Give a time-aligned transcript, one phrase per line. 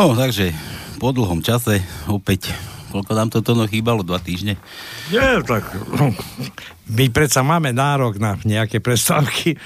[0.00, 0.56] No, takže
[0.96, 2.56] po dlhom čase opäť
[2.88, 4.00] Koľko nám to no chýbalo?
[4.00, 4.56] Dva týždne?
[5.12, 5.62] Nie, tak
[6.88, 9.60] my predsa máme nárok na nejaké prestávky.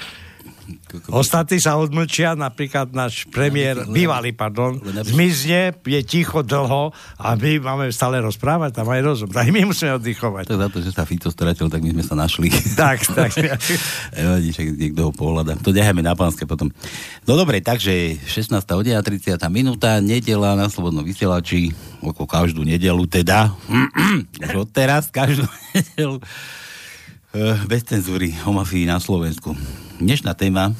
[1.11, 7.85] Ostatní sa odmlčia, napríklad náš premiér, bývalý, pardon, zmizne, je ticho dlho a my máme
[7.91, 9.29] stále rozprávať, tam aj rozum.
[9.31, 10.49] Tak my musíme oddychovať.
[10.49, 12.49] Tak za to, že sa Fico stratil, tak my sme sa našli.
[12.75, 13.31] Tak, tak.
[14.19, 15.55] Evadí, však niekto ho pohľada.
[15.63, 16.67] To necháme na pánske potom.
[17.23, 18.51] No dobre, takže 16.
[18.75, 19.39] hodina, 30.
[19.47, 21.71] minúta, nedela na Slobodnom vysielači,
[22.03, 23.55] ako každú nedelu teda,
[24.43, 26.19] už od teraz, každú nedelu
[27.67, 29.51] bez cenzúry o mafii na Slovensku.
[29.99, 30.71] Dnešná téma,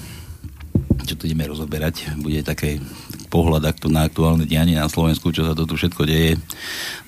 [1.03, 2.79] čo tu ideme rozoberať, bude také
[3.27, 6.39] pohľad na aktuálne dianie na Slovensku, čo sa to tu všetko deje.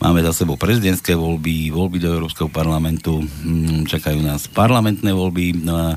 [0.04, 5.80] Máme za sebou prezidentské voľby, voľby do Európskeho parlamentu, hm, čakajú nás parlamentné voľby, no
[5.80, 5.88] a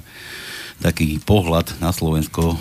[0.79, 2.55] taký pohľad na Slovensko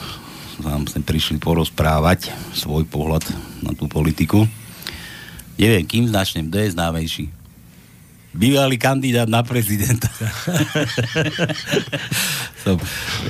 [0.57, 3.29] vám sem prišli porozprávať svoj pohľad
[3.61, 4.49] na tú politiku.
[5.53, 7.38] Neviem, kým začnem, kto je známejší?
[8.33, 10.09] Bývalý kandidát na prezidenta.
[12.63, 12.77] Som,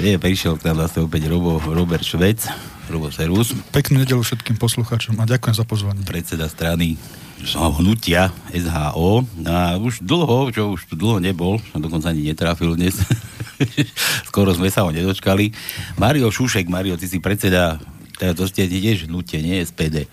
[0.02, 2.50] je, prišiel k nám zase opäť Robo, Robert Švec,
[2.90, 3.54] Robo Servus.
[3.72, 6.04] Peknú nedelu všetkým poslucháčom a ďakujem za pozvanie.
[6.04, 6.98] Predseda strany
[7.56, 13.00] hnutia SHO a už dlho, čo už tu dlho nebol, dokonca ani netrafil dnes,
[14.30, 15.56] skoro sme sa ho nedočkali.
[15.96, 17.80] Mario Šušek, Mario, ty si predseda,
[18.20, 20.12] teda to ste tiež hnutie, nie SPD.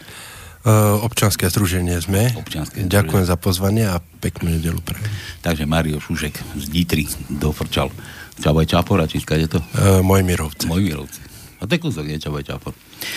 [0.66, 2.34] Uh, občanské združenie sme.
[2.34, 2.90] Občanské združenie.
[2.90, 4.98] Ďakujem za pozvanie a peknú nedelu pre.
[5.46, 7.94] Takže Mario Šušek z Nitry dofrčal.
[8.42, 9.62] Čabaj Čapor, či je to?
[10.02, 10.66] Môj mirovci.
[10.66, 11.22] Môj mirovci.
[11.62, 12.74] A to je kúsok, nie Čabaj Čapor.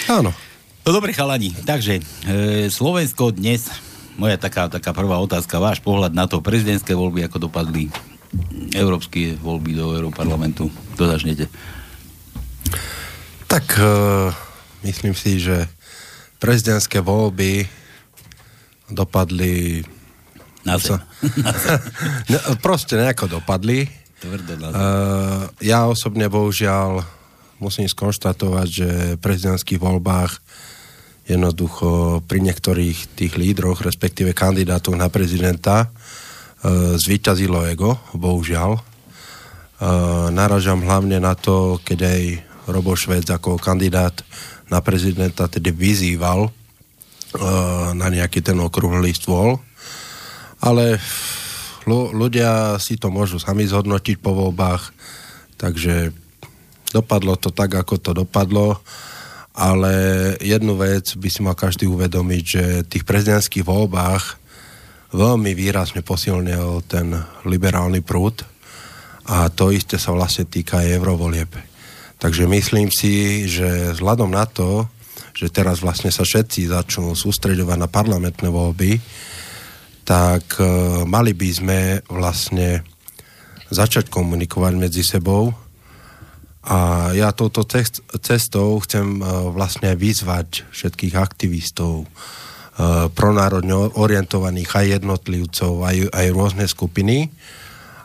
[0.07, 0.29] Áno.
[0.85, 1.51] No dobre, chalani.
[1.51, 2.01] Takže e,
[2.71, 3.67] Slovensko dnes,
[4.15, 7.91] moja taká, taká prvá otázka, váš pohľad na to prezidentské voľby, ako dopadli
[8.77, 10.69] európske voľby do Európarlamentu.
[10.95, 11.49] Kto začnete?
[13.49, 14.29] Tak uh,
[14.85, 15.65] myslím si, že
[16.39, 17.67] prezidentské voľby
[18.89, 19.83] dopadli...
[20.65, 20.99] Na zem.
[22.65, 23.87] proste nejako dopadli.
[24.19, 24.79] Tvrdo na zem.
[24.79, 27.03] Uh, ja osobne bohužiaľ
[27.59, 30.39] musím skonštatovať, že v prezidentských voľbách
[31.29, 38.79] jednoducho pri niektorých tých lídroch, respektíve kandidátoch na prezidenta uh, zvíťazilo ego, bohužiaľ.
[39.79, 42.21] Uh, naražam hlavne na to, keď aj
[42.69, 44.13] Robo Švec ako kandidát
[44.69, 46.51] na prezidenta tedy vyzýval uh,
[47.93, 49.57] na nejaký ten okrúhlý stôl,
[50.61, 51.01] ale
[51.89, 54.93] ľudia si to môžu sami zhodnotiť po voľbách,
[55.57, 56.13] takže
[56.93, 58.77] dopadlo to tak, ako to dopadlo,
[59.57, 59.91] ale
[60.39, 64.37] jednu vec by si mal každý uvedomiť, že v tých prezidentských voľbách
[65.13, 68.45] veľmi výrazne posilnil ten liberálny prúd
[69.25, 71.68] a to isté sa vlastne týka aj eurovolieb.
[72.19, 74.91] Takže myslím si, že vzhľadom na to,
[75.31, 78.99] že teraz vlastne sa všetci začnú sústreďovať na parlamentné voľby,
[80.03, 80.63] tak e,
[81.07, 81.79] mali by sme
[82.11, 82.83] vlastne
[83.71, 85.55] začať komunikovať medzi sebou.
[86.67, 87.63] A ja touto
[88.19, 89.23] cestou chcem e,
[89.55, 92.07] vlastne vyzvať všetkých aktivistov, e,
[93.15, 97.31] pronárodne orientovaných aj jednotlivcov, aj, aj rôzne skupiny,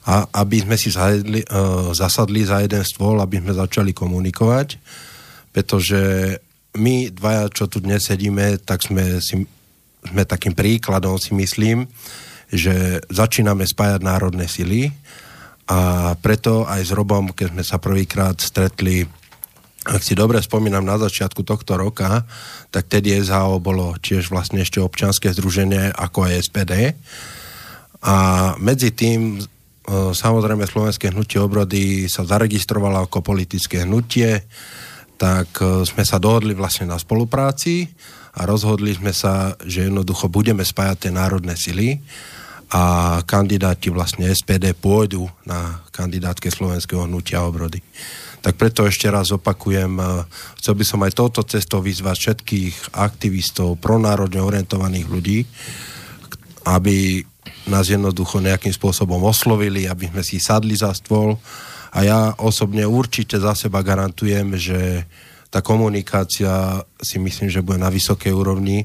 [0.04, 4.76] a aby sme si zajedli, uh, zasadli za jeden stôl, aby sme začali komunikovať,
[5.50, 6.00] pretože
[6.76, 9.46] my dvaja, čo tu dnes sedíme, tak sme, si,
[10.04, 11.86] sme takým príkladom, si myslím,
[12.50, 14.92] že začíname spájať národné sily
[15.64, 19.08] a preto aj s Robom, keď sme sa prvýkrát stretli
[19.84, 22.24] ak si dobre spomínam na začiatku tohto roka,
[22.72, 26.72] tak tedy SHO bolo tiež vlastne ešte občanské združenie ako aj SPD.
[28.00, 28.16] A
[28.56, 29.44] medzi tým
[29.88, 34.48] samozrejme Slovenské hnutie obrody sa zaregistrovalo ako politické hnutie,
[35.20, 37.86] tak sme sa dohodli vlastne na spolupráci
[38.34, 42.02] a rozhodli sme sa, že jednoducho budeme spájať tie národné sily
[42.74, 47.78] a kandidáti vlastne SPD pôjdu na kandidátke Slovenského hnutia obrody.
[48.42, 49.96] Tak preto ešte raz opakujem,
[50.58, 55.38] chcel by som aj touto cestou vyzvať všetkých aktivistov, pronárodne orientovaných ľudí,
[56.68, 57.22] aby
[57.68, 61.36] nás jednoducho nejakým spôsobom oslovili, aby sme si sadli za stôl.
[61.94, 65.06] A ja osobne určite za seba garantujem, že
[65.54, 68.82] tá komunikácia si myslím, že bude na vysokej úrovni.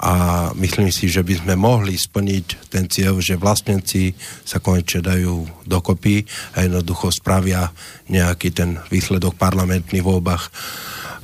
[0.00, 4.16] A myslím si, že by sme mohli splniť ten cieľ, že vlastníci
[4.48, 6.24] sa konečne dajú dokopy
[6.56, 7.68] a jednoducho spravia
[8.08, 10.48] nejaký ten výsledok parlamentných voľbách.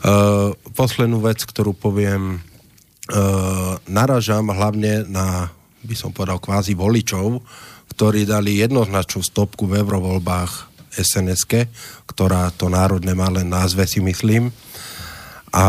[0.04, 7.40] Uh, poslednú vec, ktorú poviem, uh, naražam hlavne na by som povedal, kvázi voličov,
[7.94, 11.44] ktorí dali jednoznačnú stopku v eurovoľbách sns
[12.08, 14.48] ktorá to národné má len názve si myslím.
[15.52, 15.64] A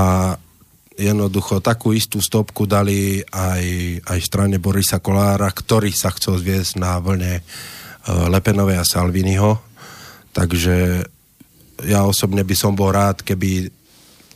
[0.98, 3.64] jednoducho takú istú stopku dali aj,
[4.08, 9.62] aj strane Borisa Kolára, ktorý sa chcel zviesť na vlne uh, Lepenovej a Salviniho.
[10.34, 11.06] Takže
[11.86, 13.70] ja osobne by som bol rád, keby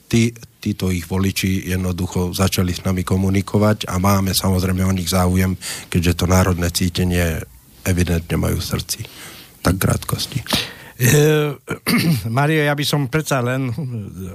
[0.05, 0.29] tí,
[0.61, 5.57] títo ich voliči jednoducho začali s nami komunikovať a máme samozrejme o nich záujem,
[5.89, 7.41] keďže to národné cítenie
[7.81, 8.99] evidentne majú v srdci.
[9.65, 10.39] Tak krátkosti.
[11.01, 11.57] Uh,
[12.37, 13.73] Mario, ja by som predsa len,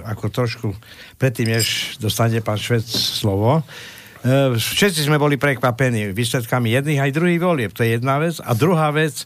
[0.03, 0.67] ako trošku
[1.15, 7.39] predtým, než dostane pán Švec slovo, uh, všetci sme boli prekvapení výsledkami jedných aj druhých
[7.39, 7.71] volieb.
[7.71, 8.43] To je jedna vec.
[8.43, 9.23] A druhá vec,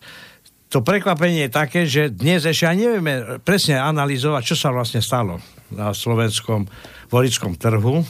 [0.72, 3.14] to prekvapenie je také, že dnes ešte aj nevieme
[3.44, 6.64] presne analyzovať, čo sa vlastne stalo na slovenskom
[7.12, 8.08] volickom trhu.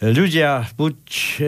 [0.00, 1.44] Ľudia buď e,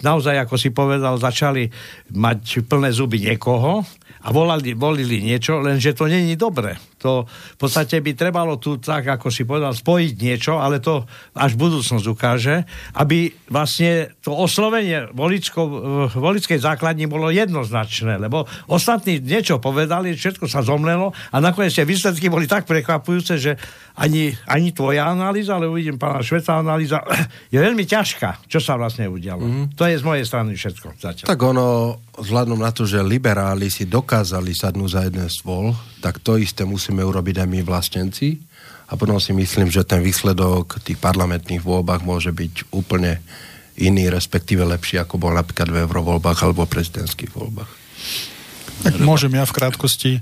[0.00, 1.68] naozaj, ako si povedal, začali
[2.16, 3.84] mať plné zuby niekoho,
[4.20, 6.76] a volali, volili niečo, lenže to není dobre.
[7.00, 11.56] To v podstate by trebalo tu, tak ako si povedal, spojiť niečo, ale to až
[11.56, 12.68] budúcnosť ukáže,
[13.00, 15.60] aby vlastne to oslovenie volicko,
[16.12, 22.28] volickej základni bolo jednoznačné, lebo ostatní niečo povedali, všetko sa zomlelo a nakoniec tie výsledky
[22.28, 23.52] boli tak prekvapujúce, že
[23.96, 27.00] ani, ani tvoja analýza, ale uvidím pána Šveca analýza,
[27.54, 29.42] je veľmi ťažká, čo sa vlastne udialo.
[29.42, 29.64] Mm.
[29.76, 31.26] To je z mojej strany všetko zatiaľ.
[31.28, 36.40] Tak ono, vzhľadom na to, že liberáli si dokázali sadnúť za jeden stôl, tak to
[36.40, 38.40] isté musíme urobiť aj my vlastenci.
[38.90, 43.22] A potom si myslím, že ten výsledok tých parlamentných voľbách môže byť úplne
[43.78, 47.70] iný, respektíve lepší, ako bol napríklad v eurovoľbách alebo prezidentských voľbách.
[48.82, 50.12] Tak môžem ja v krátkosti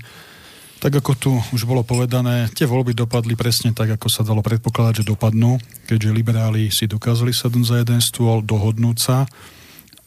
[0.79, 5.03] tak ako tu už bolo povedané, tie voľby dopadli presne tak, ako sa dalo predpokladať,
[5.03, 9.27] že dopadnú, keďže liberáli si dokázali sadnúť za jeden stôl, dohodnúť sa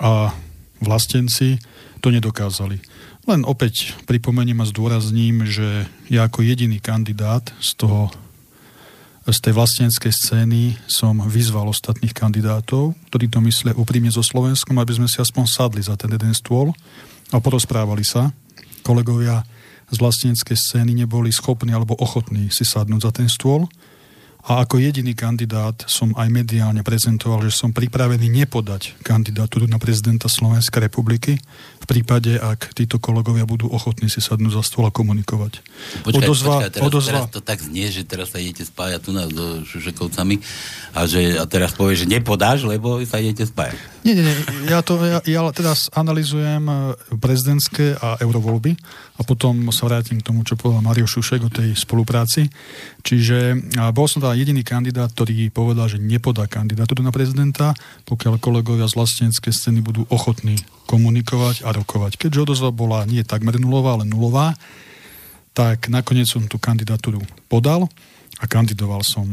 [0.00, 0.32] a
[0.80, 1.60] vlastenci
[2.00, 2.80] to nedokázali.
[3.22, 8.10] Len opäť pripomeniem a zdôrazním, že ja ako jediný kandidát z toho
[9.22, 14.98] z tej vlastenskej scény som vyzval ostatných kandidátov, ktorí to myslia úprimne so Slovenskom, aby
[14.98, 16.74] sme si aspoň sadli za ten jeden stôl
[17.30, 18.34] a porozprávali sa.
[18.82, 19.46] Kolegovia
[19.94, 23.70] z vlasteneckej scény neboli schopní alebo ochotní si sadnúť za ten stôl
[24.42, 30.26] a ako jediný kandidát som aj mediálne prezentoval, že som pripravený nepodať kandidatúru na prezidenta
[30.26, 31.38] Slovenskej republiky
[31.78, 35.62] v prípade, ak títo kolegovia budú ochotní si sadnúť za stôl a komunikovať.
[36.02, 37.10] Počkaj, odozva, počkaj, teraz, odozva...
[37.10, 40.36] teraz to tak znie, že teraz sa idete spájať tu nás so Šušekovcami
[40.94, 43.78] a, že, a teraz povie, že nepodáš, lebo sa idete spájať.
[44.02, 44.34] Nie, nie, nie.
[44.66, 46.74] Ja, to, ja, ja teraz analizujem e,
[47.22, 48.74] prezidentské a eurovoľby
[49.22, 52.50] a potom sa vrátim k tomu, čo povedal Mario Šušek o tej spolupráci.
[53.06, 53.54] Čiže
[53.94, 57.70] bol som teda jediný kandidát, ktorý povedal, že nepodá kandidatúru na prezidenta,
[58.10, 60.58] pokiaľ kolegovia z vlasteneckej scény budú ochotní
[60.90, 62.18] komunikovať a rokovať.
[62.18, 64.58] Keďže odozva bola nie takmer nulová, ale nulová,
[65.54, 67.86] tak nakoniec som tú kandidatúru podal
[68.42, 69.30] a kandidoval som.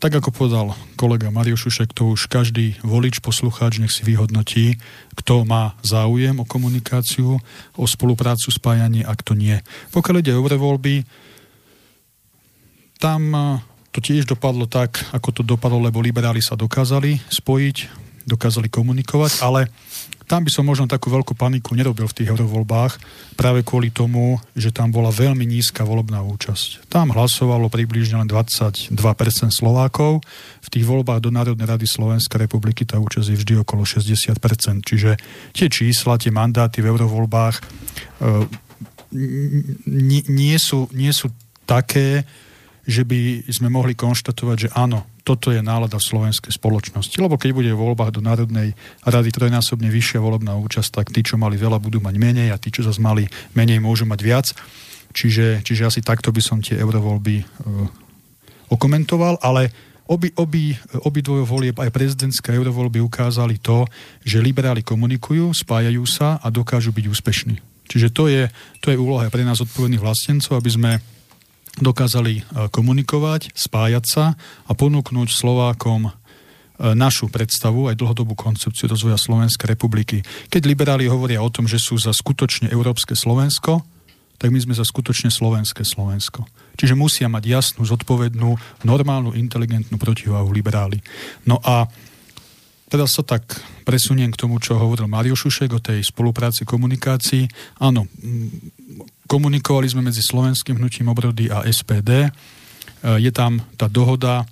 [0.00, 4.80] Tak ako povedal kolega Mario Šušek, to už každý volič, poslucháč nech si vyhodnotí,
[5.20, 7.36] kto má záujem o komunikáciu,
[7.76, 9.60] o spoluprácu, spájanie a kto nie.
[9.92, 11.04] Pokiaľ ide o voľby,
[12.96, 13.22] tam
[13.90, 17.76] to tiež dopadlo tak, ako to dopadlo, lebo liberáli sa dokázali spojiť,
[18.24, 19.66] dokázali komunikovať, ale
[20.30, 23.02] tam by som možno takú veľkú paniku nerobil v tých eurovoľbách,
[23.34, 26.86] práve kvôli tomu, že tam bola veľmi nízka volebná účasť.
[26.86, 28.94] Tam hlasovalo približne len 22%
[29.50, 30.22] Slovákov,
[30.62, 35.18] v tých voľbách do Národnej rady Slovenskej republiky tá účasť je vždy okolo 60%, čiže
[35.50, 37.62] tie čísla, tie mandáty v eurovoľbách e,
[40.30, 41.34] nie, sú, nie sú
[41.66, 42.22] také,
[42.86, 47.16] že by sme mohli konštatovať, že áno, toto je nálada v slovenskej spoločnosti.
[47.20, 48.72] Lebo keď bude v voľbách do Národnej
[49.04, 52.72] rady trojnásobne vyššia volebná účasť, tak tí, čo mali veľa, budú mať menej a tí,
[52.72, 54.46] čo zase mali menej, môžu mať viac.
[55.10, 57.44] Čiže, čiže asi takto by som tie eurovoľby e,
[58.70, 59.74] okomentoval, ale
[60.06, 63.86] obi, obi, obi dvojo volieb, aj prezidentská eurovoľby ukázali to,
[64.22, 67.56] že liberáli komunikujú, spájajú sa a dokážu byť úspešní.
[67.90, 68.46] Čiže to je,
[68.78, 70.92] to je úloha pre nás odpovedných vlastencov, aby sme
[71.78, 72.42] dokázali e,
[72.74, 74.24] komunikovať, spájať sa
[74.66, 76.10] a ponúknuť Slovákom e,
[76.98, 80.26] našu predstavu, aj dlhodobú koncepciu rozvoja Slovenskej republiky.
[80.50, 83.86] Keď liberáli hovoria o tom, že sú za skutočne európske Slovensko,
[84.40, 86.48] tak my sme za skutočne slovenské Slovensko.
[86.80, 88.56] Čiže musia mať jasnú, zodpovednú,
[88.88, 91.04] normálnu, inteligentnú protiváhu liberáli.
[91.44, 91.84] No a
[92.90, 93.46] teraz sa tak
[93.86, 97.46] presuniem k tomu, čo hovoril Mario Šušek o tej spolupráci, komunikácii.
[97.80, 98.10] Áno,
[99.30, 102.26] Komunikovali sme medzi slovenským hnutím obrody a SPD.
[102.26, 102.30] E,
[103.22, 104.42] je tam tá dohoda,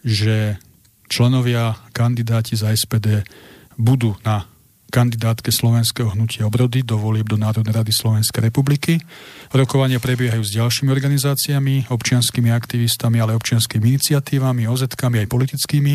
[0.00, 0.56] že
[1.04, 3.28] členovia, kandidáti za SPD
[3.76, 4.48] budú na
[4.88, 9.04] kandidátke slovenského hnutia obrody do volieb do Národnej rady Slovenskej republiky.
[9.52, 15.94] Rokovania prebiehajú s ďalšími organizáciami, občianskými aktivistami, ale občianskými iniciatívami, OZ-kami aj politickými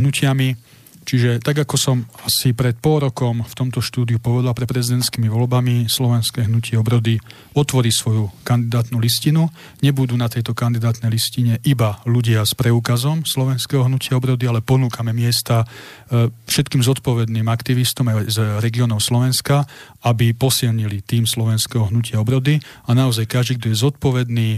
[0.00, 0.69] hnutiami
[1.00, 5.88] Čiže tak ako som asi pred pol rokom v tomto štúdiu povedal pre prezidentskými voľbami,
[5.88, 7.16] Slovenské hnutie obrody
[7.56, 9.48] otvorí svoju kandidátnu listinu.
[9.80, 15.64] Nebudú na tejto kandidátnej listine iba ľudia s preukazom Slovenského hnutia obrody, ale ponúkame miesta
[15.64, 19.64] e, všetkým zodpovedným aktivistom aj z regiónov Slovenska,
[20.04, 24.48] aby posilnili tým Slovenského hnutia obrody a naozaj každý, kto je zodpovedný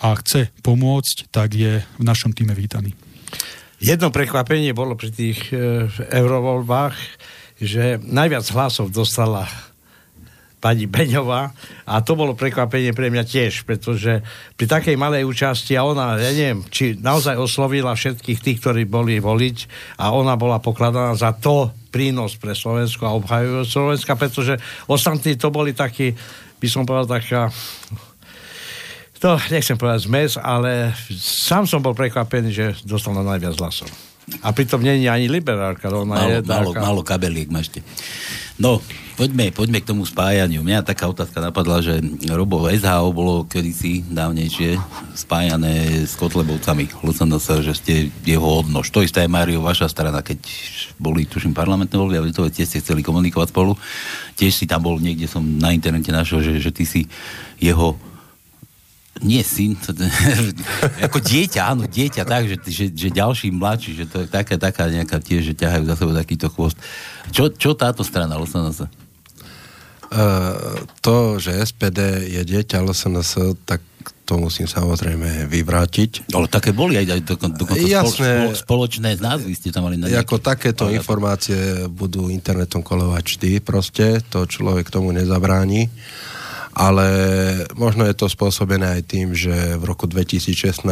[0.00, 2.96] a chce pomôcť, tak je v našom týme vítaný.
[3.80, 6.96] Jedno prekvapenie bolo pri tých e, eurovoľbách,
[7.64, 9.48] že najviac hlasov dostala
[10.60, 11.56] pani Beňová
[11.88, 14.20] a to bolo prekvapenie pre mňa tiež, pretože
[14.60, 19.16] pri takej malej účasti a ona, ja neviem, či naozaj oslovila všetkých tých, ktorí boli
[19.16, 19.58] voliť
[19.96, 25.48] a ona bola pokladaná za to prínos pre Slovensko a obhajujú Slovenska, pretože ostatní to
[25.48, 26.12] boli takí,
[26.60, 27.48] by som povedal, taká
[29.20, 33.92] to nechcem povedať zmes, ale sám som bol prekvapený, že dostal na najviac hlasov.
[34.40, 37.82] A pritom nie je ani liberálka, ona málo, je málo, málo kabeliek máte.
[38.60, 38.78] No,
[39.16, 40.60] poďme, poďme k tomu spájaniu.
[40.60, 41.98] Mňa taká otázka napadla, že
[42.28, 44.76] Robo SHO bolo kedysi dávnejšie
[45.16, 48.92] spájané s Kotlebovcami LSNS, že ste jeho odnož.
[48.92, 50.44] To isté aj Mario, vaša strana, keď
[51.00, 53.74] boli, tuším, parlamentné voľby a to tiež ste chceli komunikovať spolu.
[54.36, 57.08] Tiež si tam bol, niekde som na internete našiel, že, že ty si
[57.58, 57.96] jeho
[59.20, 59.92] nie syn, to,
[61.06, 64.88] ako dieťa, áno, dieťa, tak, že, že, že ďalší mladší, že to je taká, taká
[64.88, 66.76] nejaká tiež, že ťahajú za sebou takýto chvost.
[67.28, 68.88] Čo, čo táto strana LSNS?
[70.10, 73.84] Uh, to, že SPD je dieťa LSNS, tak
[74.26, 76.32] to musím samozrejme vyvrátiť.
[76.34, 79.98] Ale také boli aj, aj dokon, dokonca Jasné, spolo, spoločné názvy ste tam mali.
[79.98, 80.98] Na ako takéto ale...
[80.98, 85.90] informácie budú internetom kolovať vždy proste, to človek tomu nezabráni.
[85.90, 86.39] Uh,
[86.70, 87.06] ale
[87.74, 90.86] možno je to spôsobené aj tým, že v roku 2016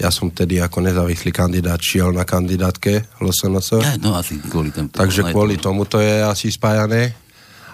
[0.00, 4.00] ja som tedy ako nezávislý kandidát šiel na kandidátke LSNS.
[4.04, 4.92] No asi kvôli tomu.
[4.92, 7.16] Takže kvôli tomu to je asi spájané.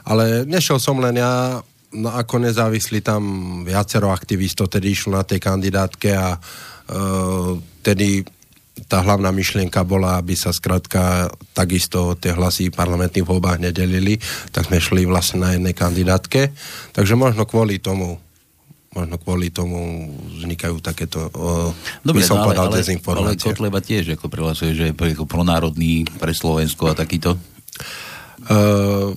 [0.07, 1.59] Ale nešiel som len ja,
[1.99, 3.23] no ako nezávislý tam
[3.67, 8.23] viacero aktivistov tedy išlo na tej kandidátke a uh, tedy
[8.85, 14.21] tá hlavná myšlienka bola, aby sa skrátka takisto tie hlasy v parlamentných voľbách nedelili,
[14.53, 16.53] tak sme šli vlastne na jednej kandidátke.
[16.93, 18.21] Takže možno kvôli tomu
[18.97, 20.09] možno kvôli tomu
[20.41, 21.29] vznikajú takéto,
[22.01, 23.53] Dobre, by som no, povedal, ale, dezinformácie.
[23.53, 27.37] Ale Kotleba tiež ako prihlasuje, že je ako pronárodný pre Slovensko a takýto?
[28.49, 29.13] Uh,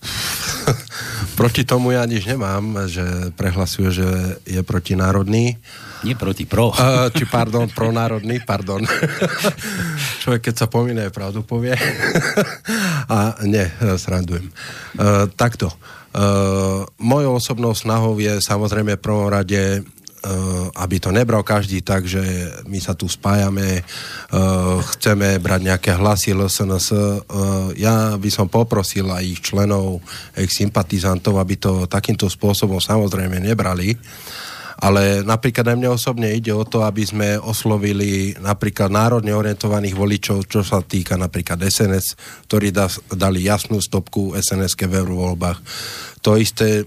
[1.40, 3.04] proti tomu ja nič nemám, že
[3.36, 4.08] prehlasuje, že
[4.48, 5.60] je protinárodný.
[6.00, 6.72] Nie proti, pro.
[6.72, 8.80] Uh, či pardon, pronárodný, pardon.
[10.24, 11.76] Človek, keď sa pomíne, pravdu povie.
[13.12, 13.68] A nie,
[14.00, 14.48] srandujem.
[14.96, 15.68] Uh, takto.
[16.10, 19.84] Uh, mojou osobnou snahou je samozrejme v prvom rade
[20.76, 22.20] aby to nebral každý tak, že
[22.68, 23.80] my sa tu spájame,
[24.92, 26.88] chceme brať nejaké hlasy LSNS.
[27.80, 30.04] Ja by som poprosil aj ich členov,
[30.36, 33.96] ich sympatizantov, aby to takýmto spôsobom samozrejme nebrali
[34.80, 40.48] ale napríklad aj mne osobne ide o to, aby sme oslovili napríklad národne orientovaných voličov,
[40.48, 42.16] čo sa týka napríklad SNS,
[42.48, 45.58] ktorí da, dali jasnú stopku SNS-ke v eurovoľbách.
[46.24, 46.84] To isté, e,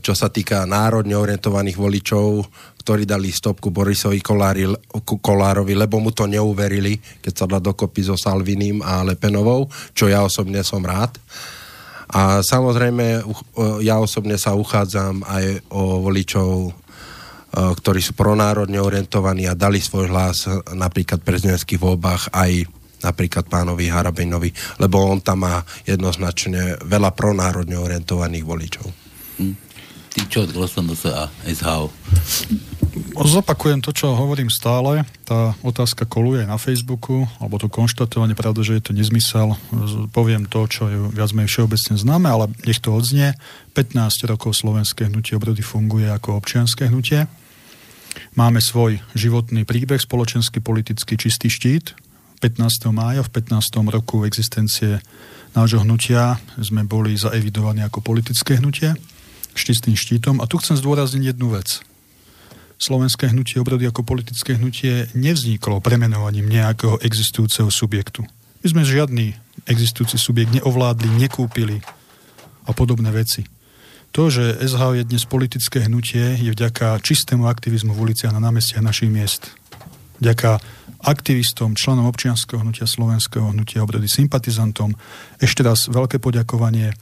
[0.00, 2.48] čo sa týka národne orientovaných voličov,
[2.80, 4.64] ktorí dali stopku Borisovi Kolári,
[5.04, 10.24] Kolárovi, lebo mu to neuverili, keď sa dá dokopy so Salvinim a Lepenovou, čo ja
[10.24, 11.12] osobne som rád.
[12.06, 13.26] A samozrejme,
[13.82, 16.85] ja osobne sa uchádzam aj o voličov
[17.56, 20.44] ktorí sú pronárodne orientovaní a dali svoj hlas
[20.76, 22.68] napríklad v prezidentských voľbách aj
[23.00, 28.86] napríklad pánovi Harabinovi, lebo on tam má jednoznačne veľa pronárodne orientovaných voličov.
[29.40, 29.54] Hm.
[30.16, 30.40] Ty čo,
[30.96, 31.92] sa a SHO?
[33.20, 35.04] Zopakujem to, čo hovorím stále.
[35.28, 39.60] Tá otázka koluje na Facebooku, alebo to konštatovanie, pravda, že je to nezmysel.
[40.16, 43.36] Poviem to, čo je viac menej všeobecne známe, ale nech to odznie.
[43.76, 47.28] 15 rokov slovenské hnutie obrody funguje ako občianské hnutie.
[48.36, 51.96] Máme svoj životný príbeh, spoločenský, politický čistý štít.
[52.40, 52.92] 15.
[52.92, 53.88] mája v 15.
[53.88, 55.00] roku existencie
[55.56, 58.92] nášho hnutia sme boli zaevidovaní ako politické hnutie
[59.56, 60.44] s čistým štítom.
[60.44, 61.80] A tu chcem zdôrazniť jednu vec.
[62.76, 68.20] Slovenské hnutie obrody ako politické hnutie nevzniklo premenovaním nejakého existujúceho subjektu.
[68.60, 69.32] My sme žiadny
[69.64, 71.80] existujúci subjekt neovládli, nekúpili
[72.68, 73.55] a podobné veci.
[74.12, 78.84] To, že SH je dnes politické hnutie, je vďaka čistému aktivizmu v uliciach na námestiach
[78.84, 79.50] našich miest.
[80.20, 80.60] Vďaka
[81.04, 84.96] aktivistom, členom občianského hnutia slovenského hnutia obrody, sympatizantom.
[85.36, 86.96] Ešte raz veľké poďakovanie.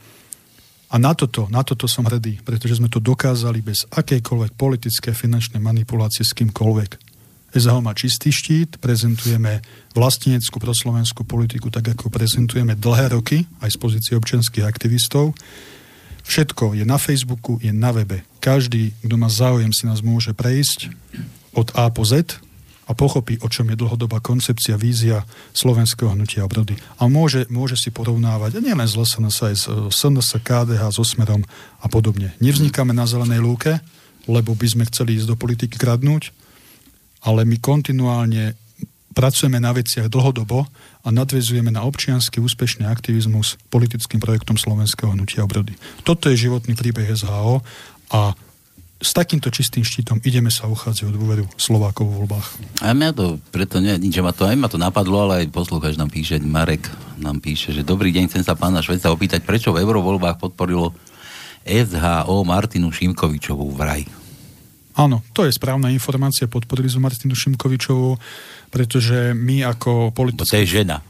[0.91, 5.63] A na toto, na toto som hrdý, pretože sme to dokázali bez akejkoľvek politické finančnej
[5.63, 7.15] manipulácie s kýmkoľvek.
[7.55, 9.63] SHO má čistý štít, prezentujeme
[9.95, 15.31] vlasteneckú proslovenskú politiku tak, ako prezentujeme dlhé roky, aj z pozície občianských aktivistov.
[16.25, 18.25] Všetko je na Facebooku, je na webe.
[18.41, 20.89] Každý, kto má záujem, si nás môže prejsť
[21.53, 22.41] od A po Z
[22.85, 25.25] a pochopí, o čom je dlhodobá koncepcia, vízia
[25.57, 26.77] slovenského hnutia obrody.
[27.01, 31.41] A môže, môže si porovnávať, nielen z LSNS, aj z SNS, KDH, so Smerom
[31.81, 32.37] a podobne.
[32.37, 33.81] Nevznikáme na zelenej lúke,
[34.29, 36.29] lebo by sme chceli ísť do politiky kradnúť,
[37.25, 38.53] ale my kontinuálne
[39.15, 40.67] pracujeme na veciach dlhodobo
[41.01, 45.79] a nadvezujeme na občiansky úspešný aktivizmus politickým projektom Slovenského hnutia obrody.
[46.03, 47.63] Toto je životný príbeh SHO
[48.11, 48.35] a
[48.99, 52.47] s takýmto čistým štítom ideme sa uchádzať o dôveru Slovákov v voľbách.
[52.79, 55.99] A mňa to, preto nie, nič, ma to, aj ma to napadlo, ale aj poslucháč
[55.99, 56.87] nám píše, Marek
[57.19, 60.95] nám píše, že dobrý deň, chcem sa pána Šveca opýtať, prečo v eurovoľbách podporilo
[61.67, 64.24] SHO Martinu Šimkovičovú vraj.
[64.95, 68.15] Áno, to je správna informácia, podporili sme Martinu Šimkovičovú,
[68.71, 70.55] pretože my ako politici...
[70.55, 71.03] To je žena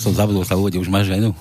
[0.00, 1.36] som zabudol sa úvode, už máš ženu?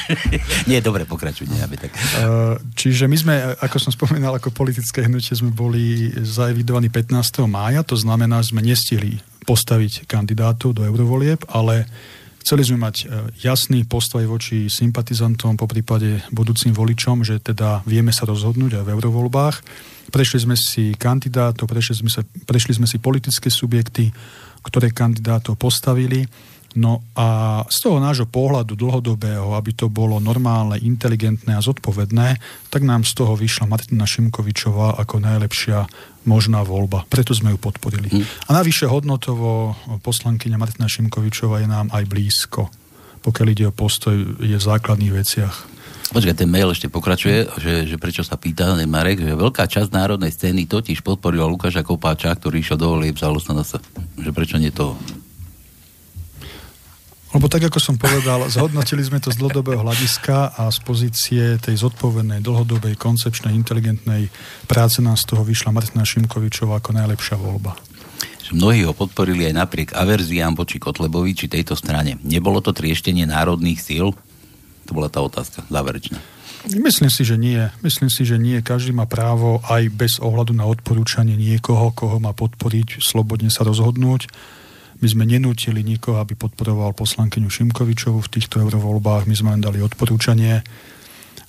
[0.70, 1.90] Nie, dobre, pokračuj, nie, aby tak.
[1.96, 7.48] Uh, čiže my sme, ako som spomínal, ako politické hnutie sme boli zaevidovaní 15.
[7.48, 9.16] mája, to znamená, že sme nestihli
[9.48, 11.88] postaviť kandidátov do eurovolieb, ale
[12.44, 13.04] chceli sme mať e,
[13.40, 18.92] jasný postoj voči sympatizantom, po prípade budúcim voličom, že teda vieme sa rozhodnúť aj v
[18.92, 19.56] eurovoľbách.
[20.10, 24.10] Prešli sme si kandidátov, prešli sme, sa, prešli sme si politické subjekty,
[24.62, 26.26] ktoré kandidátov postavili
[26.76, 32.36] No a z toho nášho pohľadu dlhodobého, aby to bolo normálne, inteligentné a zodpovedné,
[32.68, 35.88] tak nám z toho vyšla Martina Šimkovičová ako najlepšia
[36.28, 37.08] možná voľba.
[37.08, 38.12] Preto sme ju podporili.
[38.12, 38.28] Hmm.
[38.52, 39.72] A navyše hodnotovo
[40.04, 42.68] poslankyňa Martina Šimkovičová je nám aj blízko.
[43.24, 45.75] Pokiaľ ide o postoj, je v základných veciach.
[46.06, 50.30] Počkaj, ten mail ešte pokračuje, že, že prečo sa pýta Marek, že veľká časť národnej
[50.30, 53.26] scény totiž podporila Lukáša Kopáča, ktorý išiel do volieb za
[54.20, 54.94] Že prečo nie to
[57.36, 61.76] lebo tak, ako som povedal, zhodnotili sme to z dlhodobého hľadiska a z pozície tej
[61.84, 64.32] zodpovednej, dlhodobej, koncepčnej, inteligentnej
[64.64, 67.76] práce nám z toho vyšla Martina Šimkovičová ako najlepšia voľba.
[68.56, 72.16] Mnohí ho podporili aj napriek averziám voči Kotlebovi či tejto strane.
[72.24, 74.16] Nebolo to trieštenie národných síl?
[74.86, 76.18] To bola tá otázka záverečná.
[76.66, 77.62] Myslím si, že nie.
[77.82, 78.58] Myslím si, že nie.
[78.58, 84.26] Každý má právo aj bez ohľadu na odporúčanie niekoho, koho má podporiť, slobodne sa rozhodnúť
[84.96, 89.28] my sme nenútili nikoho, aby podporoval poslankyňu Šimkovičovu v týchto eurovoľbách.
[89.28, 90.64] My sme len dali odporúčanie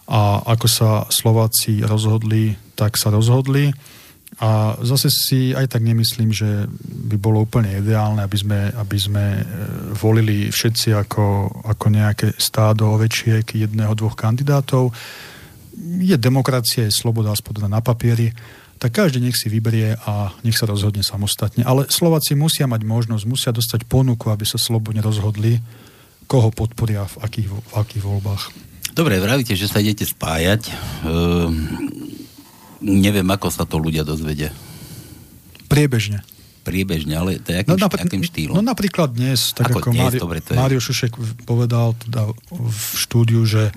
[0.08, 3.72] a ako sa Slováci rozhodli, tak sa rozhodli.
[4.38, 6.70] A zase si aj tak nemyslím, že
[7.10, 9.44] by bolo úplne ideálne, aby sme, aby sme e,
[9.98, 11.26] volili všetci ako,
[11.66, 14.94] ako nejaké stádo ovečiek jedného, dvoch kandidátov.
[15.82, 18.30] Je demokracia, je sloboda, aspoň na papieri
[18.78, 21.66] tak každý nech si vyberie a nech sa rozhodne samostatne.
[21.66, 25.58] Ale Slováci musia mať možnosť, musia dostať ponuku, aby sa slobodne rozhodli,
[26.30, 28.44] koho podporia v akých, v akých voľbách.
[28.94, 30.70] Dobre, vravíte, že sa idete spájať.
[31.06, 31.74] Ehm,
[32.82, 34.54] neviem, ako sa to ľudia dozvedia.
[35.68, 36.24] Priebežne.
[36.68, 38.60] Priebežne, ale to je akým, no, napr- akým štýlom?
[38.60, 40.58] No napríklad dnes, tak ako, ako dnes, Mário, dobre, to je...
[40.60, 41.16] Mário Šušek
[41.48, 43.72] povedal teda v štúdiu, že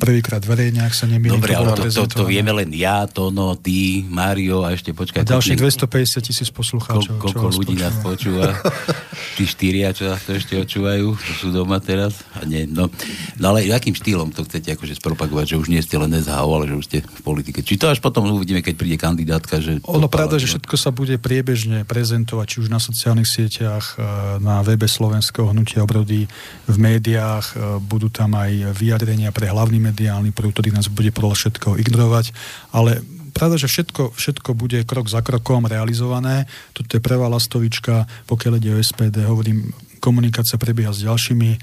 [0.00, 1.36] prvýkrát verejne, ak sa nemýlim.
[1.36, 5.24] Dobre, ale to, to, to, vieme len ja, Tono, ty, Mário a ešte počkaj.
[5.24, 7.20] A ďalších 250 tisíc poslucháčov.
[7.20, 8.56] Ko, koľko ľudí nás počúva?
[9.36, 12.24] Tí štyria, čo nás to ešte očúvajú, čo sú doma teraz.
[12.36, 12.88] A nie, no,
[13.36, 16.68] no ale akým štýlom to chcete akože spropagovať, že už nie ste len SHO, ale
[16.72, 17.60] že už ste v politike.
[17.60, 19.80] Či to až potom uvidíme, keď príde kandidátka, že...
[19.84, 24.04] Ono pravda, že všetko sa bude priebežne prezentovať, či už na sociálnych sieťach, e,
[24.40, 26.30] na webe Slovenského hnutia obrody,
[26.64, 31.34] v médiách, e, budú tam aj vyjadrenia pre hlavný mediálny prúd, ktorý nás bude podľa
[31.34, 32.30] všetko ignorovať,
[32.70, 33.02] ale
[33.34, 36.46] pravda, že všetko, všetko bude krok za krokom realizované.
[36.76, 41.58] Toto je prvá lastovička, pokiaľ ide o SPD, hovorím, komunikácia prebieha s ďalšími e,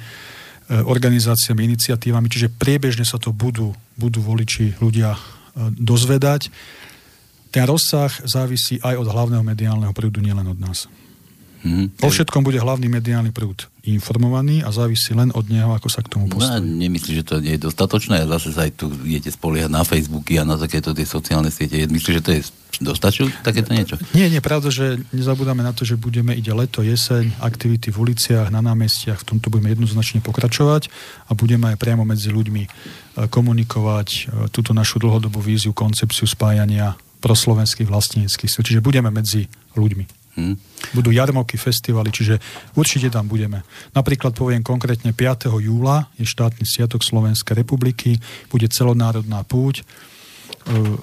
[0.84, 5.20] organizáciami, iniciatívami, čiže priebežne sa to budú, budú voliči ľudia e,
[5.78, 6.50] dozvedať.
[7.50, 10.90] Ten rozsah závisí aj od hlavného mediálneho prúdu, nielen od nás.
[11.60, 12.00] Mm-hmm.
[12.00, 16.12] Po všetkom bude hlavný mediálny prúd informovaný a závisí len od neho, ako sa k
[16.12, 16.62] tomu postaví.
[16.62, 19.82] No, nemyslíš, že to nie je dostatočné a zase sa aj tu idete spoliehať na
[19.88, 21.80] Facebooky a na takéto tie sociálne siete.
[21.86, 22.42] Myslíš, že to je
[22.80, 24.00] dostačujú takéto niečo?
[24.16, 28.48] Nie, nie, pravda, že nezabudáme na to, že budeme, ide leto, jeseň, aktivity v uliciach,
[28.54, 30.88] na námestiach, v tomto budeme jednoznačne pokračovať
[31.28, 32.70] a budeme aj priamo medzi ľuďmi e,
[33.28, 34.22] komunikovať e,
[34.54, 40.19] túto našu dlhodobú víziu, koncepciu spájania proslovenských vlastníckých Čiže budeme medzi ľuďmi.
[40.40, 40.56] Hmm.
[40.96, 42.40] Budú jarmoky, festivaly, čiže
[42.80, 43.68] určite tam budeme.
[43.92, 45.52] Napríklad poviem konkrétne 5.
[45.60, 48.16] júla je štátny sviatok Slovenskej republiky,
[48.48, 49.84] bude celonárodná púť.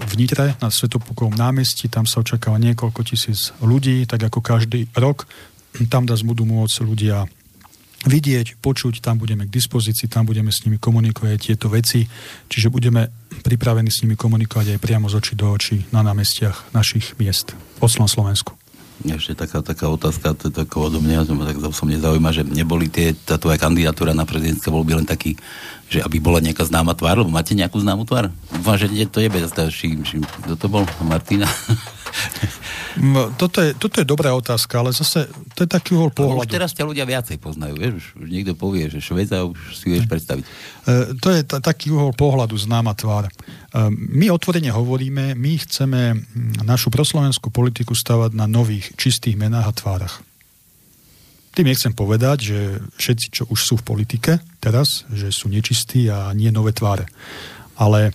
[0.01, 5.29] v Nitre na Svetopukovom námestí, tam sa očakáva niekoľko tisíc ľudí, tak ako každý rok.
[5.93, 7.29] Tam nás budú môcť ľudia
[8.07, 12.07] vidieť, počuť, tam budeme k dispozícii, tam budeme s nimi komunikovať tieto veci,
[12.49, 13.11] čiže budeme
[13.43, 17.91] pripravení s nimi komunikovať aj priamo z očí do očí na námestiach našich miest po
[17.91, 18.66] Slovensku.
[19.05, 22.89] Ešte taká, taká otázka, to je tako odo mňa, ma tak som nezaujíma, že neboli
[22.89, 25.37] tie, tá tvoja kandidatúra na prezidentské voľby len taký,
[25.93, 28.33] že aby bola nejaká známa tvár, lebo máte nejakú známu tvár?
[28.49, 30.89] Dúfam, že to je bez kto to bol?
[31.05, 31.45] Martina?
[33.37, 36.49] Toto je, toto je dobrá otázka, ale zase to je taký uhol pohľadu.
[36.49, 39.93] Už teraz ťa ľudia viacej poznajú, vieš, už, už niekto povie, že Šveda už si
[39.93, 40.45] vieš predstaviť.
[40.49, 40.51] E,
[41.21, 43.29] to je t- taký uhol pohľadu, známa tvár.
[43.29, 43.33] E,
[43.93, 46.25] my otvorene hovoríme, my chceme
[46.65, 50.15] našu proslovenskú politiku stavať na nových, čistých menách a tvárach.
[51.53, 52.59] Tým nechcem povedať, že
[52.97, 57.09] všetci, čo už sú v politike teraz, že sú nečistí a nie nové tváre.
[57.77, 58.13] Ale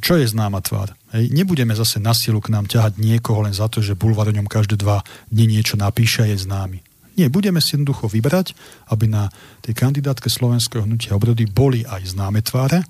[0.00, 0.96] čo je známa tvár?
[1.12, 4.36] Hej, nebudeme zase na silu k nám ťahať niekoho len za to, že bulvar o
[4.36, 6.80] ňom každé dva dni niečo napíše a je známy.
[7.20, 8.56] Nie, budeme si jednoducho vybrať,
[8.88, 9.28] aby na
[9.60, 12.80] tej kandidátke slovenského hnutia obrody boli aj známe tváre,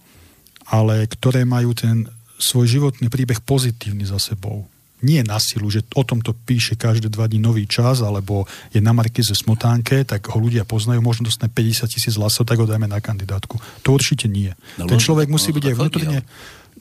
[0.70, 2.06] ale ktoré majú ten
[2.38, 4.70] svoj životný príbeh pozitívny za sebou.
[5.02, 8.94] Nie na silu, že o tomto píše každé dva dní nový čas, alebo je na
[8.94, 13.02] Markize smotánke, tak ho ľudia poznajú, možno dostane 50 tisíc hlasov, tak ho dajme na
[13.02, 13.58] kandidátku.
[13.82, 14.54] To určite nie.
[14.78, 16.18] No, ten človek musí byť aj vnútorne...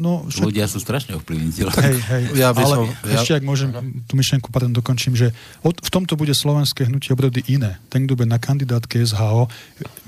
[0.01, 0.49] No, však...
[0.49, 1.77] Ľudia sú strašne ovplyvniteľní.
[1.77, 3.21] Hej, hej, ja by ale som, ja...
[3.21, 3.69] ešte, ak môžem
[4.09, 5.29] tú myšlenku, pardon, dokončím, že
[5.61, 7.77] od, v tomto bude slovenské hnutie obrody iné.
[7.93, 9.45] Ten, kto bude na kandidátke SHO,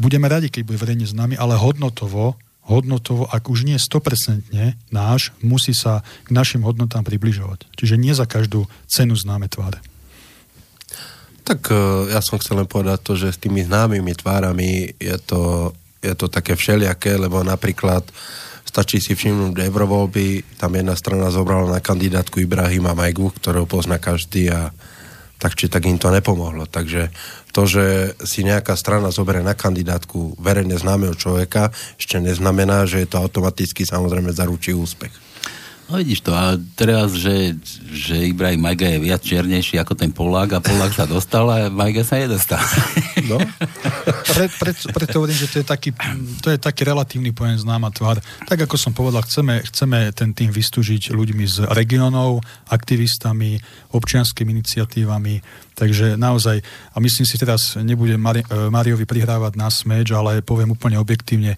[0.01, 4.49] budeme radi, keď bude verejne s nami, ale hodnotovo, hodnotovo, ak už nie 100%
[4.89, 7.69] náš, musí sa k našim hodnotám približovať.
[7.77, 9.77] Čiže nie za každú cenu známe tváre.
[11.45, 15.75] Tak e, ja som chcel len povedať to, že s tými známymi tvárami je to,
[16.01, 18.41] je to také všelijaké, lebo napríklad uh,
[18.73, 24.49] Stačí si všimnúť eurovoľby, tam jedna strana zobrala na kandidátku Ibrahima Majgu, ktorého pozná každý
[24.49, 24.73] a
[25.37, 26.65] tak či tak im to nepomohlo.
[26.65, 27.13] Takže
[27.53, 31.69] to, že si nejaká strana zoberie na kandidátku verejne známeho človeka,
[32.01, 35.32] ešte neznamená, že je to automaticky samozrejme zaručí úspech.
[35.91, 37.59] No vidíš to, a teraz, že,
[37.91, 42.07] že Ibrahim Majga je viac čiernejší ako ten Polák a Polák sa dostal a Majga
[42.07, 42.61] sa nedostal.
[43.23, 43.39] No.
[44.03, 45.95] Pre, pre, preto hovorím, že to je, taký,
[46.43, 48.19] to je taký relatívny pojem známa tvár.
[48.19, 53.63] Tak ako som povedal, chceme, chceme ten tým vystúžiť ľuďmi z regionov, aktivistami,
[53.95, 55.39] občianskými iniciatívami,
[55.71, 56.59] takže naozaj,
[56.91, 61.55] a myslím si teraz, nebudem Mari, Mariovi prihrávať na smeč, ale poviem úplne objektívne,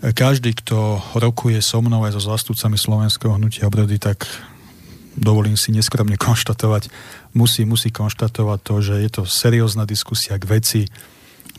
[0.00, 4.24] každý, kto rokuje so mnou aj so zástupcami slovenského hnutia obrody, tak
[5.12, 6.88] dovolím si neskromne konštatovať,
[7.36, 10.82] musí, musí konštatovať to, že je to seriózna diskusia k veci.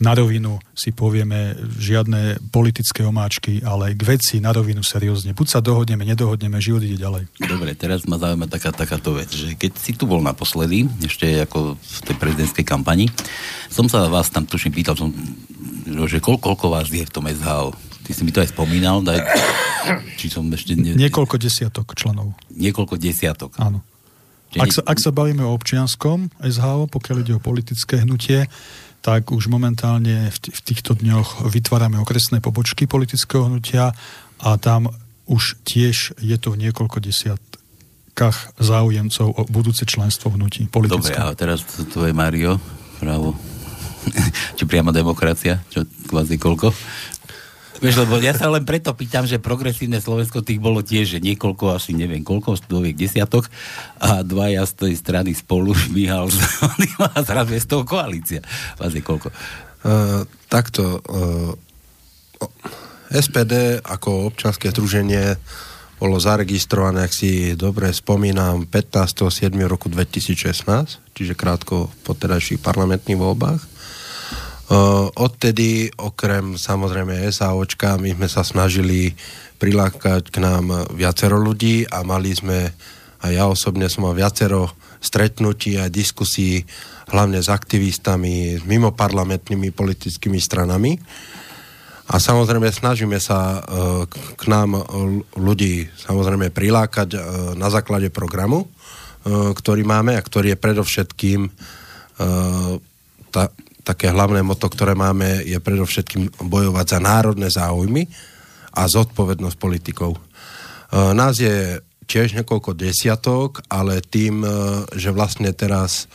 [0.02, 5.36] Na rovinu si povieme žiadne politické omáčky, ale k veci na rovinu seriózne.
[5.36, 7.28] Buď sa dohodneme, nedohodneme, život ide ďalej.
[7.38, 11.78] Dobre, teraz ma zaujíma taká, takáto vec, že keď si tu bol naposledy, ešte ako
[11.78, 13.06] v tej prezidentskej kampani,
[13.70, 15.12] som sa vás tam tuším pýtal, som,
[15.86, 17.91] že koľko, koľko vás je v tom SHO?
[18.02, 19.22] Ty si mi to aj spomínal, daj,
[20.18, 20.74] či som ešte...
[20.74, 20.98] Ne...
[20.98, 22.34] Niekoľko desiatok členov.
[22.50, 23.54] Niekoľko desiatok.
[23.62, 23.82] Áno.
[24.58, 28.50] Ak sa, ak sa bavíme o občianskom SHO, pokiaľ ide o politické hnutie,
[29.00, 33.96] tak už momentálne v, t- v týchto dňoch vytvárame okresné pobočky politického hnutia
[34.38, 34.92] a tam
[35.26, 41.18] už tiež je to v niekoľko desiatkách záujemcov o budúce členstvo hnutí politické.
[41.18, 42.60] Dobre, a teraz to je Mario,
[43.00, 43.34] právo.
[44.58, 45.62] Či priama demokracia?
[45.70, 46.74] Čo kvázi koľko?
[47.82, 51.74] Vieš, lebo ja sa len preto pýtam, že progresívne Slovensko tých bolo tiež, že niekoľko,
[51.74, 53.50] asi neviem koľko, stoviek desiatok
[53.98, 56.30] a dvaja z tej strany spolu šmíhal
[57.02, 58.40] a zrazu je z toho koalícia.
[58.78, 59.34] Vás je koľko?
[59.82, 61.58] Uh, takto, uh,
[62.38, 65.34] e, SPD ako občanské združenie
[65.98, 69.50] bolo zaregistrované, ak si dobre spomínam, 15.7.
[69.66, 73.62] roku 2016, čiže krátko po terajších parlamentných voľbách.
[75.12, 79.12] Odtedy, okrem samozrejme SAOčka, my sme sa snažili
[79.60, 82.72] prilákať k nám viacero ľudí a mali sme,
[83.20, 86.64] a ja osobne som mal viacero stretnutí a diskusí
[87.12, 90.96] hlavne s aktivistami, s mimoparlamentnými politickými stranami.
[92.08, 93.60] A samozrejme snažíme sa
[94.16, 94.88] k nám
[95.36, 97.20] ľudí samozrejme prilákať
[97.60, 98.72] na základe programu,
[99.28, 101.40] ktorý máme a ktorý je predovšetkým
[103.32, 103.42] tá,
[103.82, 108.06] také hlavné moto, ktoré máme, je predovšetkým bojovať za národné záujmy
[108.72, 110.16] a zodpovednosť politikov.
[110.16, 110.20] E,
[111.12, 114.48] nás je tiež niekoľko desiatok, ale tým, e,
[114.94, 116.06] že vlastne teraz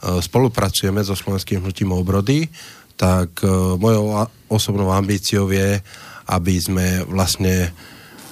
[0.00, 2.48] e, spolupracujeme so Slovenským hnutím obrody,
[3.00, 3.40] tak
[3.80, 5.80] mojou osobnou ambíciou je,
[6.28, 7.72] aby sme vlastne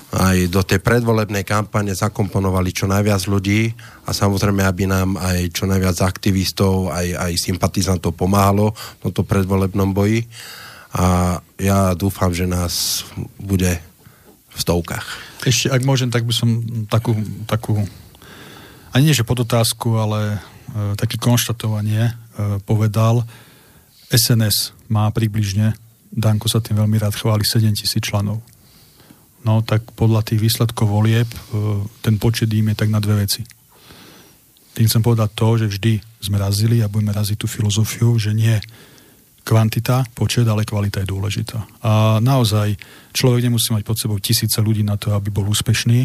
[0.09, 3.69] aj do tej predvolebnej kampane zakomponovali čo najviac ľudí
[4.09, 9.93] a samozrejme, aby nám aj čo najviac aktivistov, aj, aj sympatizantov pomáhalo v tomto predvolebnom
[9.93, 10.25] boji.
[10.97, 13.05] A ja dúfam, že nás
[13.37, 13.77] bude
[14.49, 15.05] v stovkách.
[15.45, 16.49] Ešte, ak môžem, tak by som
[16.89, 17.13] takú,
[17.45, 17.85] takú
[18.97, 22.13] ani nie, že podotázku, ale e, také konštatovanie e,
[22.65, 23.29] povedal.
[24.09, 25.77] SNS má približne,
[26.09, 28.41] Danko sa tým veľmi rád chváli, 7 tisíc členov
[29.47, 31.39] no tak podľa tých výsledkov volieb e,
[32.03, 33.43] ten počet im je tak na dve veci.
[34.75, 38.55] Tým chcem povedať to, že vždy sme razili a budeme raziť tú filozofiu, že nie
[39.43, 41.65] kvantita, počet, ale kvalita je dôležitá.
[41.81, 42.77] A naozaj
[43.17, 46.05] človek nemusí mať pod sebou tisíce ľudí na to, aby bol úspešný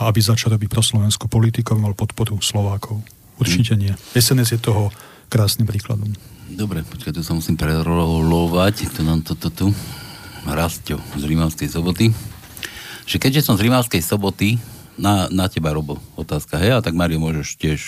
[0.00, 3.04] a aby začal robiť pro slovenskú politiku, aby mal podporu Slovákov.
[3.36, 3.92] Určite nie.
[4.16, 4.88] SNS je toho
[5.28, 6.10] krásnym príkladom.
[6.48, 8.88] Dobre, počkaj, tu sa musím prerolovať.
[8.96, 9.66] To nám toto tu.
[10.48, 12.08] Rastio z Rímavskej soboty
[13.08, 14.60] že keďže som z Rimavskej soboty,
[15.00, 17.80] na, na teba, Robo, otázka, hej, a tak Mario, môžeš tiež.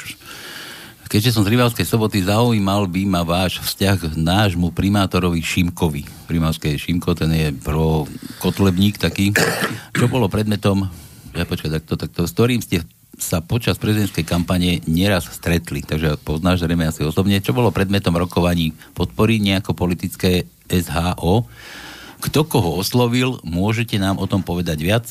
[1.10, 6.06] Keďže som z Rimavskej soboty, zaujímal by ma váš vzťah k nášmu primátorovi Šimkovi.
[6.30, 8.06] Rimavskej Šimko, ten je pro
[8.38, 9.34] kotlebník taký.
[9.90, 10.86] Čo bolo predmetom,
[11.34, 12.86] ja počkaj, takto, takto, s ktorým ste
[13.18, 18.72] sa počas prezidentskej kampane nieraz stretli, takže poznáš zrejme asi osobne, čo bolo predmetom rokovaní
[18.94, 21.44] podpory nejako politické SHO
[22.20, 25.04] kto koho oslovil, môžete nám o tom povedať viac?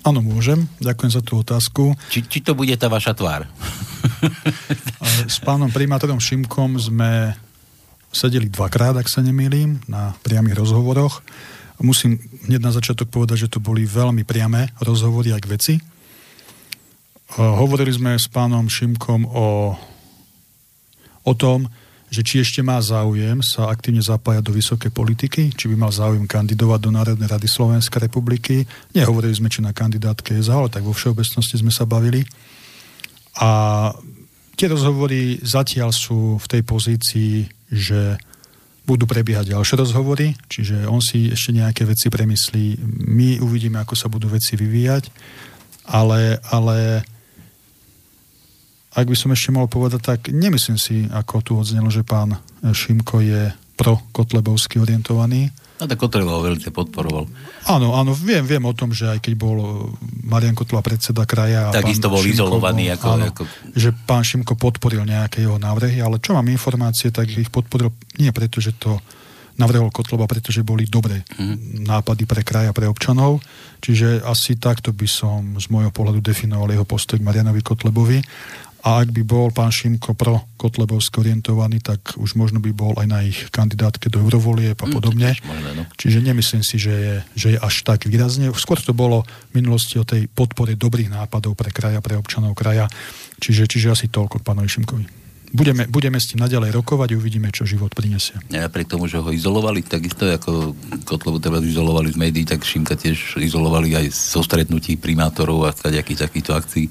[0.00, 0.64] Áno, môžem.
[0.80, 1.92] Ďakujem za tú otázku.
[2.08, 3.44] Či, či to bude tá vaša tvár?
[5.34, 7.36] S pánom primátorom Šimkom sme
[8.08, 11.20] sedeli dvakrát, ak sa nemýlim, na priamých rozhovoroch.
[11.80, 12.16] Musím
[12.48, 15.74] hneď na začiatok povedať, že to boli veľmi priame rozhovory aj k veci.
[17.36, 19.78] Hovorili sme s pánom Šimkom o,
[21.24, 21.70] o tom,
[22.10, 26.26] že či ešte má záujem sa aktívne zapájať do vysokej politiky, či by mal záujem
[26.26, 28.66] kandidovať do Národnej rady Slovenskej republiky.
[28.90, 32.26] Nehovorili sme, či na kandidátke je ale tak vo všeobecnosti sme sa bavili.
[33.38, 33.94] A
[34.58, 38.18] tie rozhovory zatiaľ sú v tej pozícii, že
[38.82, 44.10] budú prebiehať ďalšie rozhovory, čiže on si ešte nejaké veci premyslí, my uvidíme, ako sa
[44.10, 45.06] budú veci vyvíjať,
[45.94, 47.06] ale, ale
[48.90, 53.22] ak by som ešte mohol povedať, tak nemyslím si, ako tu odznelo, že pán Šimko
[53.22, 55.48] je pro Kotlebovsky orientovaný.
[55.80, 57.24] A tak Kotleba ho veľmi podporoval.
[57.64, 59.88] Áno, áno, viem, viem o tom, že aj keď bol
[60.28, 61.72] Marian Kotleba predseda kraja...
[61.72, 62.92] Tak isto bol Šimko, izolovaný.
[62.92, 63.42] Ako, áno, ako...
[63.72, 67.88] Že pán Šimko podporil nejaké jeho návrhy, ale čo mám informácie, tak ich podporil
[68.20, 69.00] nie preto, že to
[69.56, 71.84] navrhol Kotleba, pretože boli dobré mm.
[71.84, 73.44] nápady pre kraj a pre občanov.
[73.80, 78.20] Čiže asi takto by som z môjho pohľadu definoval jeho postoj k Marianovi Kotlebovi.
[78.80, 83.06] A ak by bol pán Šimko pro Kotlebovsky orientovaný, tak už možno by bol aj
[83.06, 85.36] na ich kandidátke do eurovolieb a mm, podobne.
[85.36, 88.48] Mm, Čiže nemyslím si, že je, že je až tak výrazne.
[88.56, 92.88] Skôr to bolo v minulosti o tej podpore dobrých nápadov pre kraja, pre občanov kraja.
[93.36, 95.19] Čiže, čiže asi toľko k pánovi Šimkovi
[95.50, 98.38] budeme, budeme s tým naďalej rokovať a uvidíme, čo život prinesie.
[98.50, 102.94] Ja pri tomu, že ho izolovali, takisto ako Kotlovu teda izolovali z médií, tak Šimka
[102.94, 106.86] tiež izolovali aj zo stretnutí primátorov a nejakých takýchto akcií.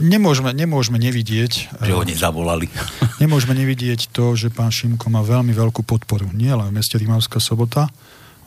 [0.00, 1.80] Nemôžeme, nemôžeme nevidieť...
[1.84, 2.66] Že ho nezavolali.
[3.22, 6.32] Nemôžeme nevidieť to, že pán Šimko má veľmi veľkú podporu.
[6.32, 7.92] Nie len v meste Rimavská sobota,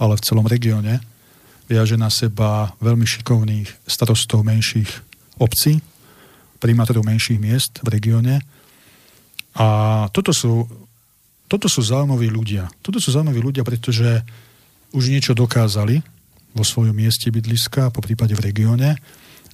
[0.01, 0.99] ale v celom regióne.
[1.69, 4.89] Viaže na seba veľmi šikovných starostov menších
[5.39, 5.79] obcí,
[6.59, 8.43] primátorov menších miest v regióne
[9.53, 9.65] a
[10.09, 10.65] toto sú,
[11.45, 12.69] toto sú zaujímaví ľudia.
[12.81, 14.25] Toto sú zaujímaví ľudia, pretože
[14.93, 16.01] už niečo dokázali
[16.53, 18.97] vo svojom mieste bydliska, po prípade v regióne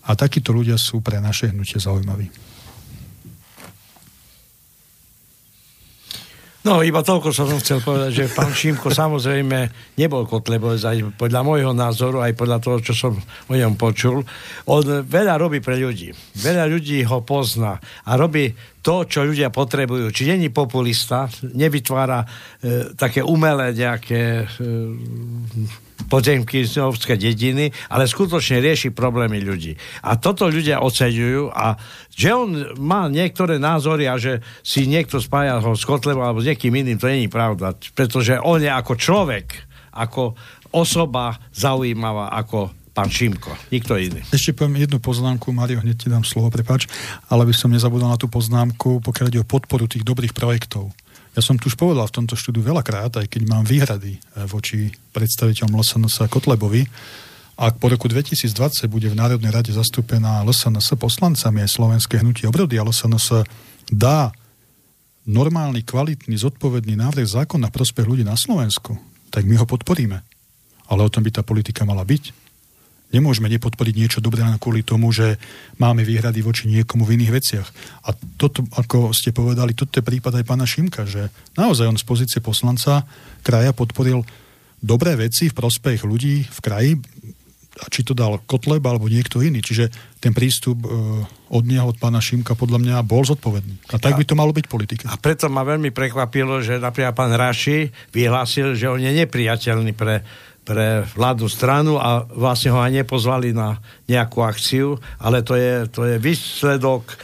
[0.04, 2.28] a takíto ľudia sú pre naše hnutie zaujímaví.
[6.60, 11.72] No, iba toľko som chcel povedať, že pán Šimko samozrejme nebol Kotlebovec, aj podľa môjho
[11.72, 13.14] názoru, aj podľa toho, čo som
[13.48, 14.28] o ňom počul.
[14.68, 16.12] On veľa robí pre ľudí.
[16.36, 18.52] Veľa ľudí ho pozná a robí
[18.84, 20.12] to, čo ľudia potrebujú.
[20.12, 22.28] Či není populista, nevytvára e,
[22.92, 29.76] také umelé nejaké e, podzemky z Novské dediny, ale skutočne rieši problémy ľudí.
[30.08, 31.76] A toto ľudia oceňujú a
[32.14, 36.48] že on má niektoré názory a že si niekto spája ho s Kotlebom alebo s
[36.48, 37.76] niekým iným, to není pravda.
[37.96, 39.48] Pretože on je ako človek,
[39.96, 40.36] ako
[40.72, 44.20] osoba zaujímavá, ako pán Šimko, nikto iný.
[44.28, 46.90] Ešte poviem jednu poznámku, Mario, hneď ti dám slovo, prepač,
[47.32, 50.92] ale by som nezabudol na tú poznámku, pokiaľ ide o podporu tých dobrých projektov.
[51.40, 54.92] Ja som tu už povedal v tomto štúdiu veľakrát, aj keď mám výhrady eh, voči
[55.16, 56.84] predstaviteľom LSNS Kotlebovi,
[57.56, 58.52] ak po roku 2020
[58.92, 63.48] bude v Národnej rade zastúpená LSNS poslancami aj Slovenské hnutie obrody a LSNS
[63.88, 64.36] dá
[65.24, 69.00] normálny, kvalitný, zodpovedný návrh zákon na prospech ľudí na Slovensku,
[69.32, 70.20] tak my ho podporíme.
[70.92, 72.36] Ale o tom by tá politika mala byť
[73.10, 75.42] Nemôžeme nepodporiť niečo dobré kvôli tomu, že
[75.82, 77.68] máme výhrady voči niekomu v iných veciach.
[78.06, 82.06] A toto, ako ste povedali, toto je prípad aj pána Šimka, že naozaj on z
[82.06, 83.04] pozície poslanca
[83.42, 84.22] kraja podporil
[84.78, 86.92] dobré veci v prospech ľudí v kraji,
[87.80, 89.64] a či to dal Kotleb alebo niekto iný.
[89.64, 89.88] Čiže
[90.20, 90.88] ten prístup e,
[91.48, 93.80] od neho, od pána Šimka, podľa mňa bol zodpovedný.
[93.96, 95.08] A tak by to malo byť politika.
[95.08, 100.28] A preto ma veľmi prekvapilo, že napríklad pán Raši vyhlásil, že on je nepriateľný pre
[100.70, 106.06] pre vládnu stranu a vlastne ho aj nepozvali na nejakú akciu, ale to je, to
[106.06, 107.16] je výsledok e,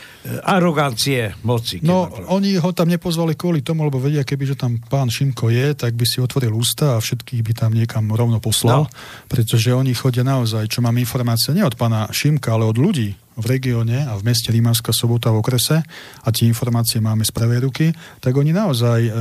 [0.42, 1.78] arogancie moci.
[1.86, 5.78] No, oni ho tam nepozvali kvôli tomu, lebo vedia, keby že tam pán Šimko je,
[5.78, 8.94] tak by si otvoril ústa a všetkých by tam niekam rovno poslal, no.
[9.30, 13.46] pretože oni chodia naozaj, čo mám informácie, nie od pána Šimka, ale od ľudí v
[13.46, 15.86] regióne a v meste Rímavská sobota v okrese
[16.26, 19.12] a tie informácie máme z pravej ruky, tak oni naozaj e,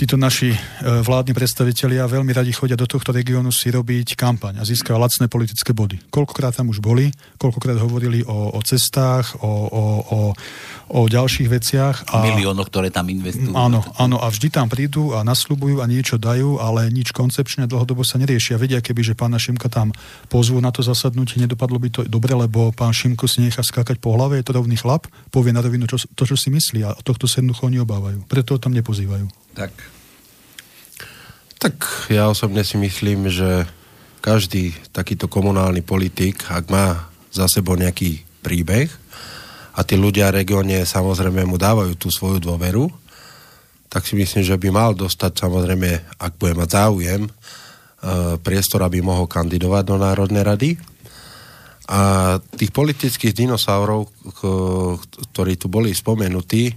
[0.00, 0.58] títo naši e,
[1.04, 5.76] vládni predstavitelia veľmi radi chodia do tohto regiónu si robiť kampaň a získajú lacné politické
[5.76, 6.08] body.
[6.08, 10.18] Koľkokrát tam už boli, koľkokrát hovorili o, o cestách, o, o, o,
[10.90, 11.96] o ďalších veciach.
[12.10, 13.54] A, miliónoch, ktoré tam investujú.
[13.54, 18.02] Áno, áno, a vždy tam prídu a nasľubujú a niečo dajú, ale nič koncepčne dlhodobo
[18.02, 18.58] sa neriešia.
[18.58, 19.94] Vedia, keby, že pána Šimka tam
[20.26, 24.18] pozvú na to zasadnutie, nedopadlo by to dobre, lebo pán Šimko si nechá skákať po
[24.18, 27.30] hlave, je to rovný chlap, povie na rovinu čo, to, čo si myslí a tohto
[27.30, 28.26] sa jednoducho oni obávajú.
[28.26, 29.30] Preto ho tam nepozývajú.
[29.54, 29.70] Tak.
[31.60, 31.76] Tak
[32.10, 33.68] ja osobne si myslím, že
[34.24, 38.90] každý takýto komunálny politik, ak má za sebou nejaký príbeh
[39.80, 42.92] a tí ľudia v regióne samozrejme mu dávajú tú svoju dôveru,
[43.88, 47.30] tak si myslím, že by mal dostať samozrejme, ak bude mať záujem, e,
[48.44, 50.70] priestor, aby mohol kandidovať do Národnej rady.
[51.90, 54.12] A tých politických dinosaurov,
[55.32, 56.76] ktorí tu boli spomenutí,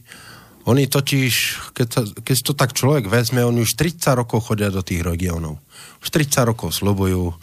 [0.63, 1.34] oni totiž,
[1.76, 5.60] keď, sa, keď to tak človek vezme, oni už 30 rokov chodia do tých regiónov.
[6.00, 7.36] Už 30 rokov slobujú,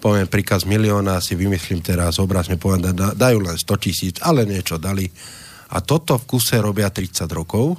[0.00, 5.04] poviem príkaz milióna, si vymyslím teraz, obrazne poviem, dajú len 100 tisíc, ale niečo dali.
[5.70, 7.78] A toto v kuse robia 30 rokov.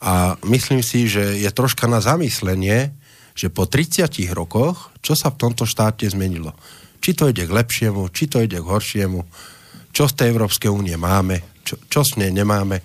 [0.00, 2.96] A myslím si, že je troška na zamyslenie,
[3.36, 6.56] že po 30 rokoch, čo sa v tomto štáte zmenilo.
[6.98, 9.20] Či to ide k lepšiemu, či to ide k horšiemu,
[9.92, 12.80] čo z tej Európskej únie máme, čo, čo s nej nemáme.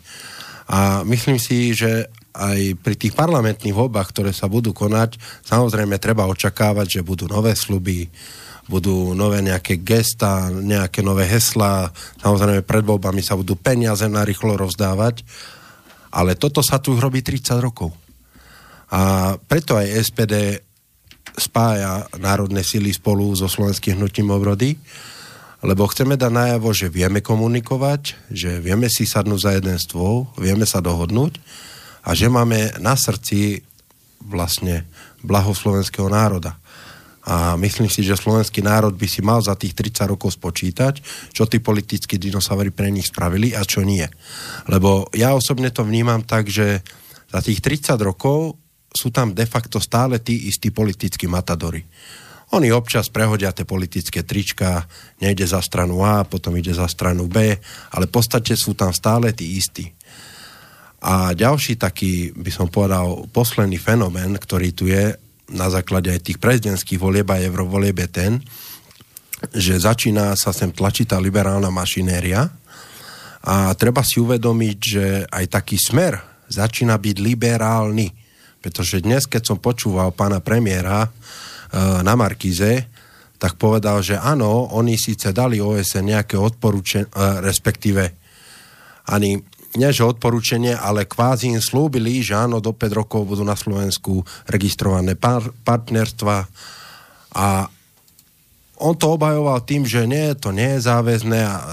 [0.69, 5.15] A myslím si, že aj pri tých parlamentných voľbách, ktoré sa budú konať,
[5.47, 8.11] samozrejme treba očakávať, že budú nové sluby,
[8.67, 11.87] budú nové nejaké gesta, nejaké nové hesla,
[12.19, 15.23] samozrejme pred voľbami sa budú peniaze na rýchlo rozdávať,
[16.11, 17.95] ale toto sa tu robí 30 rokov.
[18.91, 20.59] A preto aj SPD
[21.35, 24.75] spája národné sily spolu so slovenským hnutím obrody,
[25.65, 30.67] lebo chceme dať najavo, že vieme komunikovať, že vieme si sadnúť za jeden stôl, vieme
[30.67, 31.41] sa dohodnúť
[32.05, 33.65] a že máme na srdci
[34.21, 34.85] vlastne
[35.25, 36.57] blaho slovenského národa.
[37.25, 41.01] A myslím si, že slovenský národ by si mal za tých 30 rokov spočítať,
[41.33, 44.05] čo tí politickí dinosaury pre nich spravili a čo nie.
[44.69, 46.85] Lebo ja osobne to vnímam tak, že
[47.33, 48.61] za tých 30 rokov
[48.93, 51.81] sú tam de facto stále tí istí politickí matadory.
[52.53, 54.85] Oni občas prehodia tie politické trička,
[55.17, 57.57] nejde za stranu A, potom ide za stranu B,
[57.89, 59.89] ale v podstate sú tam stále tí istí.
[61.05, 65.13] A ďalší taký, by som povedal, posledný fenomén, ktorý tu je
[65.53, 68.31] na základe aj tých prezidentských volieb a eurovolieb je ten,
[69.53, 72.49] že začína sa sem tlačiť tá liberálna mašinéria
[73.45, 76.17] a treba si uvedomiť, že aj taký smer
[76.49, 78.09] začína byť liberálny.
[78.65, 81.05] Pretože dnes, keď som počúval pána premiéra,
[81.75, 82.87] na Markize,
[83.35, 87.09] tak povedal, že áno, oni síce dali OSN nejaké odporúčanie,
[87.43, 88.03] respektíve
[89.11, 89.37] ani
[89.75, 94.23] nie že odporúčanie, ale kvázi im slúbili, že áno, do 5 rokov budú na Slovensku
[94.47, 96.47] registrované par- partnerstva.
[97.35, 97.47] A
[98.79, 101.65] on to obhajoval tým, že nie, to nie je záväzné a e,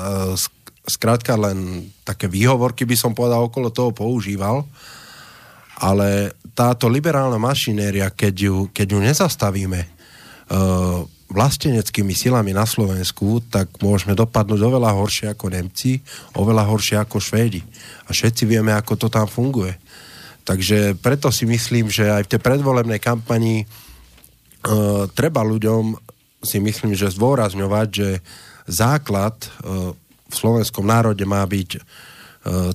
[0.87, 4.67] skrátka len také výhovorky by som povedal okolo toho používal,
[5.79, 9.81] ale táto liberálna mašinéria, keď ju, keď ju nezastavíme
[10.53, 11.01] uh,
[11.33, 15.99] vlasteneckými silami na Slovensku, tak môžeme dopadnúť oveľa horšie ako Nemci,
[16.37, 17.65] oveľa horšie ako Švédi.
[18.07, 19.73] A všetci vieme, ako to tam funguje.
[20.45, 25.97] Takže preto si myslím, že aj v tej predvolebnej kampani uh, treba ľuďom
[26.43, 28.09] si myslím, že zdôrazňovať, že
[28.69, 29.97] základ uh,
[30.29, 31.83] v slovenskom národe má byť uh,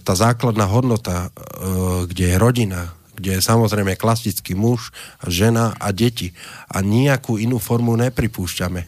[0.01, 4.93] tá základná hodnota, uh, kde je rodina, kde je samozrejme klasický muž,
[5.25, 6.37] žena a deti.
[6.69, 8.85] A nejakú inú formu nepripúšťame.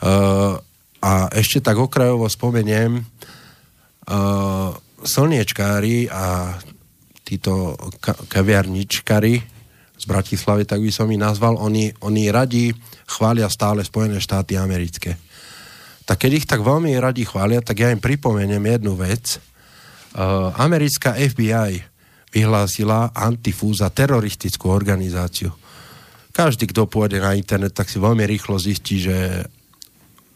[0.00, 0.54] Uh,
[1.02, 4.70] a ešte tak okrajovo spomeniem, uh,
[5.02, 6.54] slniečkári a
[7.26, 8.16] títo ka-
[10.00, 12.72] z Bratislavy, tak by som ich nazval, oni, oni radi
[13.04, 15.20] chvália stále Spojené štáty americké.
[16.08, 19.36] Tak keď ich tak veľmi radi chvália, tak ja im pripomeniem jednu vec.
[20.10, 21.89] Uh, americká FBI
[22.30, 25.50] vyhlásila Antifu za teroristickú organizáciu.
[26.30, 29.44] Každý, kto pôjde na internet, tak si veľmi rýchlo zistí, že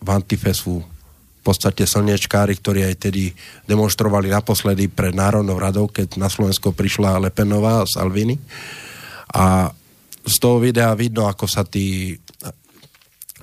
[0.03, 3.31] v Antife sú v podstate slnečkári, ktorí aj tedy
[3.69, 8.37] demonstrovali naposledy pred Národnou radou, keď na Slovensko prišla Lepenová a Salvini.
[9.31, 9.71] A
[10.25, 12.17] z toho videa vidno, ako sa tí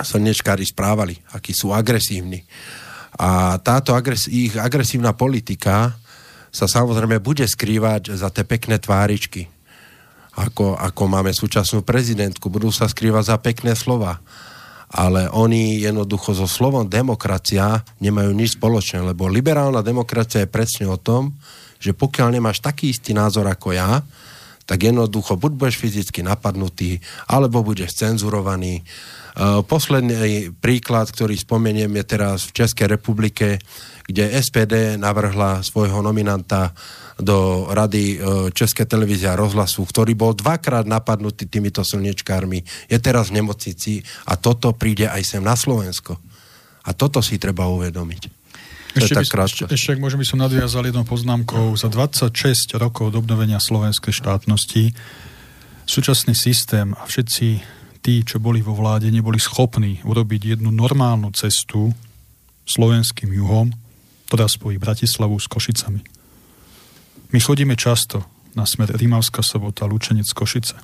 [0.02, 2.41] slnečkári správali, akí sú agresívni.
[3.22, 6.01] A táto agres- ich agresívna politika
[6.52, 9.47] sa samozrejme bude skrývať za tie pekné tváričky.
[10.36, 14.20] Ako, ako máme súčasnú prezidentku, budú sa skrývať za pekné slova
[14.91, 20.99] ale oni jednoducho so slovom demokracia nemajú nič spoločné, lebo liberálna demokracia je presne o
[20.99, 21.32] tom,
[21.80, 24.04] že pokiaľ nemáš taký istý názor ako ja,
[24.68, 26.99] tak jednoducho buď budeš fyzicky napadnutý,
[27.32, 28.80] alebo budeš cenzurovaný.
[28.80, 28.84] E,
[29.64, 33.64] posledný príklad, ktorý spomeniem, je teraz v Českej republike,
[34.12, 36.76] kde SPD navrhla svojho nominanta
[37.22, 43.30] do rady e, Českej televízie a rozhlasu, ktorý bol dvakrát napadnutý týmito slnečkármi, je teraz
[43.30, 46.18] v nemocnici a toto príde aj sem na Slovensko.
[46.82, 48.41] A toto si treba uvedomiť.
[48.91, 53.24] Ešte, by, ešte, ešte, ak môžem by som nadviazal jednou poznámkou, za 26 rokov od
[53.24, 54.91] obnovenia slovenskej štátnosti
[55.88, 57.47] súčasný systém a všetci
[58.03, 61.93] tí, čo boli vo vláde, neboli schopní urobiť jednu normálnu cestu
[62.68, 63.72] slovenským juhom,
[64.32, 66.00] ktorá spojí Bratislavu s Košicami.
[67.36, 68.24] My chodíme často
[68.56, 70.80] na smer Rímavská sobota, Lučenec, Košice.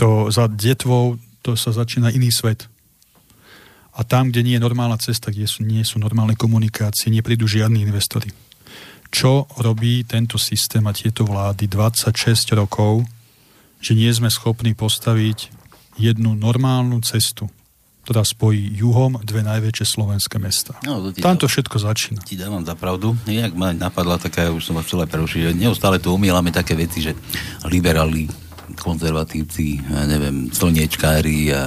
[0.00, 2.64] To za detvou, to sa začína iný svet.
[3.92, 7.84] A tam, kde nie je normálna cesta, kde sú, nie sú normálne komunikácie, neprídu žiadni
[7.84, 8.32] investori.
[9.12, 13.04] Čo robí tento systém a tieto vlády 26 rokov,
[13.84, 15.52] že nie sme schopní postaviť
[16.00, 17.52] jednu normálnu cestu
[18.06, 20.78] ktorá spojí juhom dve najväčšie slovenské mesta.
[20.86, 22.22] No, to Tam to všetko začína.
[22.22, 23.18] Ti dávam za pravdu.
[23.26, 26.78] Inak ma napadla taká, už som vás chcel aj prerušiť, že neustále tu umielame také
[26.78, 27.18] veci, že
[27.66, 28.30] liberáli,
[28.78, 31.62] konzervatívci, ja neviem, slniečkári a,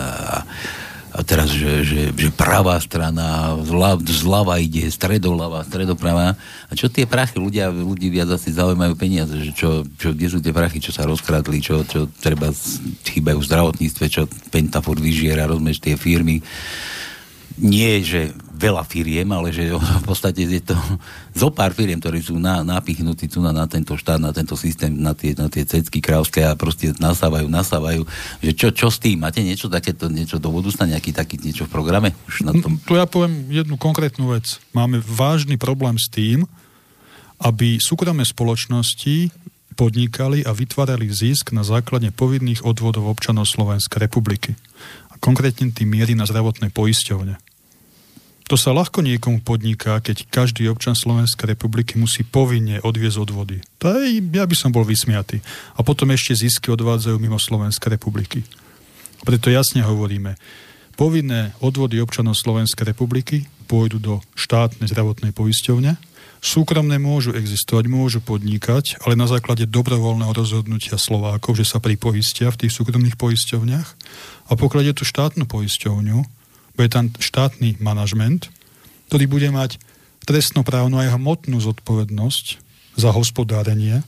[1.19, 6.39] a teraz, že, že, že pravá strana, zľava, zľava ide, stredoľava, stredoprava.
[6.39, 7.35] A čo tie prachy?
[7.35, 11.03] Ľudia, ľudí viac asi zaujímajú peniaze, že čo, čo, kde sú tie prachy, čo sa
[11.03, 12.55] rozkradli, čo, čo treba
[13.03, 16.39] chýbajú v zdravotníctve, čo Pentaford vyžiera, rozumieš, tie firmy
[17.59, 20.75] nie, že veľa firiem, ale že v podstate je to
[21.31, 24.91] zo pár firiem, ktorí sú na, napichnutí tu na, na tento štát, na tento systém,
[24.91, 28.03] na tie, na tie cecky krávské a proste nasávajú, nasávajú.
[28.43, 29.23] Že čo, čo s tým?
[29.23, 32.11] Máte niečo takéto, niečo do budúcna, nejaký taký niečo v programe?
[32.27, 32.75] Už na tom?
[32.83, 34.59] Tu ja poviem jednu konkrétnu vec.
[34.75, 36.43] Máme vážny problém s tým,
[37.39, 39.31] aby súkromné spoločnosti
[39.79, 44.59] podnikali a vytvárali zisk na základe povinných odvodov občanov Slovenskej republiky.
[45.07, 47.39] A konkrétne tým miery na zdravotné poisťovne.
[48.49, 53.61] To sa ľahko niekomu podniká, keď každý občan Slovenskej republiky musí povinne odviezť odvody.
[53.77, 55.37] To aj ja by som bol vysmiatý.
[55.77, 58.41] A potom ešte zisky odvádzajú mimo Slovenskej republiky.
[59.21, 60.33] Preto jasne hovoríme,
[60.97, 66.01] povinné odvody občanov Slovenskej republiky pôjdu do štátnej zdravotnej poisťovne,
[66.41, 72.65] súkromné môžu existovať, môžu podnikať, ale na základe dobrovoľného rozhodnutia Slovákov, že sa pripoistia v
[72.65, 73.87] tých súkromných poisťovniach
[74.49, 76.38] a pokiaľ je tu štátnu poisťovňu,
[76.79, 78.47] bude tam štátny manažment,
[79.11, 79.75] ktorý bude mať
[80.23, 82.45] trestnoprávnu aj hmotnú zodpovednosť
[82.95, 83.99] za hospodárenie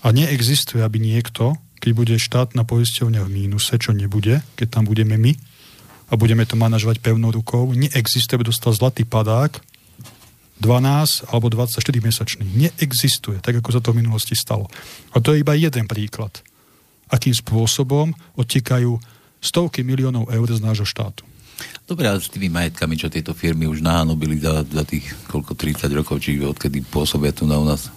[0.00, 5.20] a neexistuje, aby niekto, keď bude štátna poisťovňa v mínuse, čo nebude, keď tam budeme
[5.20, 5.36] my
[6.08, 9.60] a budeme to manažovať pevnou rukou, neexistuje, aby dostal zlatý padák
[10.64, 12.46] 12 alebo 24 mesačný.
[12.56, 14.64] Neexistuje, tak ako sa to v minulosti stalo.
[15.12, 16.40] A to je iba jeden príklad.
[17.12, 18.96] Akým spôsobom odtekajú
[19.42, 21.26] stovky miliónov eur z nášho štátu.
[21.84, 25.90] Dobre, ale s tými majetkami, čo tieto firmy už nahanobili za, za tých koľko 30
[25.92, 27.90] rokov, či odkedy pôsobia tu na u nás.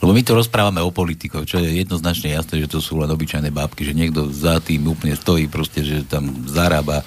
[0.00, 3.52] Lebo my to rozprávame o politikoch, čo je jednoznačne jasné, že to sú len obyčajné
[3.52, 7.04] bábky, že niekto za tým úplne stojí, proste, že tam zarába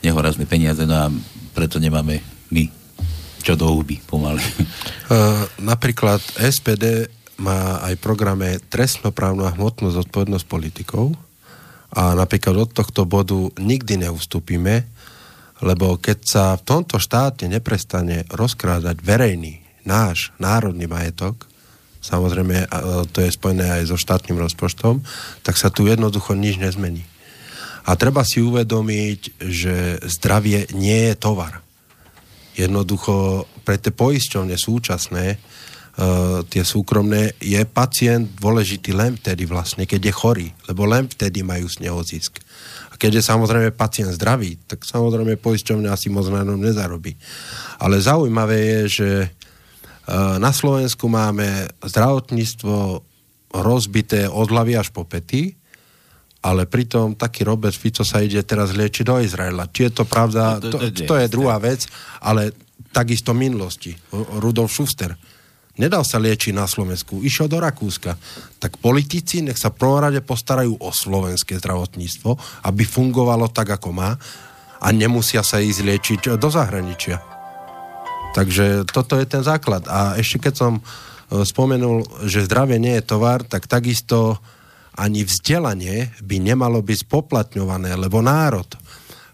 [0.00, 1.06] nehorazné peniaze, no a
[1.52, 2.64] preto nemáme my
[3.42, 4.40] čo do huby pomaly.
[5.10, 5.44] Uh,
[5.74, 7.10] napríklad SPD
[7.42, 11.12] má aj programe trestnoprávnu a hmotnú zodpovednosť politikov,
[11.92, 14.88] a napríklad od tohto bodu nikdy neustúpime,
[15.62, 21.46] lebo keď sa v tomto štáte neprestane rozkrádať verejný, náš národný majetok,
[22.02, 22.66] samozrejme
[23.14, 25.04] to je spojené aj so štátnym rozpočtom,
[25.46, 27.06] tak sa tu jednoducho nič nezmení.
[27.86, 31.62] A treba si uvedomiť, že zdravie nie je tovar.
[32.54, 35.38] Jednoducho pre tie poisťovne súčasné
[36.48, 41.68] tie súkromné, je pacient dôležitý len vtedy vlastne, keď je chorý, lebo len vtedy majú
[41.68, 42.40] z neho zisk.
[42.88, 47.12] A keď je samozrejme pacient zdravý, tak samozrejme poisťovňa asi moc na ňom nezarobí.
[47.76, 53.04] Ale zaujímavé je, že uh, na Slovensku máme zdravotníctvo
[53.52, 55.52] rozbité od hlavy až po pety,
[56.42, 59.68] ale pritom taký Robert Fico sa ide teraz liečiť do Izraela.
[59.68, 61.84] Či je to pravda, to, to, to, to je druhá vec,
[62.18, 62.56] ale
[62.90, 63.92] takisto minulosti.
[64.40, 65.14] Rudolf Schuster.
[65.72, 68.20] Nedal sa liečiť na Slovensku, išiel do Rakúska.
[68.60, 72.36] Tak politici nech sa prvom rade postarajú o slovenské zdravotníctvo,
[72.68, 74.20] aby fungovalo tak, ako má
[74.82, 77.24] a nemusia sa ísť liečiť do zahraničia.
[78.36, 79.88] Takže toto je ten základ.
[79.88, 80.82] A ešte keď som e,
[81.44, 84.40] spomenul, že zdravie nie je tovar, tak takisto
[84.92, 88.68] ani vzdelanie by nemalo byť spoplatňované, lebo národ,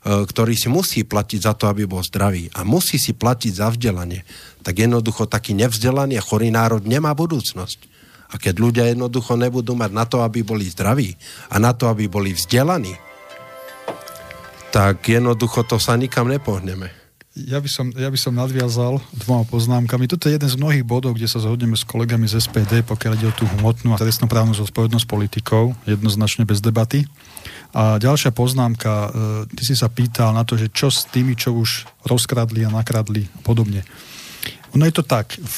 [0.09, 4.25] ktorý si musí platiť za to, aby bol zdravý a musí si platiť za vzdelanie,
[4.65, 8.01] tak jednoducho taký nevzdelaný a chorý národ nemá budúcnosť.
[8.29, 11.17] A keď ľudia jednoducho nebudú mať na to, aby boli zdraví
[11.49, 12.93] a na to, aby boli vzdelaní,
[14.69, 16.99] tak jednoducho to sa nikam nepohneme
[17.47, 20.11] ja by, som, ja by som nadviazal dvoma poznámkami.
[20.11, 23.31] Toto je jeden z mnohých bodov, kde sa zhodneme s kolegami z SPD, pokiaľ ide
[23.31, 27.07] o tú hmotnú a trestnoprávnu zodpovednosť politikov, jednoznačne bez debaty.
[27.77, 29.09] A ďalšia poznámka, e,
[29.53, 33.29] ty si sa pýtal na to, že čo s tými, čo už rozkradli a nakradli
[33.29, 33.85] a podobne.
[34.77, 35.57] Ono je to tak, v,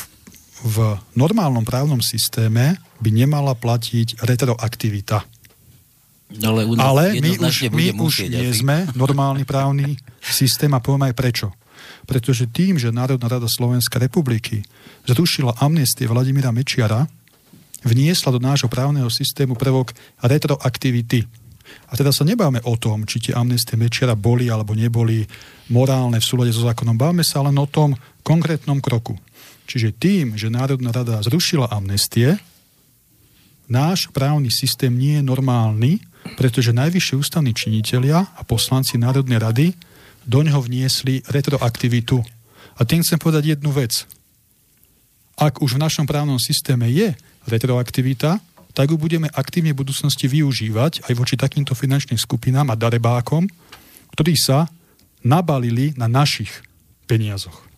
[0.67, 0.77] v
[1.15, 5.19] normálnom právnom systéme by nemala platiť retroaktivita.
[6.31, 11.49] Ale, Ale my už, my už nie sme normálny právny systém a poviem aj prečo
[12.05, 14.67] pretože tým, že Národná rada Slovenskej republiky
[15.07, 17.07] zrušila amnestie Vladimíra Mečiara,
[17.87, 21.25] vniesla do nášho právneho systému prvok retroaktivity.
[21.91, 25.27] A teda sa nebáme o tom, či tie amnestie Mečiara boli alebo neboli
[25.71, 26.95] morálne v súlade so zákonom.
[26.95, 29.19] Báme sa len o tom konkrétnom kroku.
[29.71, 32.39] Čiže tým, že Národná rada zrušila amnestie,
[33.71, 35.93] náš právny systém nie je normálny,
[36.35, 39.67] pretože najvyššie ústavní činitelia a poslanci Národnej rady
[40.27, 42.21] do ňoho vniesli retroaktivitu.
[42.77, 44.05] A tým chcem povedať jednu vec.
[45.41, 47.17] Ak už v našom právnom systéme je
[47.49, 48.43] retroaktivita,
[48.75, 53.47] tak ju budeme aktívne v budúcnosti využívať aj voči takýmto finančným skupinám a darebákom,
[54.15, 54.71] ktorí sa
[55.27, 56.51] nabalili na našich
[57.05, 57.71] peniazoch.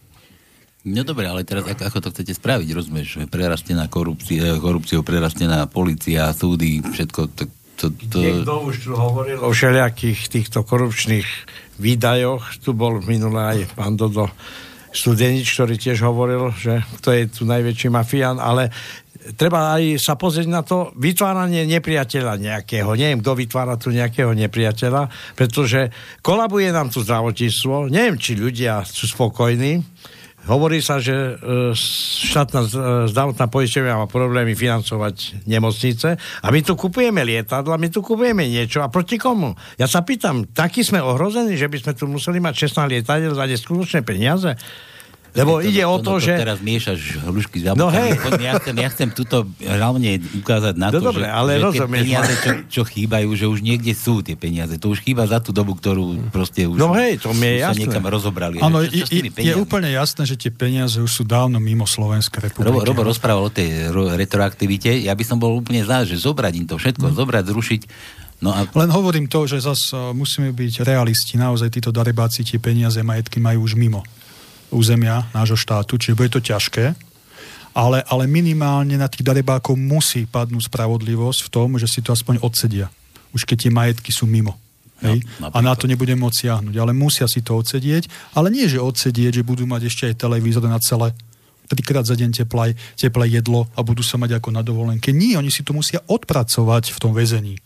[0.83, 3.23] No dobre, ale teraz ako, ako to chcete spraviť, rozumieš?
[3.31, 7.43] Prerastená korupcia, korupciou, prerastená policia, súdy, všetko, to,
[7.79, 8.19] to, to...
[8.19, 11.29] Niekto už tu hovoril o všelijakých týchto korupčných
[11.79, 12.59] výdajoch.
[12.59, 14.27] Tu bol minulé aj pán Dodo
[14.93, 18.69] Studenič, ktorý tiež hovoril, že to je tu najväčší mafián, ale
[19.41, 22.93] treba aj sa pozrieť na to vytváranie nepriateľa nejakého.
[22.93, 25.89] Neviem, kto vytvára tu nejakého nepriateľa, pretože
[26.21, 27.89] kolabuje nám tu zdravotníctvo.
[27.89, 29.81] Neviem, či ľudia sú spokojní
[30.43, 31.33] Hovorí sa, že e,
[32.27, 32.69] štátna e,
[33.07, 38.83] zdravotná poisťovňa má problémy financovať nemocnice a my tu kupujeme lietadla, my tu kupujeme niečo
[38.83, 39.55] a proti komu?
[39.79, 43.47] Ja sa pýtam, takí sme ohrození, že by sme tu museli mať 16 lietadiel za
[43.47, 44.59] neskutočné peniaze?
[45.33, 46.33] Lebo to, ide o to, to, že...
[46.37, 48.21] Teraz miešaš hrušky s no hej.
[48.37, 51.89] Ja chcem, ja chcem tuto hlavne ukázať na no to, dobre, že, ale že tie
[51.89, 54.77] peniaze, čo, čo chýbajú, že už niekde sú tie peniaze.
[54.77, 57.73] To už chýba za tú dobu, ktorú proste už, no hej, to mi je jasné.
[57.73, 58.61] sa niekam rozobrali.
[58.61, 62.69] Áno, je, je úplne jasné, že tie peniaze už sú dávno mimo Slovenskej republiky.
[62.69, 64.93] Robo, Robo rozprával o tej retroaktivite.
[65.01, 67.17] Ja by som bol úplne za, že zobrať im to všetko, hmm.
[67.17, 67.83] zobrať, zrušiť.
[68.45, 68.69] No a...
[68.69, 71.41] Len hovorím to, že zase musíme byť realisti.
[71.41, 74.05] Naozaj títo darebáci tie peniaze, majetky majú už mimo
[74.73, 76.97] územia nášho štátu, čiže bude to ťažké,
[77.73, 82.41] ale, ale minimálne na tých darebákov musí padnúť spravodlivosť v tom, že si to aspoň
[82.45, 82.93] odsedia.
[83.33, 84.61] Už keď tie majetky sú mimo.
[85.01, 85.25] Hej?
[85.41, 86.75] No, a na to nebudem môcť siahnuť.
[86.77, 88.13] Ale musia si to odsedieť.
[88.37, 91.17] Ale nie, že odsedieť, že budú mať ešte aj televízor na celé
[91.73, 95.09] trikrát za deň teplé, teplé jedlo a budú sa mať ako na dovolenke.
[95.09, 97.57] Nie, oni si to musia odpracovať v tom väzení.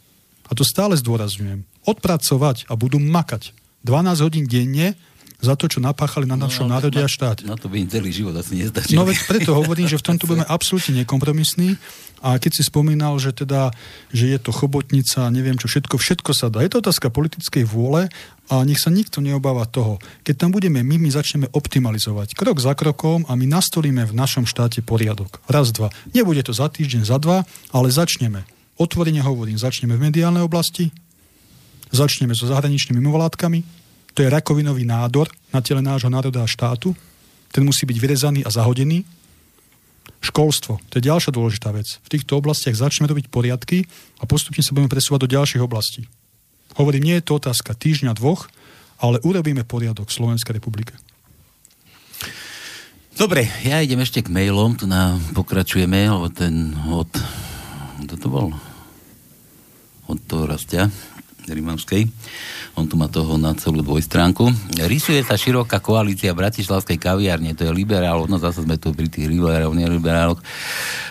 [0.47, 1.67] A to stále zdôrazňujem.
[1.83, 3.51] Odpracovať a budú makať.
[3.83, 4.95] 12 hodín denne
[5.37, 7.45] za to, čo napáchali na no, našom no, národe a štáte.
[7.45, 8.97] Na to by im celý život asi nestačil.
[8.97, 11.77] No veď preto hovorím, že v tomto budeme absolútne nekompromisní
[12.25, 13.69] a keď si spomínal, že teda,
[14.09, 16.65] že je to chobotnica, neviem čo, všetko, všetko sa dá.
[16.65, 18.09] Je to otázka politickej vôle
[18.49, 20.01] a nech sa nikto neobáva toho.
[20.25, 24.49] Keď tam budeme my, my začneme optimalizovať krok za krokom a my nastolíme v našom
[24.49, 25.45] štáte poriadok.
[25.53, 25.93] Raz, dva.
[26.17, 27.45] Nebude to za týždeň, za dva,
[27.77, 28.49] ale začneme.
[28.81, 30.89] Otvorene hovorím, začneme v mediálnej oblasti,
[31.93, 33.86] začneme so zahraničnými mimovládkami,
[34.17, 36.97] to je rakovinový nádor na tele nášho národa a štátu.
[37.53, 39.05] Ten musí byť vyrezaný a zahodený.
[40.25, 42.01] Školstvo, to je ďalšia dôležitá vec.
[42.01, 43.85] V týchto oblastiach začneme robiť poriadky
[44.17, 46.09] a postupne sa budeme presúvať do ďalších oblastí.
[46.81, 48.49] Hovorím, nie je to otázka týždňa, dvoch,
[48.97, 50.97] ale urobíme poriadok v Slovenskej republike.
[53.21, 57.09] Dobre, ja idem ešte k mailom, tu na, pokračujeme, lebo ten od...
[58.09, 58.49] Kto to bol?
[60.09, 60.89] Od toho rastia.
[61.53, 62.09] Rimavskej.
[62.75, 64.51] On tu má toho na celú dvojstránku.
[64.87, 69.31] Rysuje sa široká koalícia Bratislavskej kaviárne, to je liberál, no zase sme tu pri tých
[69.31, 70.41] liberáloch, liberáloch.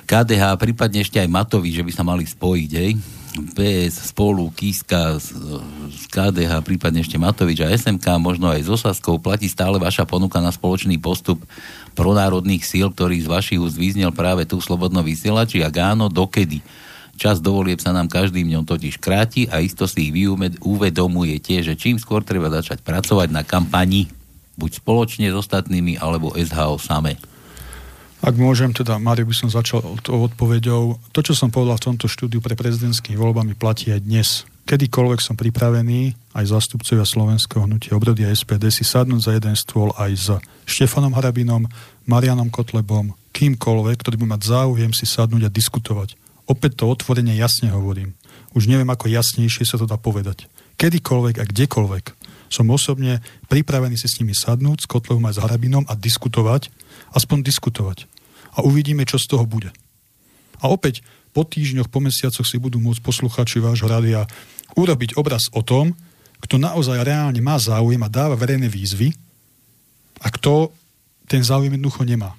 [0.05, 2.91] KDH, prípadne ešte aj Matovi, že by sa mali spojiť, hej?
[3.35, 5.35] PS, Spolu, Kiska, z,
[6.07, 10.55] KDH, prípadne ešte Matovič a SMK, možno aj z Osaskou, platí stále vaša ponuka na
[10.55, 11.43] spoločný postup
[11.99, 16.63] pronárodných síl, ktorý z vašich úst vyznel práve tu slobodno vysielači, ak áno, dokedy?
[17.15, 20.15] Čas dovolieb sa nám každým dňom totiž kráti a isto si ich
[20.59, 24.11] uvedomujete, že čím skôr treba začať pracovať na kampani,
[24.59, 27.15] buď spoločne s ostatnými, alebo SHO same.
[28.19, 30.99] Ak môžem, teda, Mário, by som začal odpovedou.
[30.99, 34.29] To, čo som povedal v tomto štúdiu pre prezidentskými voľbami, platí aj dnes.
[34.65, 40.11] Kedykoľvek som pripravený, aj zastupcovia Slovenského hnutia obrody SPD si sadnúť za jeden stôl aj
[40.17, 40.27] s
[40.65, 41.69] Štefanom Harabinom,
[42.09, 47.73] Marianom Kotlebom, kýmkoľvek, ktorý by mať záujem si sadnúť a diskutovať Opäť to otvorene jasne
[47.73, 48.13] hovorím.
[48.53, 50.45] Už neviem, ako jasnejšie sa to dá povedať.
[50.77, 52.05] Kedykoľvek a kdekoľvek
[52.53, 56.69] som osobne pripravený si s nimi sadnúť, s Kotlevom aj s Harabinom a diskutovať,
[57.17, 58.05] aspoň diskutovať.
[58.55, 59.73] A uvidíme, čo z toho bude.
[60.61, 61.01] A opäť
[61.35, 64.23] po týždňoch, po mesiacoch si budú môcť posluchači vášho rádia
[64.79, 65.91] urobiť obraz o tom,
[66.39, 69.11] kto naozaj reálne má záujem a dáva verejné výzvy
[70.21, 70.71] a kto
[71.27, 72.37] ten záujem jednoducho nemá.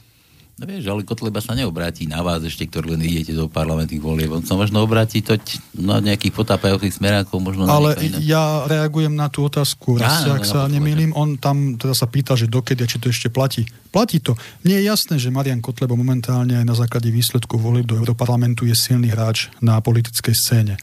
[0.56, 4.32] No vieš, ale Kotleba sa neobráti na vás ešte, ktorí len idete do parlamentných volieb.
[4.32, 9.28] On sa možno obráti toť na nejakých potápajúcich smerákov, možno Ale na ja reagujem na
[9.28, 10.00] tú otázku.
[10.00, 13.28] Raz, ja, ak sa nemýlim, on tam teda sa pýta, že dokedy, či to ešte
[13.28, 13.68] platí.
[13.92, 14.32] Platí to.
[14.64, 18.72] Mne je jasné, že Marian Kotleba momentálne aj na základe výsledku volieb do Europarlamentu je
[18.72, 20.80] silný hráč na politickej scéne.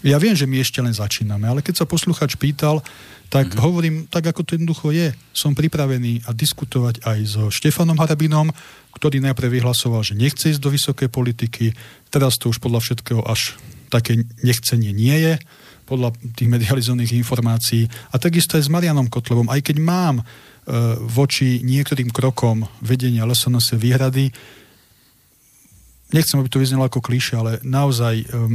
[0.00, 2.80] Ja viem, že my ešte len začíname, ale keď sa posluchač pýtal,
[3.30, 3.62] tak mm-hmm.
[3.62, 5.12] hovorím, tak ako to jednoducho je.
[5.36, 8.50] Som pripravený a diskutovať aj so Štefanom Harabinom,
[9.00, 11.72] ktorý najprv vyhlasoval, že nechce ísť do vysokej politiky.
[12.12, 13.56] Teraz to už podľa všetkého až
[13.88, 15.34] také nechcenie nie je,
[15.88, 17.88] podľa tých medializovaných informácií.
[18.12, 20.24] A takisto aj s Marianom Kotlevom, aj keď mám e,
[21.02, 24.30] voči niektorým krokom vedenia LSNS výhrady,
[26.12, 28.54] nechcem, aby to vyznelo ako kliše, ale naozaj um,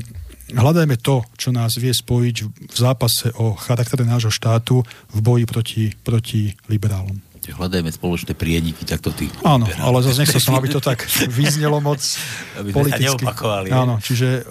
[0.52, 2.36] hľadajme to, čo nás vie spojiť
[2.72, 4.84] v zápase o charaktere nášho štátu
[5.16, 7.25] v boji proti, proti liberálom.
[7.54, 9.30] Hľadajme spoločné prieniky, tak to ty.
[9.46, 12.02] Áno, ale zase nechcel som, aby to tak vyznelo moc
[12.60, 13.06] aby politicky.
[13.06, 13.70] neopakovali.
[13.70, 14.48] Áno, čiže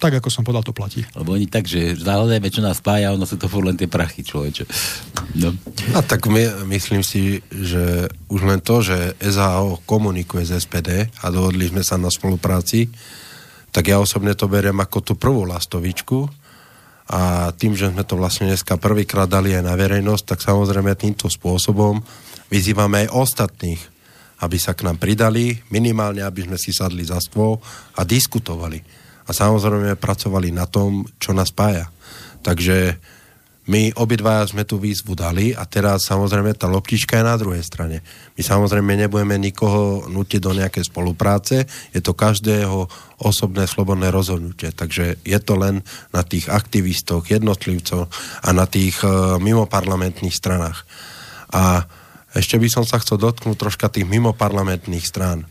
[0.00, 1.04] tak, ako som povedal, to platí.
[1.12, 4.24] Lebo oni tak, že zahľadajme, čo nás spája, ono sú to furt len tie prachy,
[4.24, 4.64] človeče.
[5.44, 5.52] No.
[5.92, 11.28] A tak my, myslím si, že už len to, že SAO komunikuje s SPD a
[11.28, 12.88] dohodli sme sa na spolupráci,
[13.70, 16.39] tak ja osobne to beriem ako tú prvú lastovičku
[17.10, 21.26] a tým, že sme to vlastne dneska prvýkrát dali aj na verejnosť, tak samozrejme týmto
[21.26, 21.98] spôsobom
[22.46, 23.82] vyzývame aj ostatných,
[24.46, 27.58] aby sa k nám pridali, minimálne aby sme si sadli za stôl
[27.98, 28.78] a diskutovali.
[29.26, 31.90] A samozrejme pracovali na tom, čo nás spája.
[32.46, 32.94] Takže
[33.70, 38.02] my obidva sme tú výzvu dali a teraz samozrejme tá loptička je na druhej strane.
[38.34, 42.90] My samozrejme nebudeme nikoho nutiť do nejakej spolupráce, je to každého
[43.22, 44.74] osobné slobodné rozhodnutie.
[44.74, 48.10] Takže je to len na tých aktivistoch, jednotlivcoch
[48.42, 50.82] a na tých uh, mimoparlamentných stranách.
[51.54, 51.86] A
[52.34, 55.46] ešte by som sa chcel dotknúť troška tých mimoparlamentných strán.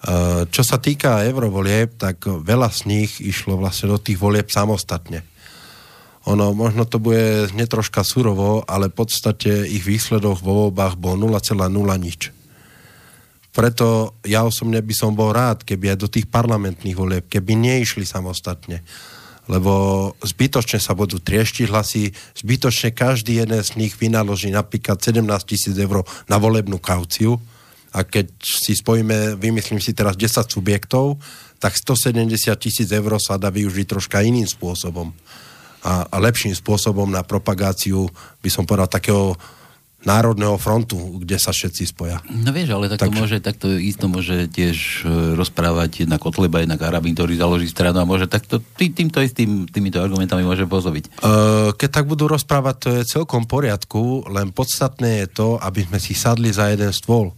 [0.00, 5.33] Uh, čo sa týka eurovolieb, tak veľa z nich išlo vlastne do tých volieb samostatne
[6.24, 11.52] ono, možno to bude netroška surovo, ale v podstate ich výsledok vo voľbách bol 0,0
[12.00, 12.32] nič.
[13.54, 18.08] Preto ja osobne by som bol rád, keby aj do tých parlamentných volieb, keby neišli
[18.08, 18.82] samostatne.
[19.46, 22.08] Lebo zbytočne sa budú trieštiť hlasy,
[22.40, 27.36] zbytočne každý jeden z nich vynaloží napríklad 17 tisíc eur na volebnú kauciu.
[27.94, 31.20] A keď si spojíme, vymyslím si teraz 10 subjektov,
[31.60, 35.12] tak 170 tisíc eur sa dá využiť troška iným spôsobom
[35.84, 38.08] a, a lepším spôsobom na propagáciu,
[38.40, 39.36] by som povedal, takého
[40.04, 42.20] národného frontu, kde sa všetci spoja.
[42.28, 43.16] No vieš, ale tak Takže...
[43.16, 48.08] môže, takto isto môže tiež e, rozprávať jednak Kotleba, jednak Arabín, ktorý založí stranu a
[48.08, 51.24] môže takto tý, týmto istým, týmito argumentami môže pozoviť.
[51.24, 55.96] Uh, keď tak budú rozprávať, to je celkom poriadku, len podstatné je to, aby sme
[55.96, 57.32] si sadli za jeden stôl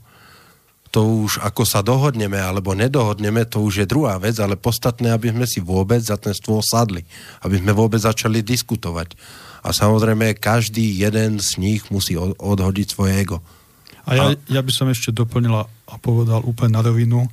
[0.95, 5.35] to už ako sa dohodneme alebo nedohodneme, to už je druhá vec, ale podstatné, aby
[5.35, 7.03] sme si vôbec za ten stôl sadli.
[7.43, 9.19] Aby sme vôbec začali diskutovať.
[9.67, 13.43] A samozrejme, každý jeden z nich musí odhodiť svoje ego.
[14.07, 17.27] A ja, ja by som ešte doplnila a povedal úplne na rovinu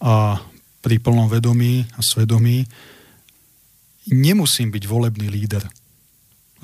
[0.00, 0.40] a
[0.80, 2.64] pri plnom vedomí a svedomí
[4.08, 5.68] nemusím byť volebný líder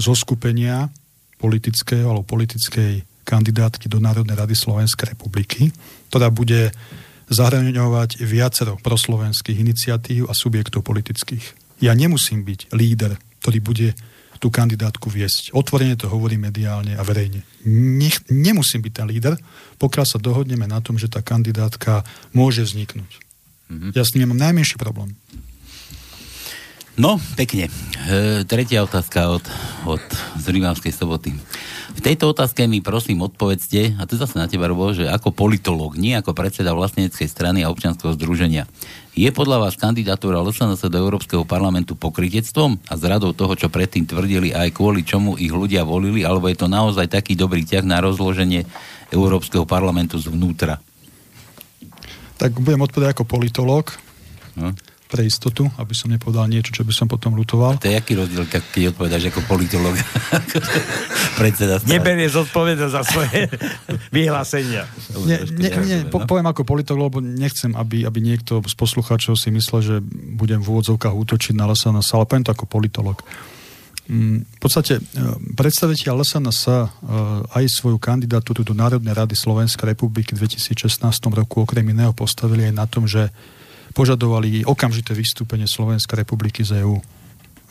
[0.00, 0.88] zo skupenia
[1.36, 5.72] politického alebo politickej kandidátky do Národnej rady Slovenskej republiky,
[6.14, 6.70] ktorá bude
[7.26, 11.42] zahraňovať viacero proslovenských iniciatív a subjektov politických.
[11.82, 13.88] Ja nemusím byť líder, ktorý bude
[14.38, 15.50] tú kandidátku viesť.
[15.50, 17.42] Otvorene to hovorí mediálne a verejne.
[17.66, 19.34] Nech, nemusím byť ten líder,
[19.82, 23.10] pokiaľ sa dohodneme na tom, že tá kandidátka môže vzniknúť.
[23.74, 23.90] Mm-hmm.
[23.98, 25.18] Ja s ním mám najmenší problém.
[26.94, 27.66] No, pekne.
[28.06, 29.42] E, tretia otázka od,
[29.82, 30.04] od
[30.38, 31.34] z Rimavskej soboty.
[31.94, 35.98] V tejto otázke mi prosím odpovedzte, a to zase na teba Robo, že ako politológ,
[35.98, 38.70] nie ako predseda vlastneckej strany a občianského združenia.
[39.18, 44.54] Je podľa vás kandidatúra LSNS do Európskeho parlamentu pokrytectvom a zradou toho, čo predtým tvrdili
[44.54, 48.70] aj kvôli čomu ich ľudia volili, alebo je to naozaj taký dobrý ťah na rozloženie
[49.10, 50.78] Európskeho parlamentu zvnútra?
[52.38, 53.90] Tak budem odpovedať ako politológ.
[54.54, 54.74] No
[55.14, 57.78] pre istotu, aby som nepovedal niečo, čo by som potom lutoval.
[57.78, 59.94] A to je aký rozdiel, keď odpovedáš ako politolog?
[61.38, 63.46] Predseda Neberie zodpovednosť za svoje
[64.16, 64.90] vyhlásenia.
[65.22, 66.26] Nie, nie, nie, po, no.
[66.26, 69.96] poviem ako politolog, lebo nechcem, aby, aby niekto z poslucháčov si myslel, že
[70.34, 73.22] budem v úvodzovkách útočiť na LSNS, ale poviem to ako politolog.
[74.10, 75.02] Mm, v podstate e,
[75.54, 76.72] predstaviteľ LSNS e,
[77.54, 81.00] aj svoju kandidatúru do Národnej rady Slovenskej republiky v 2016
[81.32, 83.30] roku okrem iného postavili aj na tom, že
[83.94, 86.98] požadovali okamžité vystúpenie Slovenskej republiky z EÚ.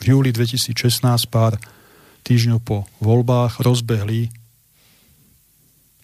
[0.00, 1.60] V júli 2016, pár
[2.24, 4.32] týždňov po voľbách, rozbehli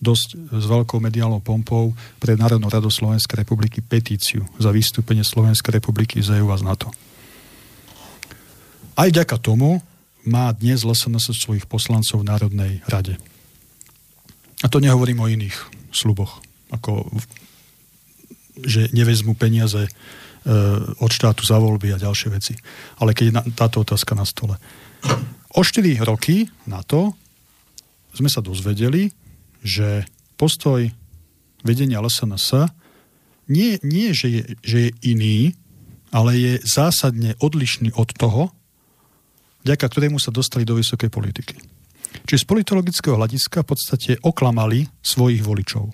[0.01, 6.25] dosť s veľkou mediálnou pompou pre Národnú radu Slovenskej republiky petíciu za vystúpenie Slovenskej republiky
[6.25, 6.89] z EÚ a z NATO.
[8.97, 9.81] Aj vďaka tomu
[10.25, 13.17] má dnes LSNS svojich poslancov v Národnej rade.
[14.61, 15.57] A to nehovorím o iných
[15.93, 17.09] sluboch, ako
[18.65, 19.91] že nevezmú peniaze e,
[20.99, 22.55] od štátu za voľby a ďalšie veci.
[23.01, 24.57] Ale keď je táto otázka na stole.
[25.57, 27.15] O 4 roky na to
[28.15, 29.11] sme sa dozvedeli,
[29.61, 30.07] že
[30.41, 30.89] postoj
[31.63, 32.71] vedenia LSNS
[33.51, 35.39] nie, nie že, je, že je iný,
[36.15, 38.55] ale je zásadne odlišný od toho,
[39.67, 41.59] vďaka ktorému sa dostali do vysokej politiky.
[42.27, 45.91] Čiže z politologického hľadiska v podstate oklamali svojich voličov.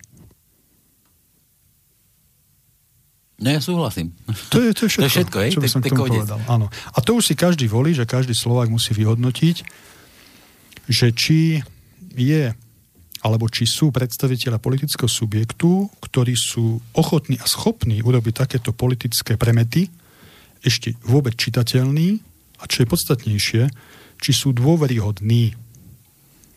[3.36, 4.16] No ja súhlasím.
[4.48, 6.40] To je, to je všetko, to je všetko čo by som k tomu povedal.
[6.48, 6.72] Áno.
[6.72, 9.56] A to už si každý volí, že každý Slovák musí vyhodnotiť,
[10.88, 11.60] že či
[12.16, 12.56] je
[13.20, 19.90] alebo či sú predstaviteľa politického subjektu, ktorí sú ochotní a schopní urobiť takéto politické premety,
[20.62, 22.22] ešte vôbec čitateľní
[22.62, 23.62] a čo je podstatnejšie,
[24.22, 25.65] či sú dôveryhodní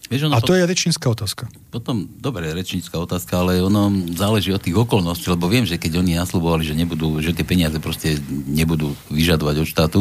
[0.10, 0.58] Vieš, ono a to po...
[0.58, 1.44] je rečnícka otázka.
[1.70, 6.18] Potom, dobre, rečnícka otázka, ale ono záleží od tých okolností, lebo viem, že keď oni
[6.18, 8.18] naslubovali, že nebudú, že tie peniaze proste
[8.50, 10.00] nebudú vyžadovať od štátu,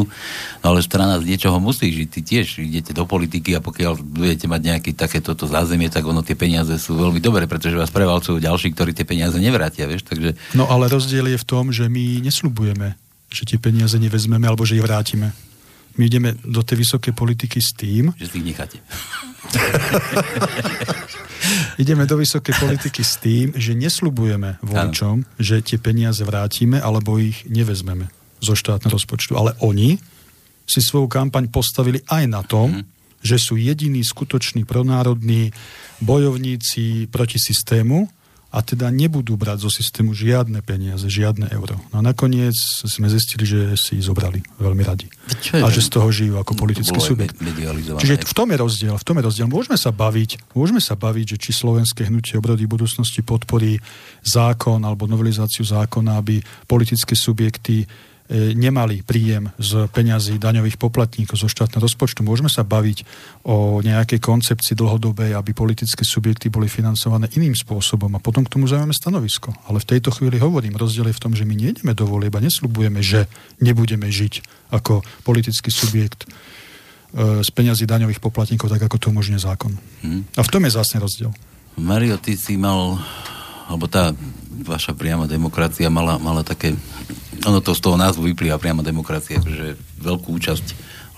[0.61, 2.07] no ale strana z niečoho musí žiť.
[2.09, 6.33] Ty tiež idete do politiky a pokiaľ budete mať nejaké takéto zázemie, tak ono tie
[6.33, 10.33] peniaze sú veľmi dobré, pretože vás prevalcujú ďalší, ktorí tie peniaze nevrátia, vieš, takže...
[10.57, 12.97] No ale rozdiel je v tom, že my neslubujeme,
[13.29, 15.37] že tie peniaze nevezmeme alebo že ich vrátime.
[15.97, 18.13] My ideme do tej vysokej politiky s tým...
[18.15, 18.77] Že si ich necháte.
[21.81, 25.27] ideme do vysokej politiky s tým, že neslubujeme voličom, ano.
[25.39, 28.11] že tie peniaze vrátime alebo ich nevezmeme
[28.43, 29.35] zo štátneho rozpočtu.
[29.39, 29.99] Ale oni
[30.69, 32.83] si svoju kampaň postavili aj na tom, mm.
[33.25, 35.51] že sú jediní skutoční pronárodní
[36.03, 38.07] bojovníci proti systému
[38.49, 41.77] a teda nebudú brať zo systému žiadne peniaze, žiadne euro.
[41.93, 45.05] No a nakoniec sme zistili, že si zobrali veľmi radi.
[45.61, 47.37] A že z toho žijú ako politický subjekt.
[48.01, 48.95] Čiže v tom je rozdiel.
[48.97, 49.45] V tom je rozdiel.
[49.45, 53.77] Môžeme sa baviť, môžeme sa baviť, že či slovenské hnutie obrody budúcnosti podporí
[54.25, 57.85] zákon alebo novelizáciu zákona, aby politické subjekty
[58.29, 62.21] nemali príjem z peňazí daňových poplatníkov zo štátneho rozpočtu.
[62.21, 63.01] Môžeme sa baviť
[63.49, 68.69] o nejakej koncepcii dlhodobej, aby politické subjekty boli financované iným spôsobom a potom k tomu
[68.69, 69.49] zaujímame stanovisko.
[69.65, 72.45] Ale v tejto chvíli hovorím, rozdiel je v tom, že my nejdeme do volieb a
[72.45, 73.25] neslubujeme, že
[73.65, 74.45] nebudeme žiť
[74.77, 79.73] ako politický subjekt e, z peňazí daňových poplatníkov, tak ako to umožňuje zákon.
[80.05, 80.29] Hmm.
[80.37, 81.33] A v tom je zásne rozdiel.
[81.81, 83.01] Mario, ty si mal,
[83.65, 84.13] alebo tá
[84.61, 86.77] vaša priama demokracia mala, mala také
[87.45, 90.65] ono to z toho názvu vyplýva priamo demokracia, že veľkú účasť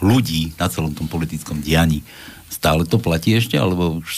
[0.01, 2.01] ľudí na celom tom politickom dianí.
[2.51, 4.11] Stále to platí ešte, alebo už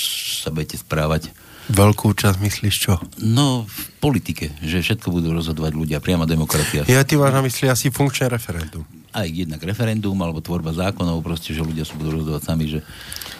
[0.43, 1.29] sa budete správať?
[1.71, 2.99] Veľkú účasť myslíš čo?
[3.23, 6.83] No, v politike, že všetko budú rozhodovať ľudia, priama demokracia.
[6.91, 8.83] Ja ty máš na mysli asi funkčné referendum.
[9.15, 12.83] Aj jednak referendum, alebo tvorba zákonov, proste, že ľudia sa budú rozhodovať sami, že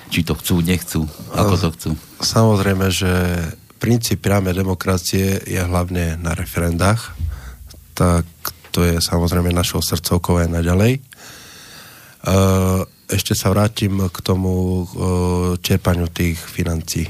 [0.08, 1.04] či to chcú, nechcú,
[1.36, 1.90] ako to chcú.
[2.24, 3.12] Samozrejme, že
[3.82, 7.12] princíp priame demokracie je hlavne na referendách
[8.04, 10.98] tak to je samozrejme našou srdcovkou aj naďalej.
[10.98, 11.02] E,
[13.14, 14.86] ešte sa vrátim k tomu e,
[15.62, 17.06] čerpaniu tých financí.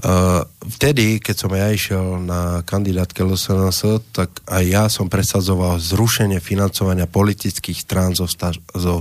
[0.00, 6.40] Uh, vtedy, keď som ja išiel na kandidátke LSNS, tak aj ja som presadzoval zrušenie
[6.40, 8.24] financovania politických strán zo,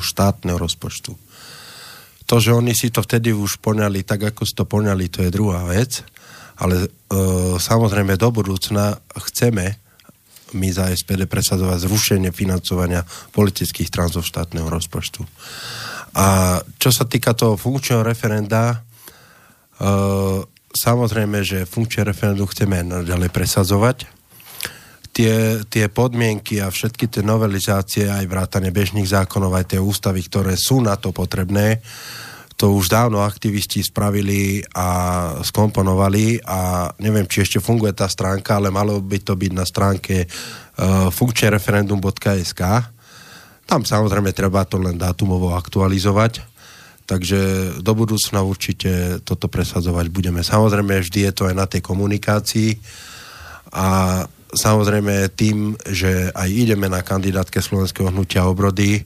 [0.04, 1.16] štátneho rozpočtu.
[2.28, 5.32] To, že oni si to vtedy už poňali tak, ako si to poňali, to je
[5.32, 6.04] druhá vec,
[6.60, 9.00] ale uh, samozrejme do budúcna
[9.32, 9.80] chceme
[10.54, 15.22] my za SPD presadzovať zrušenie financovania politických zo štátneho rozpočtu.
[16.18, 20.42] A čo sa týka toho funkčného referenda, uh,
[20.74, 23.98] samozrejme, že funkčné referendum chceme ďalej presadzovať.
[25.10, 30.56] Tie, tie podmienky a všetky tie novelizácie, aj vrátane bežných zákonov, aj tie ústavy, ktoré
[30.56, 31.84] sú na to potrebné,
[32.60, 34.88] to už dávno aktivisti spravili a
[35.40, 40.28] skomponovali a neviem, či ešte funguje tá stránka, ale malo by to byť na stránke
[40.28, 42.62] uh, funkčnereferendum.sk.
[43.64, 46.60] Tam samozrejme treba to len dátumovo aktualizovať
[47.10, 47.40] Takže
[47.82, 50.46] do budúcna určite toto presadzovať budeme.
[50.46, 52.78] Samozrejme, vždy je to aj na tej komunikácii
[53.74, 54.22] a
[54.54, 59.02] samozrejme tým, že aj ideme na kandidátke Slovenského hnutia obrody,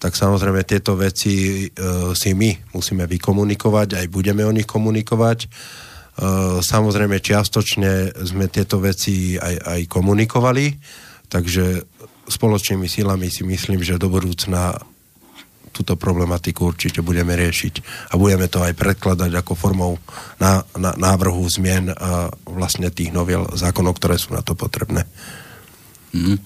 [0.00, 1.76] tak samozrejme tieto veci e,
[2.16, 5.38] si my musíme vykomunikovať, aj budeme o nich komunikovať.
[5.44, 5.48] E,
[6.64, 10.72] samozrejme čiastočne sme tieto veci aj, aj komunikovali,
[11.28, 11.84] takže
[12.32, 14.80] spoločnými silami si myslím, že do budúcna
[15.70, 17.74] túto problematiku určite budeme riešiť
[18.10, 19.92] a budeme to aj predkladať ako formou
[20.42, 25.06] na, na, návrhu zmien a vlastne tých noviel zákonov, ktoré sú na to potrebné.
[26.10, 26.36] Mm.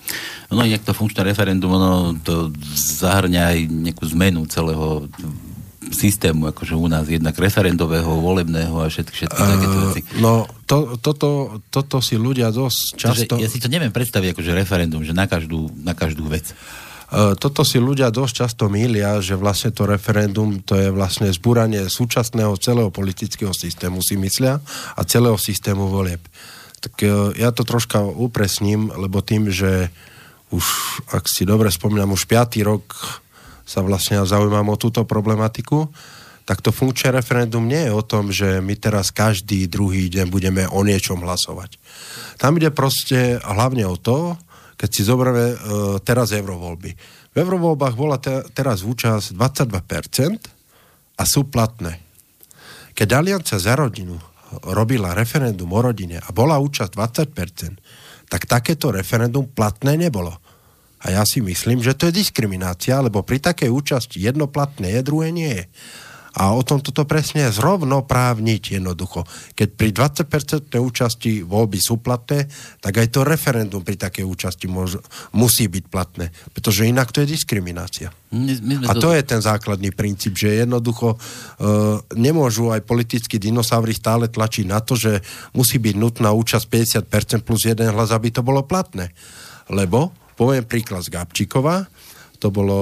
[0.52, 2.52] No inak to funkčné referendum, ono to
[3.00, 5.08] zahrňa aj nejakú zmenu celého
[5.92, 10.00] systému, akože u nás jednak referendového, volebného a všetky, všetky uh, takéto veci.
[10.20, 13.36] No, to, toto, toto si ľudia dosť často...
[13.36, 16.56] Takže ja si to neviem predstaviť akože referendum, že na každú, na každú vec.
[17.14, 21.86] E, toto si ľudia dosť často mília, že vlastne to referendum to je vlastne zbúranie
[21.86, 24.58] súčasného celého politického systému, si myslia,
[24.96, 26.20] a celého systému volieb.
[26.84, 29.88] Tak e, ja to troška upresním, lebo tým, že
[30.52, 30.64] už,
[31.08, 32.92] ak si dobre spomínam, už piatý rok
[33.64, 35.88] sa vlastne zaujímam o túto problematiku,
[36.44, 40.68] tak to funkčné referendum nie je o tom, že my teraz každý druhý deň budeme
[40.68, 41.80] o niečom hlasovať.
[42.36, 44.36] Tam ide proste hlavne o to,
[44.76, 45.56] keď si zoberieme uh,
[46.04, 46.90] teraz eurovoľby.
[47.32, 52.04] V eurovoľbách bola te, teraz účasť 22% a sú platné.
[52.92, 54.20] Keď Aliancia za rodinu
[54.62, 56.90] robila referendum o rodine a bola účasť
[57.32, 60.34] 20%, tak takéto referendum platné nebolo.
[61.04, 65.00] A ja si myslím, že to je diskriminácia, lebo pri takej účasti jedno platné je,
[65.04, 65.64] druhé nie je
[66.34, 69.22] a o tom toto presne zrovnoprávniť jednoducho.
[69.54, 72.50] Keď pri 20% účasti voľby sú platné,
[72.82, 74.98] tak aj to referendum pri takej účasti môž,
[75.30, 78.10] musí byť platné, pretože inak to je diskriminácia.
[78.34, 83.38] My, my a to, to je ten základný princíp, že jednoducho uh, nemôžu aj politickí
[83.38, 85.22] dinosaury stále tlačiť na to, že
[85.54, 86.66] musí byť nutná účasť
[87.06, 89.14] 50% plus jeden hlas, aby to bolo platné.
[89.70, 91.86] Lebo, poviem príklad z Gabčíkova,
[92.42, 92.78] to bolo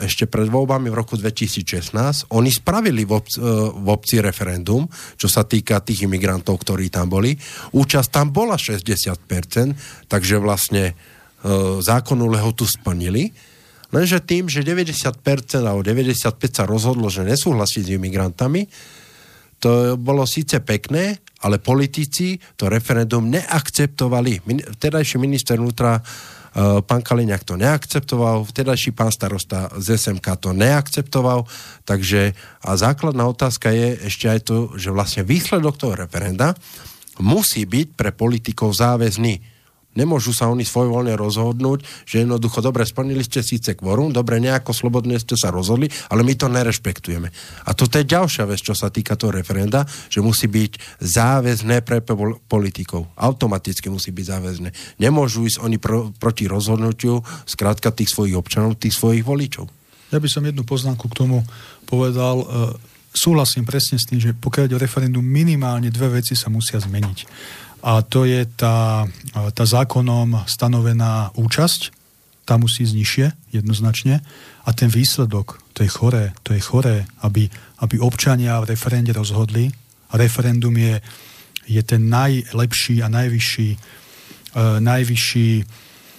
[0.00, 4.88] ešte pred voľbami v roku 2016, oni spravili v obci, eh, v obci referendum,
[5.20, 7.36] čo sa týka tých imigrantov, ktorí tam boli.
[7.76, 9.76] Účasť tam bola 60%,
[10.08, 11.48] takže vlastne eh,
[11.78, 13.30] zákonnú lehotu splnili.
[13.88, 18.68] Lenže tým, že 90% alebo 95% sa rozhodlo, že nesúhlasí s imigrantami,
[19.58, 24.44] to bolo síce pekné, ale politici to referendum neakceptovali.
[24.76, 26.37] Vtedajší minister vnútra Eh,
[26.82, 31.46] pán Kaliňák to neakceptoval, vtedajší pán starosta z SMK to neakceptoval,
[31.86, 32.34] takže
[32.64, 36.58] a základná otázka je ešte aj to, že vlastne výsledok toho referenda
[37.22, 39.57] musí byť pre politikov záväzný
[39.96, 45.16] Nemôžu sa oni svojvoľne rozhodnúť, že jednoducho, dobre, splnili ste síce kvorum, dobre, nejako slobodne
[45.16, 47.32] ste sa rozhodli, ale my to nerešpektujeme.
[47.64, 52.04] A toto je ďalšia vec, čo sa týka toho referenda, že musí byť záväzné pre
[52.46, 53.10] politikov.
[53.16, 54.68] Automaticky musí byť záväzné.
[55.02, 59.66] Nemôžu ísť oni pro, proti rozhodnutiu skrátka tých svojich občanov, tých svojich voličov.
[60.14, 61.44] Ja by som jednu poznámku k tomu
[61.84, 62.40] povedal.
[62.40, 62.46] E,
[63.12, 67.18] súhlasím presne s tým, že pokiaľ ide o referendum, minimálne dve veci sa musia zmeniť
[67.82, 69.06] a to je tá,
[69.54, 71.94] tá zákonom stanovená účasť,
[72.42, 74.24] tá musí ísť nižšie, jednoznačne.
[74.64, 77.46] A ten výsledok, to je choré, to je choré, aby,
[77.84, 79.68] aby občania v referende rozhodli.
[80.10, 80.98] A referendum je,
[81.68, 83.70] je ten najlepší a najvyšší,
[84.56, 85.48] uh, najvyšší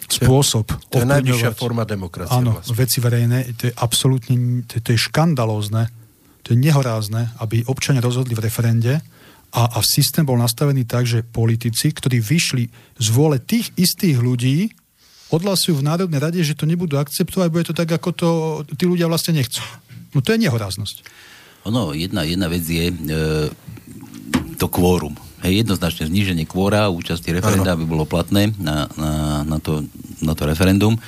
[0.10, 0.66] spôsob.
[0.90, 2.34] To je najvyššia forma demokracie.
[2.34, 2.78] Áno, vlastne.
[2.78, 5.90] veci verejné, to je absolútne, to, to je škandalózne,
[6.42, 9.02] to je nehorázne, aby občania rozhodli v referende,
[9.50, 14.70] a, a systém bol nastavený tak, že politici, ktorí vyšli z vôle tých istých ľudí,
[15.30, 18.30] odhlasujú v Národnej rade, že to nebudú akceptovať, bude to tak, ako to
[18.78, 19.62] tí ľudia vlastne nechcú.
[20.14, 21.06] No to je nehoráznosť.
[21.70, 22.96] Ono, jedna, jedna vec je, e,
[24.58, 25.14] to kvórum.
[25.40, 29.12] Hej, jednoznačne zníženie kvóra účasti referenda, aby bolo platné na, na,
[29.48, 29.88] na, to,
[30.20, 31.00] na to referendum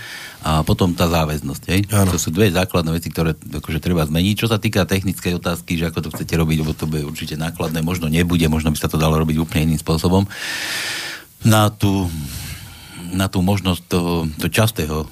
[0.41, 1.63] a potom tá záväznosť.
[1.69, 1.79] Hej?
[1.91, 4.33] To sú dve základné veci, ktoré akože treba zmeniť.
[4.39, 7.83] Čo sa týka technickej otázky, že ako to chcete robiť, lebo to bude určite nákladné,
[7.85, 10.25] možno nebude, možno by sa to dalo robiť úplne iným spôsobom.
[11.45, 12.09] Na tú,
[13.13, 15.05] na tú možnosť toho, to častého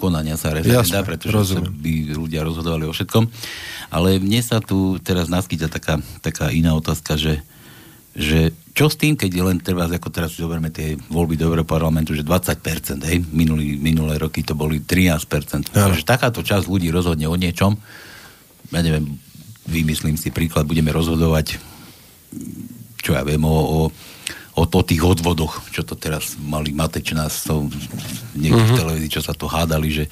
[0.00, 3.28] konania sa referenda, Jasne, pretože sa by ľudia rozhodovali o všetkom.
[3.92, 7.44] Ale mne sa tu teraz naskyta taká, taká iná otázka, že,
[8.14, 12.14] že čo s tým, keď len treba, ako teraz si zoberme tie voľby do Európarlamentu,
[12.16, 15.74] že 20%, hej, minulý, minulé roky to boli 13%.
[15.74, 15.90] Ja.
[15.90, 17.78] Takže takáto časť ľudí rozhodne o niečom,
[18.70, 19.18] ja neviem,
[19.66, 21.58] vymyslím si príklad, budeme rozhodovať,
[23.02, 23.80] čo ja viem, o, o,
[24.58, 27.66] o, o tých odvodoch, čo to teraz mali Mateč nás to,
[28.34, 28.70] niekde uh-huh.
[28.70, 28.80] v mhm.
[28.80, 30.04] televízii, čo sa to hádali, že,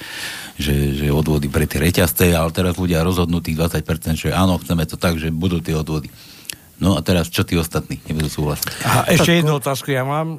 [0.58, 4.86] že, že odvody pre tie reťazce, ale teraz ľudia rozhodnú tých 20%, že áno, chceme
[4.86, 6.10] to tak, že budú tie odvody.
[6.78, 8.66] No a teraz, čo tí ostatní nebudú súhlasiť?
[8.86, 10.38] A ešte tak, jednu otázku ja mám.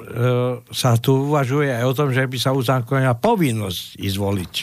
[0.72, 4.54] sa tu uvažuje aj o tom, že by sa uzákonila povinnosť ísť voliť.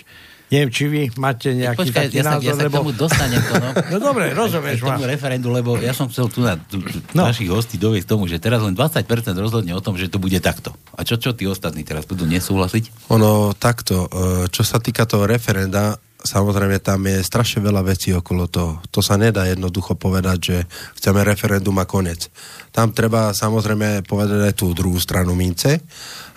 [0.48, 2.64] Neviem, či vy máte nejaký Počkaj, taký ja názor, sa, ja lebo...
[2.64, 3.70] sa k tomu dostanem to, no.
[3.92, 4.96] no dobre, rozumieš ma.
[4.96, 7.28] Referendu, lebo ja som chcel tu na tu, tu, no.
[7.28, 9.04] našich hostí dovieť tomu, že teraz len 20%
[9.36, 10.72] rozhodne o tom, že to bude takto.
[10.96, 13.12] A čo, čo tí ostatní teraz budú nesúhlasiť?
[13.12, 18.49] Ono takto, e, čo sa týka toho referenda, samozrejme tam je strašne veľa vecí okolo
[18.49, 18.82] toho.
[18.89, 20.57] To sa nedá jednoducho povedať, že
[20.97, 22.34] chceme referendum a konec.
[22.74, 25.82] Tam treba samozrejme povedať aj tú druhú stranu mince.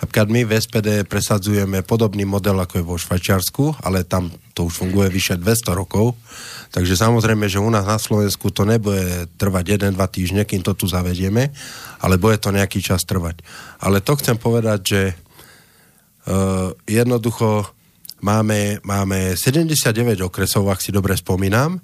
[0.01, 4.85] Napríklad my v SPD presadzujeme podobný model, ako je vo Švajčiarsku, ale tam to už
[4.85, 6.17] funguje vyše 200 rokov.
[6.71, 10.85] Takže samozrejme, že u nás na Slovensku to nebude trvať 1-2 týždne, kým to tu
[10.89, 11.51] zavedieme,
[12.01, 13.43] ale bude to nejaký čas trvať.
[13.83, 17.69] Ale to chcem povedať, že uh, jednoducho
[18.21, 21.81] máme, máme 79 okresov, ak si dobre spomínam,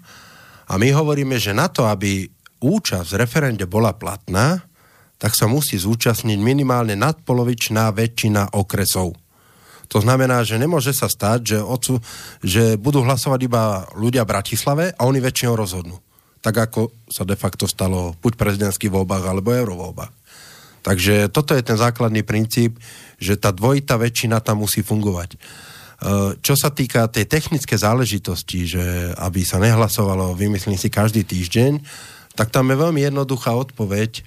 [0.67, 2.27] a my hovoríme, že na to, aby
[2.59, 4.59] účasť v referende bola platná,
[5.17, 9.17] tak sa musí zúčastniť minimálne nadpolovičná väčšina okresov.
[9.87, 12.03] To znamená, že nemôže sa stať, že, ocu,
[12.43, 15.95] že budú hlasovať iba ľudia v Bratislave a oni väčšinou rozhodnú.
[16.43, 20.13] Tak ako sa de facto stalo buď v prezidentských voľbách alebo eurovoľbách.
[20.83, 22.79] Takže toto je ten základný princíp,
[23.17, 25.39] že tá dvojitá väčšina tam musí fungovať.
[25.97, 28.85] Eh, čo sa týka tej technické záležitosti, že
[29.17, 31.81] aby sa nehlasovalo, vymyslím si, každý týždeň,
[32.37, 34.21] tak tam je veľmi jednoduchá odpoveď.
[34.21, 34.23] Eh,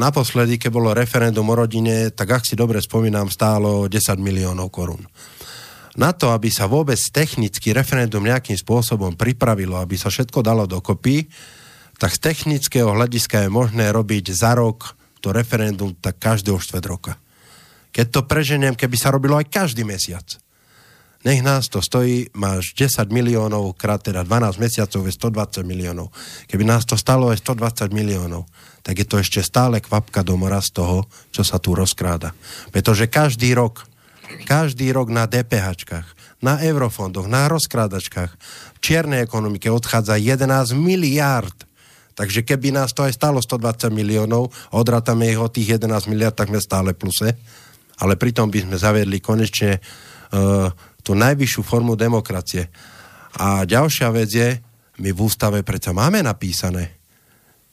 [0.00, 5.04] naposledy, keď bolo referendum o rodine, tak ak si dobre spomínam, stálo 10 miliónov korún.
[6.00, 11.28] Na to, aby sa vôbec technicky referendum nejakým spôsobom pripravilo, aby sa všetko dalo dokopy,
[12.00, 17.12] tak z technického hľadiska je možné robiť za rok to referendum tak každého štved roka.
[17.92, 20.38] Keď to preženiem, keby sa robilo aj každý mesiac,
[21.26, 26.14] nech nás to stojí, máš 10 miliónov krát teda 12 mesiacov je 120 miliónov.
[26.46, 28.46] Keby nás to stalo aj 120 miliónov,
[28.86, 32.38] tak je to ešte stále kvapka do mora z toho, čo sa tu rozkráda.
[32.70, 33.82] Pretože každý rok,
[34.46, 36.06] každý rok na DPHčkách,
[36.38, 38.32] na eurofondoch, na rozkrádačkách,
[38.74, 41.66] v čiernej ekonomike odchádza 11 miliárd.
[42.14, 46.50] Takže keby nás to aj stalo 120 miliónov, odrátame ich o tých 11 miliard, tak
[46.50, 47.34] sme stále pluse.
[47.98, 50.70] Ale pritom by sme zaviedli konečne uh,
[51.08, 52.68] tú najvyššiu formu demokracie.
[53.40, 54.60] A ďalšia vec je,
[55.00, 57.00] my v ústave predsa máme napísané,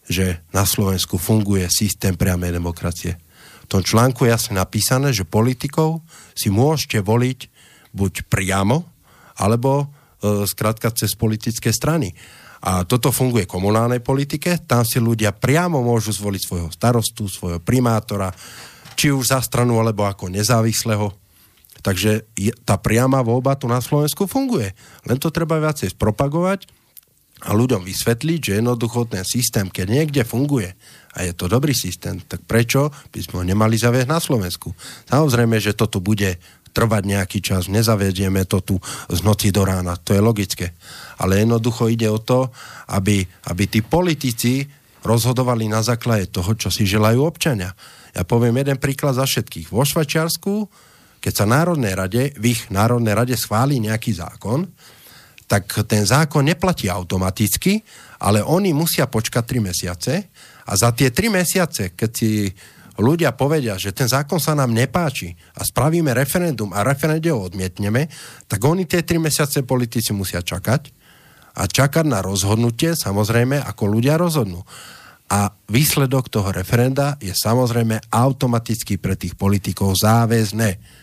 [0.07, 3.19] že na Slovensku funguje systém priamej demokracie.
[3.67, 5.99] V tom článku je jasne napísané, že politikov
[6.31, 7.39] si môžete voliť
[7.91, 8.87] buď priamo,
[9.35, 9.85] alebo e,
[10.47, 12.15] skrátka cez politické strany.
[12.63, 17.59] A toto funguje v komunálnej politike, tam si ľudia priamo môžu zvoliť svojho starostu, svojho
[17.59, 18.31] primátora,
[18.95, 21.24] či už za stranu, alebo ako nezávislého
[21.85, 22.25] Takže
[22.65, 24.73] tá priama voľba tu na Slovensku funguje.
[25.05, 26.65] Len to treba viacej spropagovať
[27.45, 30.73] a ľuďom vysvetliť, že jednoducho ten systém, keď niekde funguje
[31.13, 34.73] a je to dobrý systém, tak prečo by sme ho nemali zaviesť na Slovensku?
[35.05, 36.41] Samozrejme, že toto bude
[36.73, 38.75] trvať nejaký čas, nezavedieme to tu
[39.07, 40.73] z noci do rána, to je logické.
[41.21, 42.49] Ale jednoducho ide o to,
[42.91, 44.65] aby, aby tí politici
[45.05, 47.77] rozhodovali na základe toho, čo si želajú občania.
[48.11, 49.69] Ja poviem jeden príklad za všetkých.
[49.69, 50.67] Vo Švačiarsku
[51.25, 54.69] keď sa Národnej rade, v ich Národnej rade schváli nejaký zákon,
[55.49, 57.81] tak ten zákon neplatí automaticky,
[58.21, 60.13] ale oni musia počkať 3 mesiace
[60.69, 62.53] a za tie 3 mesiace, keď si
[63.01, 68.05] ľudia povedia, že ten zákon sa nám nepáči a spravíme referendum a referende ho odmietneme,
[68.45, 70.93] tak oni tie 3 mesiace politici musia čakať
[71.57, 74.61] a čakať na rozhodnutie, samozrejme, ako ľudia rozhodnú.
[75.25, 81.01] A výsledok toho referenda je samozrejme automaticky pre tých politikov záväzné.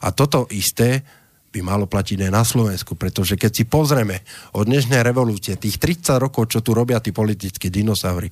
[0.00, 1.04] A toto isté
[1.50, 4.22] by malo platiť aj na Slovensku, pretože keď si pozrieme
[4.54, 8.30] od dnešnej revolúcie, tých 30 rokov, čo tu robia tí politickí dinosaury,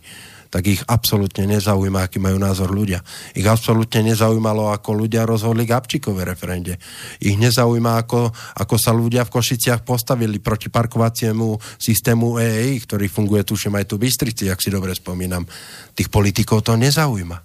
[0.48, 3.04] tak ich absolútne nezaujíma, aký majú názor ľudia.
[3.36, 6.80] Ich absolútne nezaujímalo, ako ľudia rozhodli Gabčíkové referende.
[7.20, 13.44] Ich nezaujíma, ako, ako sa ľudia v Košiciach postavili proti parkovaciemu systému EEI, ktorý funguje,
[13.44, 15.44] tuším, aj tu v Bystrici, ak si dobre spomínam.
[15.92, 17.38] Tých politikov to nezaujíma.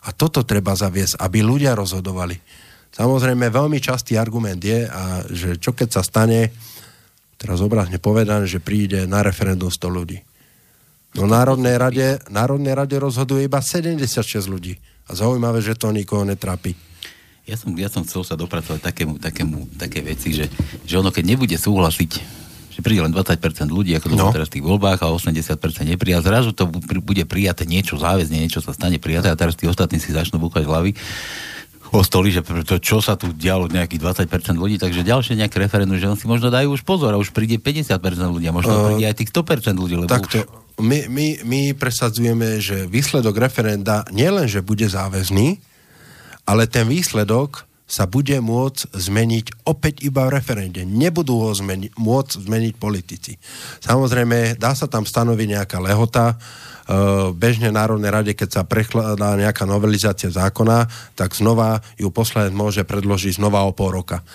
[0.00, 2.40] A toto treba zaviesť, aby ľudia rozhodovali.
[2.90, 6.50] Samozrejme, veľmi častý argument je, a že čo keď sa stane,
[7.38, 10.18] teraz obrazne povedané, že príde na referendum 100 ľudí.
[11.14, 14.78] No Národnej rade, Národnej rade rozhoduje iba 76 ľudí.
[15.10, 16.78] A zaujímavé, že to nikoho netrápi.
[17.50, 20.46] Ja som, ja som chcel sa dopracovať takému, takému, také veci, že,
[20.86, 22.10] že ono keď nebude súhlasiť,
[22.70, 24.30] že príde len 20% ľudí, ako to no.
[24.30, 26.70] teraz v tých voľbách a 80% neprijá, zrazu to
[27.02, 30.62] bude prijaté niečo záväzne, niečo sa stane prijaté a teraz tí ostatní si začnú búchať
[30.62, 30.94] hlavy
[31.90, 35.98] o stoli, že to, čo sa tu dialo nejakých 20% ľudí, takže ďalšie nejaké referendum,
[35.98, 37.98] že on si možno dajú už pozor a už príde 50%
[38.30, 39.94] ľudí a možno uh, príde aj tých 100% ľudí.
[39.98, 40.86] Lebo takto, už...
[40.86, 45.58] my, my, my presadzujeme, že výsledok referenda nielen, že bude záväzný,
[46.46, 50.86] ale ten výsledok sa bude môcť zmeniť opäť iba v referende.
[50.86, 53.34] Nebudú ho zmeni- môcť zmeniť politici.
[53.82, 56.38] Samozrejme, dá sa tam stanoviť nejaká lehota,
[56.90, 62.82] Eh, bežne Národnej rade, keď sa prekladá nejaká novelizácia zákona, tak znova ju poslanec môže
[62.82, 64.26] predložiť znova o pol roka.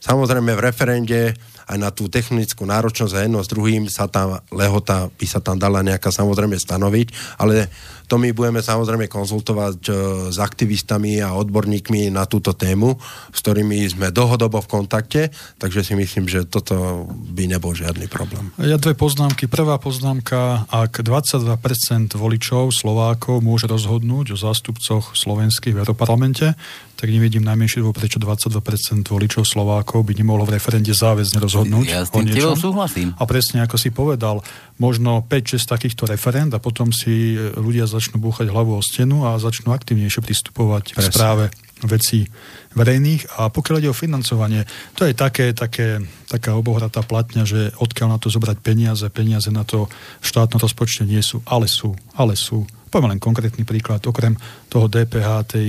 [0.00, 1.36] Samozrejme v referende
[1.68, 5.60] aj na tú technickú náročnosť a jedno s druhým sa tá lehota by sa tam
[5.60, 7.68] dala nejaká samozrejme stanoviť, ale
[8.10, 9.92] to my budeme samozrejme konzultovať e,
[10.34, 12.98] s aktivistami a odborníkmi na túto tému,
[13.30, 15.22] s ktorými sme dlhodobo v kontakte,
[15.62, 18.50] takže si myslím, že toto by nebol žiadny problém.
[18.58, 19.46] Ja dve poznámky.
[19.46, 26.58] Prvá poznámka, ak 22% voličov Slovákov môže rozhodnúť o zástupcoch slovenských v Európarlamente,
[27.00, 28.60] tak nevidím najmenšie dôvod, prečo 22%
[29.08, 31.86] voličov Slovákov by nemohlo v referende záväzne rozhodnúť.
[31.88, 33.16] Ja s tým súhlasím.
[33.16, 34.44] A presne ako si povedal,
[34.76, 39.76] možno 5-6 takýchto referend a potom si ľudia začnú búchať hlavu o stenu a začnú
[39.76, 41.04] aktívnejšie pristupovať presne.
[41.04, 41.44] k správe
[41.84, 42.26] vecí
[42.72, 43.36] verejných.
[43.36, 44.64] A pokiaľ ide o financovanie,
[44.96, 49.68] to je také, také, taká obohratá platňa, že odkiaľ na to zobrať peniaze, peniaze na
[49.68, 52.64] to v štátnom rozpočte nie sú, ale sú, ale sú.
[52.88, 54.34] Poviem len konkrétny príklad, okrem
[54.66, 55.68] toho DPH, tej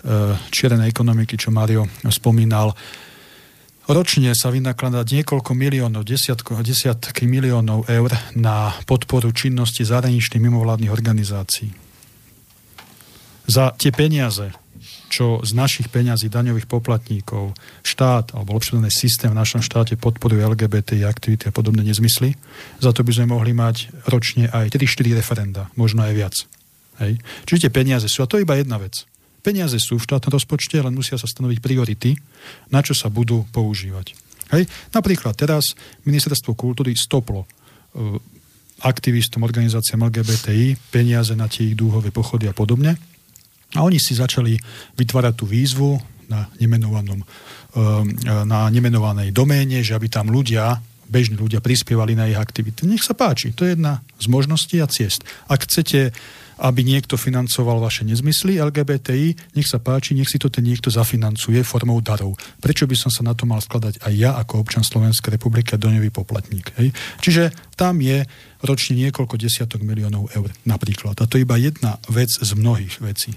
[0.00, 2.72] E, čiernej ekonomiky, čo Mario spomínal.
[3.90, 11.74] Ročne sa vynakladá niekoľko miliónov, desiatko, desiatky miliónov eur na podporu činnosti zahraničných mimovládnych organizácií.
[13.50, 14.54] Za tie peniaze,
[15.10, 21.02] čo z našich peňazí daňových poplatníkov štát alebo lepšie systém v našom štáte podporuje LGBT
[21.10, 22.38] aktivity a podobné nezmysly,
[22.78, 26.34] za to by sme mohli mať ročne aj 3-4 referenda, možno aj viac.
[27.02, 27.18] Hej.
[27.42, 29.02] Čiže tie peniaze sú, a to je iba jedna vec.
[29.40, 32.16] Peniaze sú v štátnom rozpočte, len musia sa stanoviť priority,
[32.68, 34.12] na čo sa budú používať.
[34.50, 34.66] Hej.
[34.90, 35.72] Napríklad teraz
[36.04, 38.18] ministerstvo kultúry stoplo uh,
[38.82, 42.98] aktivistom, organizáciám LGBTI peniaze na tie ich dúhové pochody a podobne.
[43.78, 44.58] A oni si začali
[44.98, 45.94] vytvárať tú výzvu
[46.26, 48.02] na, nemenovanom, uh,
[48.44, 52.86] na nemenovanej doméne, že aby tam ľudia bežní ľudia prispievali na ich aktivity.
[52.86, 55.26] Nech sa páči, to je jedna z možností a ciest.
[55.50, 56.14] Ak chcete
[56.60, 61.64] aby niekto financoval vaše nezmysly LGBTI, nech sa páči, nech si to ten niekto zafinancuje
[61.64, 62.36] formou darov.
[62.60, 65.80] Prečo by som sa na to mal skladať aj ja ako občan Slovenskej republiky a
[65.80, 66.76] doňový poplatník?
[66.76, 66.92] Hej?
[67.24, 68.28] Čiže tam je
[68.60, 71.16] ročne niekoľko desiatok miliónov eur napríklad.
[71.16, 73.32] A to je iba jedna vec z mnohých vecí.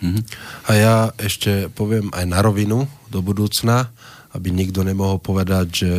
[0.00, 0.24] Mm-hmm.
[0.68, 3.88] A ja ešte poviem aj na rovinu do budúcna,
[4.36, 5.92] aby nikto nemohol povedať, že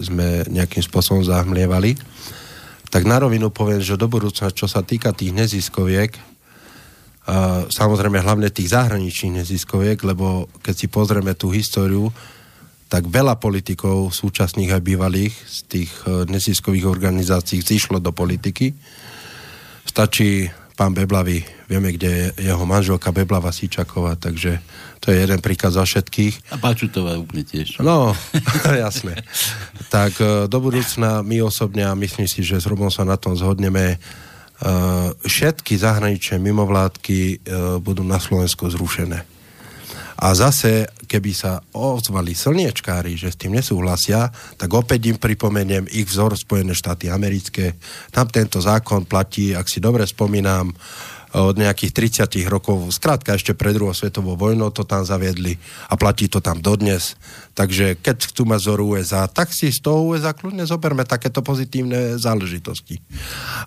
[0.00, 1.94] sme nejakým spôsobom zahmlievali
[2.90, 6.36] tak na rovinu poviem, že do budúcna, čo sa týka tých neziskoviek,
[7.26, 12.14] a samozrejme hlavne tých zahraničných neziskoviek, lebo keď si pozrieme tú históriu,
[12.86, 18.70] tak veľa politikov súčasných a bývalých z tých e, neziskových organizácií zišlo do politiky.
[19.82, 20.46] Stačí
[20.78, 24.62] pán Beblavy, vieme, kde je jeho manželka Beblava Sičaková, takže
[25.00, 26.52] to je jeden príkaz za všetkých.
[26.52, 27.80] A Pačutová úplne tiež.
[27.84, 28.16] No,
[28.84, 29.20] jasné.
[29.92, 33.36] tak e, do budúcna my osobne a myslím si, že s Robom sa na tom
[33.36, 33.98] zhodneme, e,
[35.24, 37.36] všetky zahraničné mimovládky e,
[37.80, 39.36] budú na Slovensku zrušené.
[40.16, 46.08] A zase, keby sa ozvali slniečkári, že s tým nesúhlasia, tak opäť im pripomeniem ich
[46.08, 47.76] vzor Spojené štáty americké.
[48.08, 50.72] Tam tento zákon platí, ak si dobre spomínam,
[51.36, 51.92] od nejakých
[52.24, 55.60] 30 rokov, skrátka ešte pred druhou svetovou vojnou to tam zaviedli
[55.92, 57.12] a platí to tam dodnes.
[57.52, 62.16] Takže keď chcú mať vzor USA, tak si z toho USA kľudne zoberme takéto pozitívne
[62.16, 63.04] záležitosti.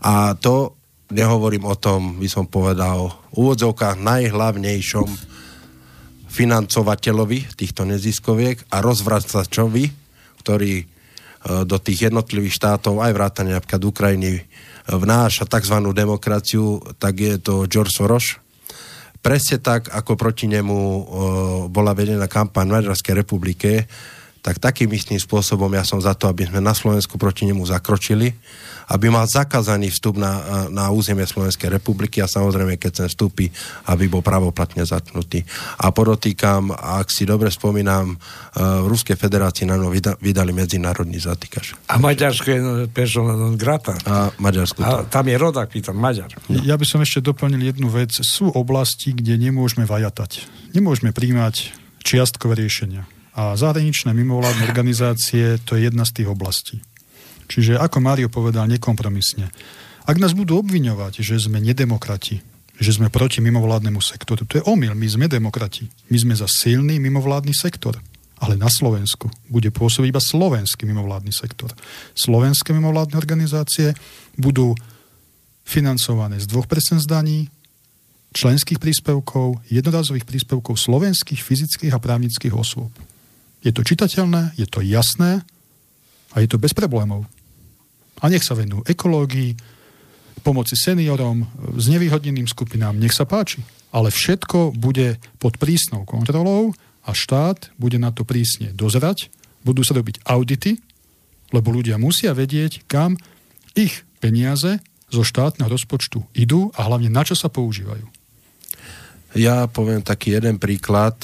[0.01, 0.73] A to
[1.13, 5.09] nehovorím o tom, by som povedal, v úvodzovkách najhlavnejšom
[6.29, 9.85] financovateľovi týchto neziskoviek a rozvracačovi,
[10.41, 10.85] ktorý e,
[11.65, 14.45] do tých jednotlivých štátov, aj vrátane napríklad Ukrajiny,
[14.89, 15.75] vnáša tzv.
[15.93, 18.41] demokraciu, tak je to George Soros.
[19.19, 21.01] Presne tak, ako proti nemu o,
[21.67, 23.85] bola vedená kampaň v Maďarskej republike,
[24.49, 28.33] tak takým istým spôsobom ja som za to, aby sme na Slovensku proti nemu zakročili
[28.89, 33.53] aby mal zakázaný vstup na, na územie Slovenskej republiky a samozrejme, keď sem vstúpi,
[33.85, 35.45] aby bol pravoplatne zatknutý.
[35.85, 38.17] A podotýkam, ak si dobre spomínam,
[38.57, 41.77] v Ruskej federácii na no vydali medzinárodný zatýkač.
[41.85, 43.93] A Maďarsko je persona non grata.
[44.09, 44.81] A Maďarsko.
[44.81, 46.33] A tam je rodak, pýtam, Maďar.
[46.49, 48.17] Ja by som ešte doplnil jednu vec.
[48.25, 50.49] Sú oblasti, kde nemôžeme vajatať.
[50.73, 53.18] Nemôžeme príjmať čiastkové riešenia.
[53.37, 56.77] A zahraničné mimovládne organizácie to je jedna z tých oblastí.
[57.49, 59.49] Čiže ako Mário povedal, nekompromisne.
[60.05, 62.41] Ak nás budú obviňovať, že sme nedemokrati,
[62.79, 65.89] že sme proti mimovládnemu sektoru, to je omyl, my sme demokrati.
[66.09, 67.97] My sme za silný mimovládny sektor.
[68.39, 71.75] Ale na Slovensku bude pôsobiť iba slovenský mimovládny sektor.
[72.15, 73.91] Slovenské mimovládne organizácie
[74.39, 74.79] budú
[75.67, 77.51] financované z 2% zdaní,
[78.31, 82.93] členských príspevkov, jednorazových príspevkov slovenských fyzických a právnických osôb.
[83.59, 85.43] Je to čitateľné, je to jasné
[86.31, 87.27] a je to bez problémov
[88.19, 89.55] a nech sa venujú ekológii,
[90.43, 91.43] pomoci seniorom,
[91.75, 93.63] znevýhodneným skupinám, nech sa páči.
[93.91, 96.71] Ale všetko bude pod prísnou kontrolou
[97.03, 99.31] a štát bude na to prísne dozerať,
[99.63, 100.79] budú sa robiť audity,
[101.51, 103.17] lebo ľudia musia vedieť, kam
[103.73, 104.79] ich peniaze
[105.09, 108.05] zo štátneho rozpočtu idú a hlavne na čo sa používajú.
[109.33, 111.17] Ja poviem taký jeden príklad.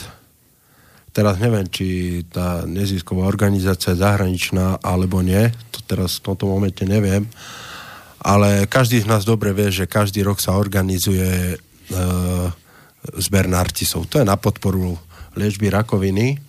[1.15, 5.47] Teraz neviem, či tá nezisková organizácia je zahraničná alebo nie
[5.85, 7.29] teraz v tomto momente neviem,
[8.25, 11.55] ale každý z nás dobre vie, že každý rok sa organizuje e,
[13.21, 14.09] zber narcisov.
[14.09, 14.97] To je na podporu
[15.37, 16.41] liečby rakoviny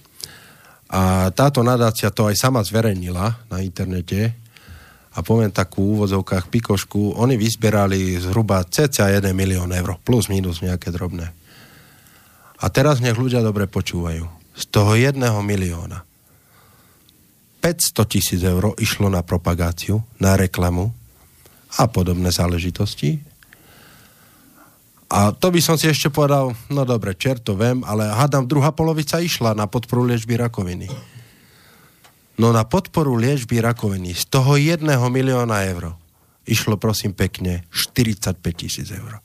[0.89, 4.33] a táto nadácia to aj sama zverejnila na internete
[5.13, 10.61] a poviem takú v úvozovkách pikošku, oni vyzberali zhruba cca 1 milión eur, plus minus
[10.61, 11.33] nejaké drobné.
[12.57, 14.36] A teraz nech ľudia dobre počúvajú.
[14.57, 16.07] Z toho jedného milióna
[17.67, 20.95] 500 tisíc eur išlo na propagáciu, na reklamu
[21.83, 23.19] a podobné záležitosti.
[25.11, 29.19] A to by som si ešte povedal, no dobre, čerto viem, ale hádam, druhá polovica
[29.19, 30.87] išla na podporu liečby rakoviny.
[32.39, 35.99] No na podporu liečby rakoviny z toho jedného milióna eur
[36.47, 39.19] išlo prosím pekne 45 tisíc eur.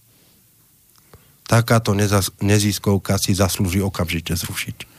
[1.45, 4.90] Takáto nezas- neziskovka si zaslúži okamžite zrušiť.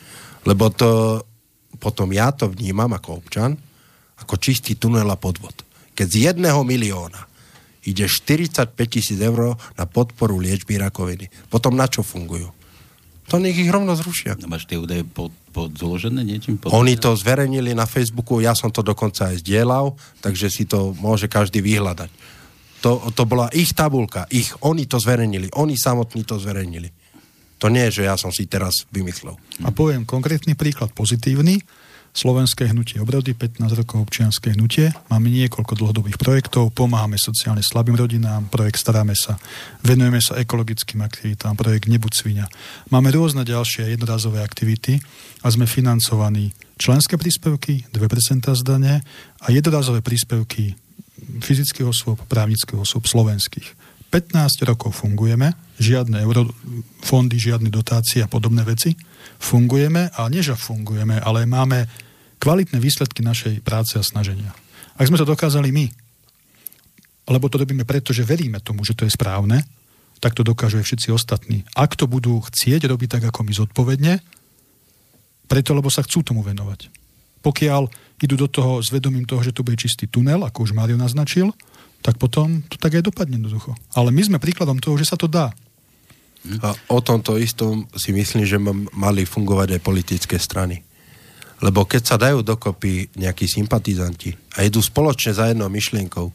[0.42, 1.22] Lebo to
[1.82, 3.58] potom ja to vnímam ako občan,
[4.22, 5.66] ako čistý tunel a podvod.
[5.98, 7.26] Keď z jedného milióna
[7.82, 12.54] ide 45 tisíc eur na podporu liečby rakoviny, potom na čo fungujú?
[13.30, 14.38] To nech ich rovno zrušia.
[14.38, 16.58] No máš tie údaje pod, pod zložené niečím?
[16.58, 16.70] Pod...
[16.70, 21.26] Oni to zverejnili na Facebooku, ja som to dokonca aj zdieľal, takže si to môže
[21.26, 22.10] každý vyhľadať.
[22.82, 26.90] To, to bola ich tabulka, ich, oni to zverejnili, oni samotní to zverejnili.
[27.62, 29.38] To nie je, že ja som si teraz vymyslel.
[29.62, 31.62] A poviem konkrétny príklad pozitívny.
[32.12, 34.92] Slovenské hnutie obrody, 15 rokov občianské hnutie.
[35.08, 39.40] Máme niekoľko dlhodobých projektov, pomáhame sociálne slabým rodinám, projekt Staráme sa,
[39.80, 42.46] venujeme sa ekologickým aktivitám, projekt Nebuď svinia.
[42.92, 45.00] Máme rôzne ďalšie jednorazové aktivity
[45.40, 49.00] a sme financovaní členské príspevky, 2% zdane
[49.40, 50.76] a jednorazové príspevky
[51.40, 53.72] fyzických osôb, právnických osôb slovenských.
[54.12, 58.92] 15 rokov fungujeme, žiadne eurofondy, žiadne dotácie a podobné veci.
[59.40, 61.88] Fungujeme, a nie, že fungujeme, ale máme
[62.42, 64.52] kvalitné výsledky našej práce a snaženia.
[64.98, 65.86] Ak sme to dokázali my,
[67.30, 69.62] lebo to robíme preto, že veríme tomu, že to je správne,
[70.22, 71.66] tak to dokážu aj všetci ostatní.
[71.74, 74.14] Ak to budú chcieť robiť tak, ako my zodpovedne,
[75.50, 76.88] preto, lebo sa chcú tomu venovať.
[77.42, 77.82] Pokiaľ
[78.22, 81.50] idú do toho s vedomím toho, že to bude čistý tunel, ako už Mario naznačil,
[82.02, 83.72] tak potom to tak aj dopadne jednoducho.
[83.94, 85.54] Ale my sme príkladom toho, že sa to dá.
[86.42, 88.58] A o tomto istom si myslím, že
[88.98, 90.82] mali fungovať aj politické strany.
[91.62, 96.26] Lebo keď sa dajú dokopy nejakí sympatizanti a idú spoločne za jednou myšlienkou,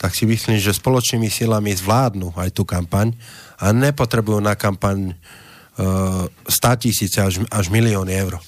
[0.00, 3.12] tak si myslím, že spoločnými silami zvládnu aj tú kampaň
[3.60, 8.40] a nepotrebujú na kampaň uh, 100 tisíce až, až milióny eur.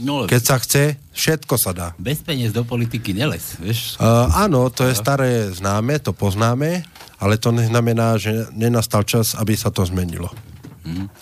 [0.00, 1.88] No, Keď sa chce, všetko sa dá.
[2.00, 4.00] Bez peniaz do politiky neles, vieš?
[4.00, 6.88] Uh, áno, to je staré známe, to poznáme,
[7.20, 10.32] ale to neznamená, že nenastal čas, aby sa to zmenilo.
[10.88, 11.12] Hmm.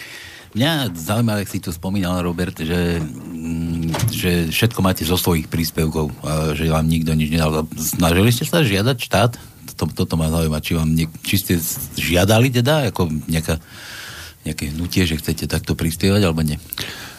[0.55, 6.09] Mňa zaujímavé, ak si tu spomínal, Robert, že, mm, že všetko máte zo svojich príspevkov
[6.25, 7.69] a že vám nikto nič nedal.
[7.77, 9.33] Snažili ste sa žiadať štát?
[9.77, 11.55] Toto, toto ma zaujíma, či, vám niek- či ste
[12.01, 13.61] žiadali teda, ako nejaká,
[14.49, 16.57] nejaké hnutie, že chcete takto prispievať, alebo nie?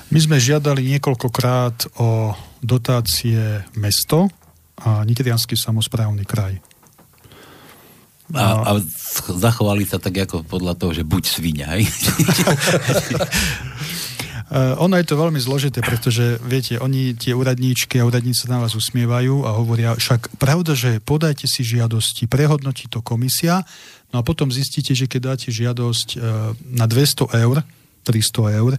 [0.10, 2.34] My sme žiadali niekoľkokrát o
[2.66, 4.26] dotácie mesto
[4.82, 6.58] a Nitrianský samozprávny kraj.
[8.34, 8.72] A, a
[9.38, 11.86] zachovali sa tak ako podľa toho, že buď svinia, hej?
[14.82, 19.46] Ono je to veľmi zložité, pretože, viete, oni, tie úradníčky a úradníci na vás usmievajú
[19.46, 23.62] a hovoria, však pravda, že podajte si žiadosti, prehodnotí to komisia,
[24.10, 27.62] no a potom zistíte, že keď dáte žiadosť uh, na 200 eur,
[28.10, 28.74] 300 eur,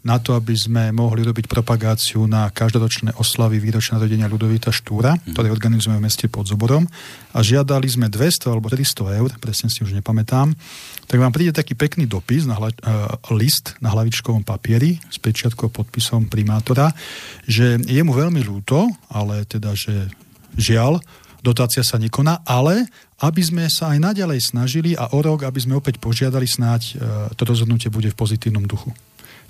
[0.00, 5.36] na to, aby sme mohli robiť propagáciu na každoročné oslavy výročné narodenia Ľudovita Štúra, mm.
[5.36, 6.88] ktoré organizujeme v meste pod Zoborom.
[7.36, 10.56] A žiadali sme 200 alebo 300 eur, presne si už nepamätám.
[11.04, 15.68] Tak vám príde taký pekný dopis, na hla, uh, list na hlavičkovom papieri s pečiatkou
[15.68, 16.96] podpisom primátora,
[17.44, 20.08] že je mu veľmi ľúto, ale teda, že
[20.56, 20.96] žiaľ,
[21.44, 22.88] dotácia sa nekoná, ale
[23.20, 27.28] aby sme sa aj naďalej snažili a o rok, aby sme opäť požiadali snáď, uh,
[27.36, 28.96] to rozhodnutie bude v pozitívnom duchu.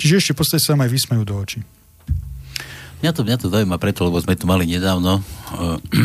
[0.00, 1.60] Čiže ešte v podstate sa aj vysmejú do očí.
[3.04, 5.76] Mňa to, mňa to zaujíma preto, lebo sme tu mali nedávno uh,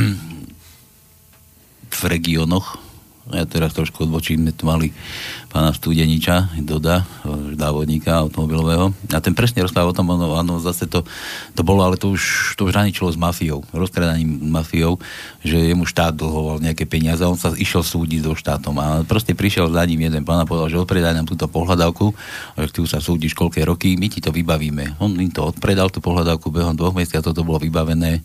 [1.95, 2.84] v regiónoch
[3.33, 4.93] ja teraz trošku odbočím, tu mali
[5.49, 7.01] pána Studeniča, Doda,
[7.57, 8.93] závodníka automobilového.
[9.09, 11.01] A ten presne rozprával o tom, ono, áno, zase to,
[11.57, 15.01] to bolo, ale to už, to už hraničilo s mafiou, rozkredaním mafiou,
[15.41, 18.77] že jemu štát dlhoval nejaké peniaze on sa išiel súdiť so štátom.
[18.77, 22.13] A proste prišiel za ním jeden pán a povedal, že odpredaj nám túto pohľadavku,
[22.61, 25.01] že ty už sa súdiš koľké roky, my ti to vybavíme.
[25.01, 28.21] On im to odpredal, tú pohľadavku behom dvoch mesiacov to bolo vybavené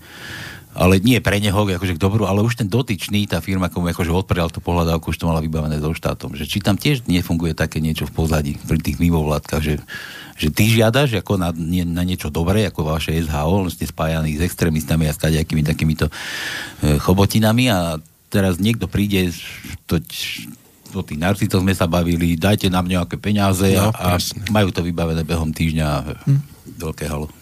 [0.70, 4.14] ale nie pre neho, akože k dobru, ale už ten dotyčný, tá firma, komu akože
[4.14, 6.38] odpredal tú pohľadávku, už to mala vybavené so štátom.
[6.38, 9.82] Že či tam tiež nefunguje také niečo v pozadí, pri tých mimovládkach, že,
[10.38, 14.46] že ty žiadaš ako na, nie, na niečo dobré, ako vaše SHO, ste spájaní s
[14.46, 17.98] extrémistami a s takými takýmito e, chobotinami a
[18.30, 19.34] teraz niekto príde,
[19.90, 19.98] to,
[20.94, 24.22] o tých narcitov sme sa bavili, dajte nám nejaké peniaze no, a, a
[24.54, 25.88] majú to vybavené behom týždňa
[26.30, 26.40] hm.
[26.78, 27.39] veľké halo.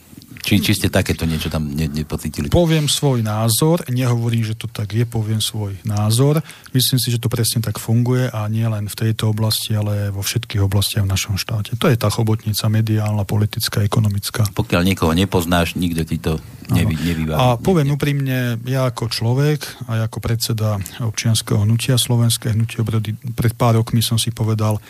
[0.48, 2.48] Či, či ste takéto niečo tam ne, nepocítili?
[2.48, 6.40] Poviem svoj názor, nehovorím, že to tak je, poviem svoj názor.
[6.72, 10.24] Myslím si, že to presne tak funguje a nie len v tejto oblasti, ale vo
[10.24, 11.76] všetkých oblastiach v našom štáte.
[11.76, 14.48] To je tá chobotnica mediálna, politická, ekonomická.
[14.56, 16.40] Pokiaľ niekoho nepoznáš, nikto ti to
[16.72, 17.36] nevy, nevybaví.
[17.36, 23.52] A poviem úprimne, ja ako človek a ako predseda občianského hnutia, slovenské hnutie obrody, pred
[23.52, 24.80] pár rokmi som si povedal,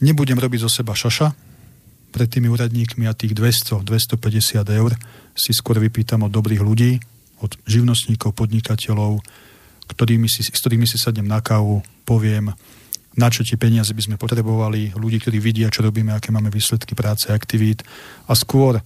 [0.00, 1.43] nebudem robiť zo seba šaša,
[2.14, 4.94] pred tými úradníkmi a tých 200-250 eur
[5.34, 7.02] si skôr vypýtam od dobrých ľudí,
[7.42, 9.18] od živnostníkov, podnikateľov,
[9.90, 12.54] ktorými si, s ktorými si sadnem na kávu, poviem,
[13.18, 16.94] na čo tie peniaze by sme potrebovali, ľudí, ktorí vidia, čo robíme, aké máme výsledky
[16.94, 17.82] práce, aktivít.
[18.30, 18.78] A skôr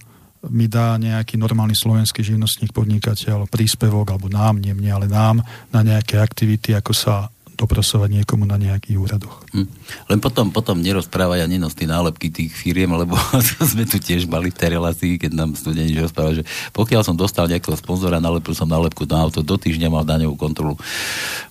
[0.49, 5.41] mi dá nejaký normálny slovenský živnostník, podnikateľ príspevok, alebo nám, nie mne, ale nám,
[5.73, 7.29] na nejaké aktivity, ako sa
[7.59, 9.43] dopracovať niekomu na nejakých úradoch.
[9.51, 9.67] Hm.
[10.07, 13.19] Len potom, potom nerozprávaj a nenos tie nálepky tých firiem, lebo
[13.75, 17.75] sme tu tiež mali tej relácii, keď nám studenti rozprávali, že pokiaľ som dostal nejakého
[17.75, 20.79] sponzora, nalepil som nálepku na auto, do týždňa mal daňovú kontrolu.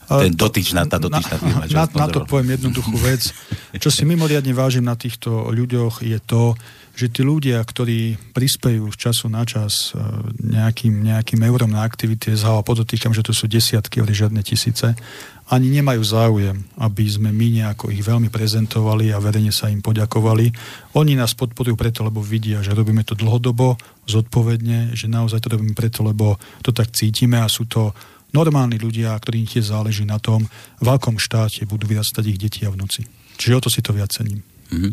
[0.08, 1.62] Ten dotyčná, tá dotyčná na, firma.
[1.68, 3.28] Na, na to poviem jednoduchú vec.
[3.76, 6.56] Čo si mimoriadne vážim na týchto ľuďoch je to,
[6.98, 10.02] že tí ľudia, ktorí prispejú z času na čas e,
[10.42, 14.98] nejakým, nejakým eurom na aktivity SH, a podotýkam, že to sú desiatky, ale žiadne tisíce,
[15.46, 20.50] ani nemajú záujem, aby sme my nejako ich veľmi prezentovali a verejne sa im poďakovali.
[20.98, 23.78] Oni nás podporujú preto, lebo vidia, že robíme to dlhodobo,
[24.10, 26.34] zodpovedne, že naozaj to robíme preto, lebo
[26.66, 27.94] to tak cítime a sú to
[28.34, 30.50] normálni ľudia, ktorým tiež záleží na tom,
[30.82, 33.06] v akom štáte budú vyrastať ich deti a vnúci.
[33.38, 34.57] Čiže o to si to viac cením.
[34.68, 34.92] Mm-hmm.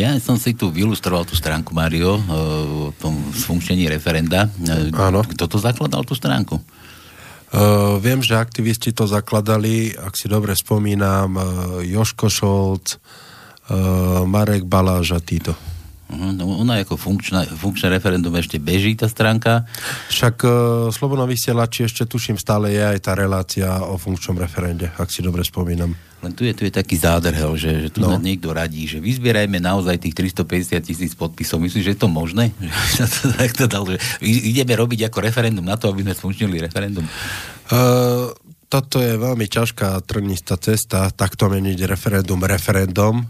[0.00, 4.48] Ja som si tu vylustroval tú stránku, Mario, o tom sfunkčení referenda.
[4.96, 5.20] Áno.
[5.24, 6.56] Kto to zakladal, tú stránku?
[7.50, 11.34] Uh, viem, že aktivisti to zakladali, ak si dobre spomínam,
[11.82, 15.58] Joško Šolc, uh, Marek Baláž a títo.
[16.10, 19.62] Uh-huh, no ona ako funkčná, funkčné referendum ešte beží tá stránka.
[20.10, 20.52] Však uh,
[20.90, 25.46] Slobodno vysielači ešte tuším stále je aj tá relácia o funkčnom referende, ak si dobre
[25.46, 25.94] spomínam.
[26.20, 28.20] Len tu je, tu je taký zádrhel, že, že tu no.
[28.20, 31.62] niekto radí, že vyzbierajme naozaj tých 350 tisíc podpisov.
[31.62, 32.52] Myslíš, že je to možné?
[33.40, 37.06] tak to dal, že ideme robiť ako referendum na to, aby sme sfunkčnili referendum?
[37.72, 38.34] Uh,
[38.68, 43.24] toto je veľmi ťažká trnistá cesta, takto meniť referendum referendum,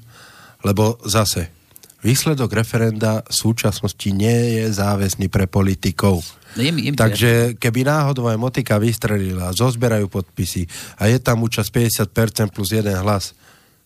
[0.66, 1.59] lebo zase,
[2.00, 7.30] výsledok referenda v súčasnosti nie je záväzný pre politikov No je je Takže
[7.62, 10.66] keby náhodou aj motika vystrelila, zozberajú podpisy
[10.98, 11.70] a je tam účasť
[12.10, 13.38] 50% plus jeden hlas,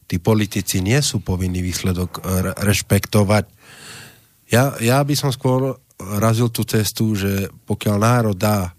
[0.09, 3.45] tí politici nie sú povinní výsledok re- rešpektovať.
[4.49, 8.73] Ja, ja by som skôr razil tú cestu, že pokiaľ národ dá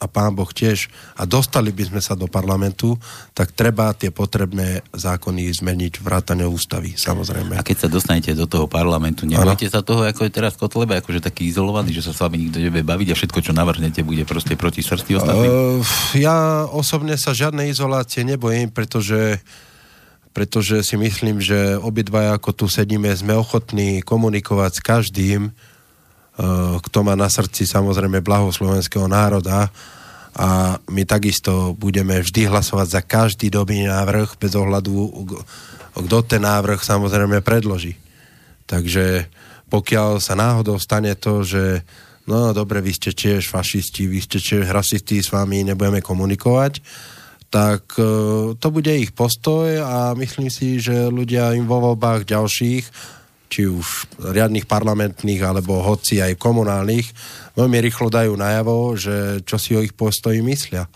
[0.00, 2.98] a, pán Boh tiež a dostali by sme sa do parlamentu,
[3.32, 7.56] tak treba tie potrebné zákony zmeniť vrátane ústavy, samozrejme.
[7.56, 11.24] A keď sa dostanete do toho parlamentu, nebojte sa toho, ako je teraz Kotleba, akože
[11.24, 14.58] taký izolovaný, že sa s vami nikto nebude baviť a všetko, čo navrhnete, bude proste
[14.58, 15.50] proti srsti ostatným?
[15.50, 15.80] Uh,
[16.18, 19.40] ja osobne sa žiadnej izolácie nebojím, pretože
[20.34, 25.54] pretože si myslím, že obidva ako tu sedíme, sme ochotní komunikovať s každým,
[26.82, 29.70] kto má na srdci samozrejme blaho slovenského národa
[30.34, 34.94] a my takisto budeme vždy hlasovať za každý dobrý návrh bez ohľadu,
[35.94, 37.94] kto ten návrh samozrejme predloží.
[38.66, 39.30] Takže
[39.70, 41.86] pokiaľ sa náhodou stane to, že
[42.26, 46.82] no dobre, vy ste tiež fašisti, vy ste tiež rasisti, s vami nebudeme komunikovať,
[47.46, 52.84] tak uh, to bude ich postoj a myslím si, že ľudia im vo voľbách ďalších
[53.48, 57.06] či už riadných parlamentných, alebo hoci aj komunálnych,
[57.54, 60.90] veľmi rýchlo dajú najavo, že čo si o ich postoji myslia.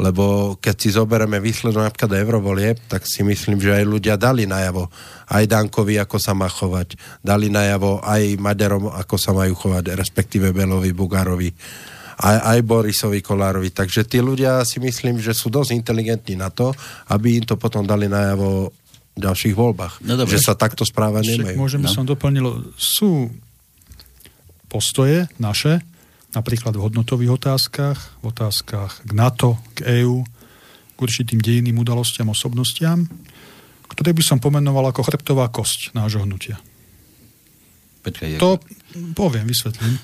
[0.00, 4.88] Lebo keď si zoberieme výsledok napríklad eurovolieb, tak si myslím, že aj ľudia dali najavo
[5.28, 6.96] aj Dankovi, ako sa má chovať.
[7.20, 11.52] Dali najavo aj Maďarom, ako sa majú chovať, respektíve Belovi, Bugárovi,
[12.20, 13.76] aj, aj Borisovi Kolárovi.
[13.76, 16.72] Takže tí ľudia si myslím, že sú dosť inteligentní na to,
[17.12, 18.72] aby im to potom dali najavo
[19.18, 20.04] ďalších voľbách.
[20.06, 21.56] No, že sa takto správať nemajú.
[21.58, 21.90] Môžem no.
[21.90, 23.30] som doplnil, sú
[24.70, 25.82] postoje naše,
[26.30, 30.22] napríklad v hodnotových otázkach, v otázkach k NATO, k EÚ,
[30.94, 33.10] k určitým dejiným udalostiam, osobnostiam,
[33.90, 36.62] ktoré by som pomenoval ako chrbtová kosť nášho hnutia.
[38.00, 38.56] Počkaj, to
[39.12, 40.00] poviem, vysvetlím.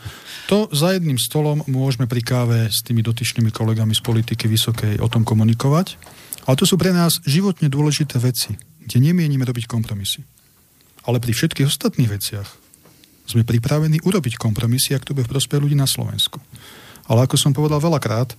[0.52, 5.08] To za jedným stolom môžeme pri káve s tými dotyčnými kolegami z politiky vysokej o
[5.08, 5.96] tom komunikovať,
[6.44, 8.54] ale to sú pre nás životne dôležité veci
[8.86, 10.22] kde nemienime robiť kompromisy.
[11.06, 12.48] Ale pri všetkých ostatných veciach
[13.26, 16.38] sme pripravení urobiť kompromisy, ak to bude v prospech ľudí na Slovensku.
[17.10, 18.38] Ale ako som povedal veľakrát,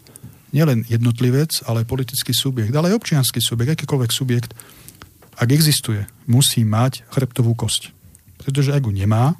[0.55, 4.51] nielen jednotlivec, ale aj politický subjekt, ale aj občianský subjekt, akýkoľvek subjekt,
[5.37, 7.91] ak existuje, musí mať chrbtovú kosť.
[8.39, 9.35] Pretože ak ju nemá,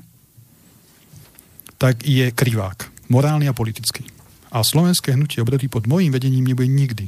[1.80, 2.92] tak je krivák.
[3.08, 4.04] Morálny a politický.
[4.52, 7.08] A slovenské hnutie obrody pod môjim vedením nebude nikdy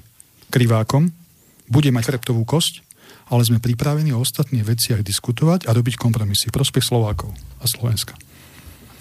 [0.49, 1.11] krivákom,
[1.69, 2.88] bude mať chrbtovú kosť
[3.29, 6.49] ale sme pripravení o ostatných veciach diskutovať a robiť kompromisy.
[6.49, 7.31] Prospech Slovákov
[7.61, 8.17] a Slovenska.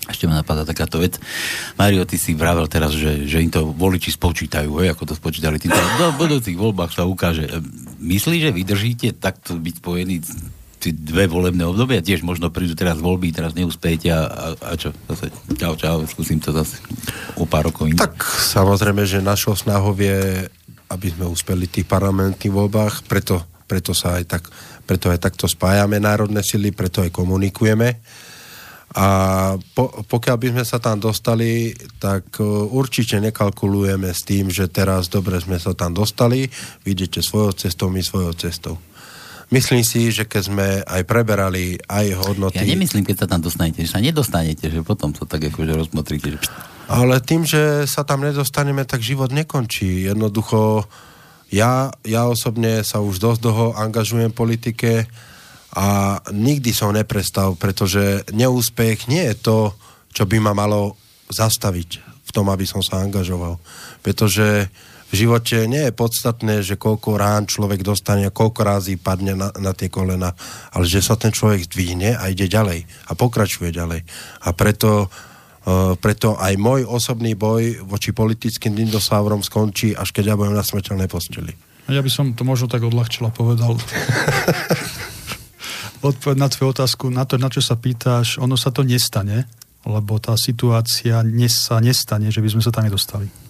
[0.09, 1.21] Ešte ma napadá takáto vec.
[1.77, 5.61] Mario, ty si vravel teraz, že, že im to voliči spočítajú, hej, ako to spočítali.
[5.61, 7.45] Týmto, do budúcich voľbách sa ukáže.
[8.01, 10.25] Myslíš, že vydržíte takto byť spojení
[10.81, 12.01] tie dve volebné obdobia?
[12.01, 14.97] Tiež možno prídu teraz voľby, teraz neúspejete a, a, a čo?
[15.13, 15.29] Zase,
[15.61, 16.81] čau, čau, skúsim to zase
[17.37, 17.93] o pár rokov.
[17.93, 20.49] Tak samozrejme, že našou snahou je,
[20.89, 24.43] aby sme uspeli v tých parlamentných voľbách, preto preto sa aj tak,
[24.89, 28.01] preto aj takto spájame národné sily, preto aj komunikujeme.
[28.97, 29.07] A
[29.77, 35.12] po, pokiaľ by sme sa tam dostali, tak e, určite nekalkulujeme s tým, že teraz
[35.12, 36.49] dobre sme sa tam dostali,
[36.89, 38.81] vidíte svojou cestou, my svojou cestou.
[39.53, 42.61] Myslím si, že keď sme aj preberali aj hodnoty...
[42.61, 46.36] Ja nemyslím, keď sa tam dostanete, že sa nedostanete, že potom sa tak akože rozmotríte.
[46.36, 46.39] Že...
[46.89, 50.05] Ale tým, že sa tam nedostaneme, tak život nekončí.
[50.05, 50.85] Jednoducho
[51.49, 54.93] ja, ja osobne sa už dosť dlho angažujem v politike
[55.73, 59.59] a nikdy som neprestal, pretože neúspech nie je to,
[60.12, 60.97] čo by ma malo
[61.29, 63.57] zastaviť v tom, aby som sa angažoval.
[64.05, 64.69] Pretože
[65.09, 69.73] v živote nie je podstatné, že koľko rán človek dostane koľko razy padne na, na
[69.73, 70.37] tie kolena,
[70.69, 74.05] ale že sa ten človek zdvihne a ide ďalej a pokračuje ďalej.
[74.45, 75.09] A preto
[76.01, 81.11] preto aj môj osobný boj voči politickým dinosáurom skončí, až keď ja budem na smrteľnej
[81.11, 81.53] posteli.
[81.89, 83.74] Ja by som to možno tak odľahčila povedal.
[86.09, 89.49] Odpoveď na tvoju otázku, na to, na čo sa pýtaš, ono sa to nestane,
[89.89, 93.48] lebo tá situácia dnes sa nestane, že by sme sa tam nedostali.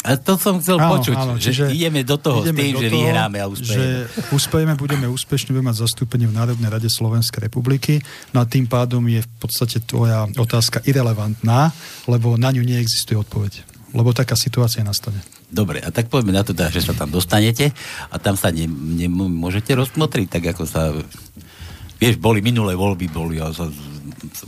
[0.00, 2.88] A to som chcel áno, počuť, áno, že ideme do toho ideme s tým, že
[2.88, 3.76] toho, vyhráme a uspejeme.
[3.76, 3.84] Že
[4.32, 8.00] uspejeme, budeme úspešní, budeme mať zastúpenie v Národnej rade Slovenskej republiky,
[8.32, 11.76] no a tým pádom je v podstate tvoja otázka irrelevantná,
[12.08, 13.60] lebo na ňu neexistuje odpoveď.
[13.92, 15.20] Lebo taká situácia nastane.
[15.50, 17.74] Dobre, a tak poďme na to, teda, že sa tam dostanete
[18.08, 19.10] a tam sa ne, ne,
[19.74, 20.94] rozmotriť, tak ako sa...
[22.00, 23.68] Vieš, boli minulé voľby, boli a sa,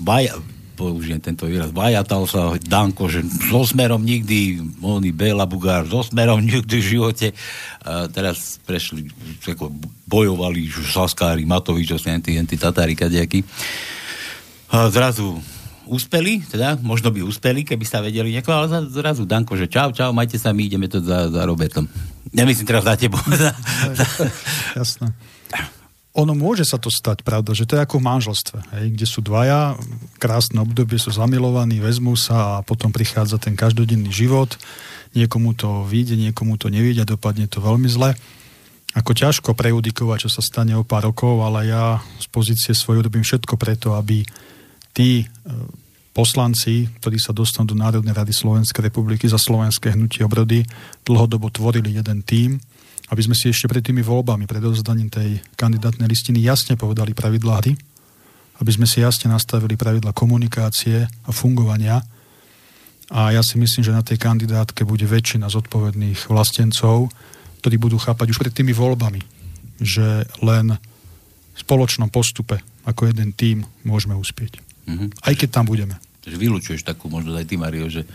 [0.01, 0.39] baja,
[0.83, 6.43] použijem tento výraz, vajatal sa Danko, že so smerom nikdy, oni Bela Bugár, so smerom
[6.43, 7.27] nikdy v živote.
[7.87, 9.07] A teraz prešli,
[9.47, 9.71] ako
[10.11, 13.47] bojovali Saskári, Matovič, tí, tí Tatári, kadejakí.
[14.75, 15.39] A zrazu
[15.87, 20.11] úspeli, teda možno by úspeli, keby sa vedeli nejako, ale zrazu Danko, že čau, čau,
[20.11, 21.87] majte sa, my ideme to za, za Robertom.
[22.35, 23.23] Nemyslím teraz za tebou.
[24.75, 25.15] Jasné.
[26.13, 29.25] Ono môže sa to stať, pravda, že to je ako v manželstve, hej, kde sú
[29.25, 29.81] dvaja,
[30.21, 34.61] krásne obdobie, sú zamilovaní, vezmú sa a potom prichádza ten každodenný život,
[35.17, 38.13] niekomu to vyjde, niekomu to nevyjde dopadne to veľmi zle.
[38.93, 43.25] Ako ťažko prejudikovať, čo sa stane o pár rokov, ale ja z pozície svojho robím
[43.25, 44.21] všetko preto, aby
[44.93, 45.27] tí e,
[46.13, 50.69] poslanci, ktorí sa dostanú do Národnej rady Slovenskej republiky za slovenské hnutie obrody,
[51.09, 52.61] dlhodobo tvorili jeden tím,
[53.13, 57.61] aby sme si ešte pred tými voľbami, pred rozdaním tej kandidátnej listiny jasne povedali pravidlá
[57.61, 57.77] hry,
[58.57, 62.01] aby sme si jasne nastavili pravidla komunikácie a fungovania.
[63.13, 67.13] A ja si myslím, že na tej kandidátke bude väčšina zodpovedných vlastencov,
[67.61, 69.21] ktorí budú chápať už pred tými voľbami,
[69.77, 70.81] že len
[71.53, 74.65] v spoločnom postupe ako jeden tím môžeme uspieť.
[74.89, 75.09] Mm-hmm.
[75.21, 76.01] Aj keď tam budeme.
[76.25, 78.09] Takže vylúčuješ takú možnosť aj ty, Mario, že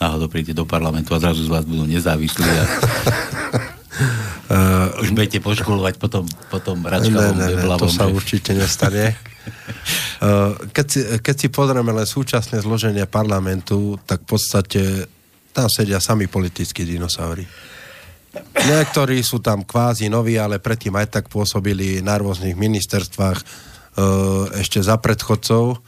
[0.00, 2.64] náhodou príjete do parlamentu a zrazu z vás budú nezávislí a
[3.90, 9.18] Uh, Už budete poškolovať potom, potom račkavom ne, ne, ne, to sa určite nestane.
[10.22, 14.82] uh, keď, si, keď si pozrieme len súčasné zloženie parlamentu, tak v podstate
[15.50, 17.42] tam sedia sami politickí dinosaury.
[18.62, 24.78] Niektorí sú tam kvázi noví, ale predtým aj tak pôsobili na rôznych ministerstvách uh, ešte
[24.78, 25.82] za predchodcov,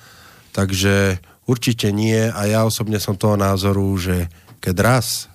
[0.51, 4.27] takže určite nie a ja osobne som toho názoru, že
[4.59, 5.32] keď raz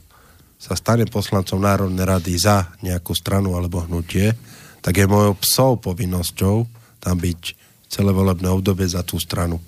[0.58, 4.34] sa stane poslancom Národnej rady za nejakú stranu alebo hnutie,
[4.82, 6.66] tak je mojou psou povinnosťou
[6.98, 7.42] tam byť
[7.88, 9.62] celé volebné obdobie za tú stranu.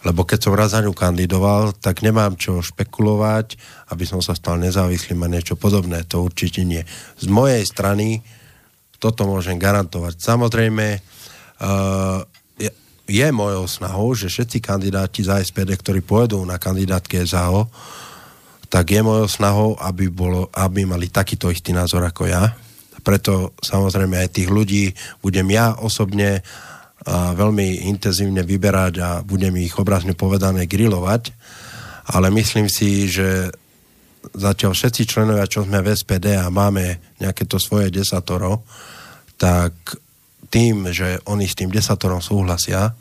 [0.00, 3.60] Lebo keď som raz za ňu kandidoval, tak nemám čo špekulovať,
[3.92, 6.08] aby som sa stal nezávislým a niečo podobné.
[6.08, 6.80] To určite nie.
[7.20, 8.24] Z mojej strany
[8.96, 10.16] toto môžem garantovať.
[10.16, 11.04] Samozrejme,
[12.56, 12.70] je,
[13.04, 17.68] je mojou snahou, že všetci kandidáti za SPD, ktorí pôjdu na kandidátke SAO,
[18.70, 22.54] tak je mojou snahou, aby, bolo, aby mali takýto istý názor ako ja.
[23.02, 26.46] Preto samozrejme aj tých ľudí budem ja osobne
[27.00, 31.32] a veľmi intenzívne vyberať a budem ich obrazne povedané grilovať.
[32.12, 33.50] Ale myslím si, že
[34.36, 38.62] zatiaľ všetci členovia, čo sme v SPD a máme nejaké to svoje desatoro,
[39.40, 39.72] tak
[40.52, 42.92] tým, že oni s tým desatorom súhlasia,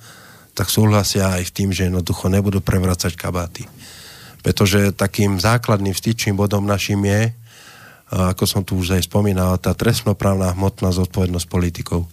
[0.55, 3.67] tak súhlasia aj v tým, že jednoducho nebudú prevracať kabáty
[4.39, 7.35] pretože takým základným styčným bodom našim je,
[8.09, 12.09] ako som tu už aj spomínal, tá trestnoprávna hmotná zodpovednosť politikov.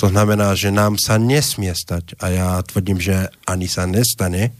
[0.00, 4.56] To znamená, že nám sa nesmie stať, a ja tvrdím, že ani sa nestane,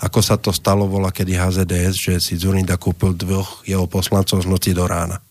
[0.00, 4.50] ako sa to stalo vola kedy HZDS, že si Zurinda kúpil dvoch jeho poslancov z
[4.50, 5.22] noci do rána.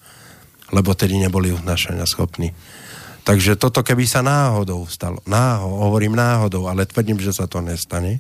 [0.72, 2.56] Lebo tedy neboli uznášania schopní.
[3.24, 8.20] Takže toto keby sa náhodou stalo, náhodou, hovorím náhodou, ale tvrdím, že sa to nestane,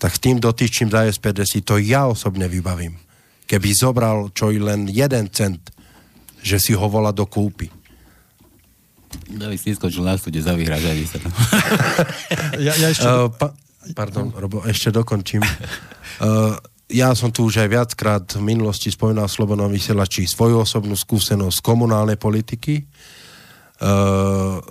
[0.00, 2.96] tak s tým dotyčím za SPD si to ja osobne vybavím.
[3.44, 5.60] Keby zobral čo i len jeden cent,
[6.40, 7.68] že si ho volá do kúpy.
[9.28, 11.20] David si skončil na stude za vyhražanie sa.
[12.66, 13.04] ja, ja ešte...
[13.04, 13.52] Uh, pa,
[13.92, 15.44] pardon, Robo, ešte dokončím.
[16.22, 16.56] Uh,
[16.88, 21.60] ja som tu už aj viackrát v minulosti spomínal v Slobodnom vysielači svoju osobnú skúsenosť
[21.60, 22.86] z komunálnej politiky.
[23.82, 24.62] Uh,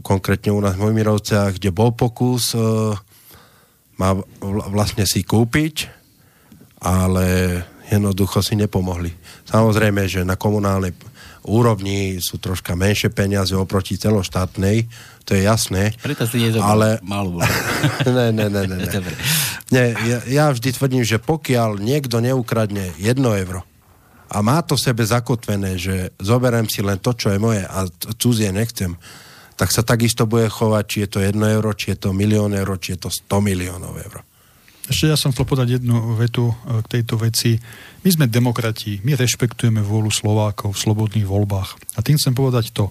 [0.00, 2.94] konkrétne u nás v Mojmirovciach, kde bol pokus uh,
[3.98, 4.14] má
[4.70, 5.90] vlastne si kúpiť,
[6.78, 7.26] ale
[7.90, 9.10] jednoducho si nepomohli.
[9.50, 10.94] Samozrejme, že na komunálnej
[11.48, 14.86] úrovni sú troška menšie peniaze oproti celoštátnej,
[15.24, 15.92] to je jasné.
[16.00, 17.00] Preto si ale...
[17.04, 17.40] malú.
[18.06, 18.76] ne, ne, ne, ne.
[18.76, 19.12] ne.
[19.72, 23.64] ne ja, ja vždy tvrdím, že pokiaľ niekto neukradne jedno euro
[24.28, 27.88] a má to sebe zakotvené, že zoberiem si len to, čo je moje a
[28.20, 28.92] cudzie nechcem,
[29.58, 32.78] tak sa takisto bude chovať, či je to 1 euro, či je to milión euro,
[32.78, 34.22] či je to 100 miliónov eur.
[34.88, 37.60] Ešte ja som chcel podať jednu vetu e, k tejto veci.
[38.06, 41.76] My sme demokrati, my rešpektujeme vôľu Slovákov v slobodných voľbách.
[41.98, 42.88] A tým chcem povedať to,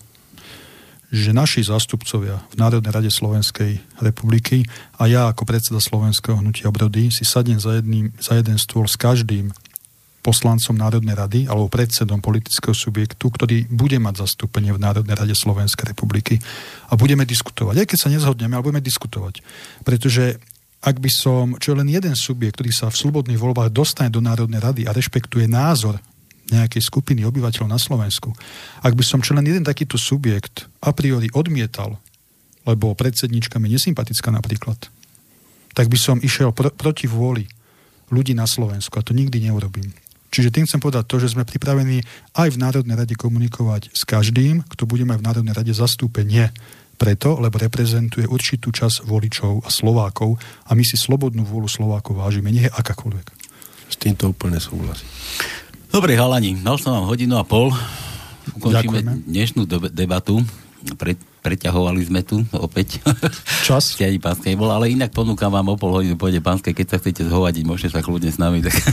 [1.07, 4.67] že naši zástupcovia v Národnej rade Slovenskej republiky
[4.99, 8.99] a ja ako predseda Slovenského hnutia obrody si sadnem za, jedným, za jeden stôl s
[8.99, 9.55] každým
[10.27, 15.95] poslancom Národnej rady alebo predsedom politického subjektu, ktorý bude mať zastúpenie v Národnej rade Slovenskej
[15.95, 16.43] republiky
[16.91, 17.75] a budeme diskutovať.
[17.79, 19.39] Aj keď sa nezhodneme, ale budeme diskutovať.
[19.87, 20.35] Pretože
[20.83, 24.19] ak by som, čo je len jeden subjekt, ktorý sa v slobodných voľbách dostane do
[24.19, 25.95] Národnej rady a rešpektuje názor
[26.51, 28.35] nejakej skupiny obyvateľov na Slovensku,
[28.83, 31.99] ak by som čo len jeden takýto subjekt a priori odmietal,
[32.67, 34.79] lebo predsednička mi nesympatická napríklad,
[35.71, 37.47] tak by som išiel pr- proti vôli
[38.11, 39.91] ľudí na Slovensku a to nikdy neurobím.
[40.27, 42.03] Čiže tým chcem povedať to, že sme pripravení
[42.35, 46.51] aj v Národnej rade komunikovať s každým, kto bude mať v Národnej rade zastúpenie
[46.97, 52.49] preto, lebo reprezentuje určitú časť voličov a Slovákov a my si slobodnú vôľu Slovákov vážime,
[52.49, 53.27] nie je akákoľvek.
[53.87, 55.07] S týmto úplne súhlasím.
[55.87, 57.71] Dobre, halani, dal som vám hodinu a pol.
[58.57, 59.11] Ukončíme Ďakujeme.
[59.29, 59.61] dnešnú
[59.93, 60.43] debatu.
[60.97, 61.15] Pre,
[61.47, 62.99] preťahovali sme tu opäť.
[63.67, 63.95] Čas?
[63.95, 67.23] Stiani pánskej bol, ale inak ponúkam vám o pol hodinu pôjde pánskej, keď sa chcete
[67.31, 68.59] zhovadiť, môžete sa kľudne s nami.
[68.59, 68.75] Tak...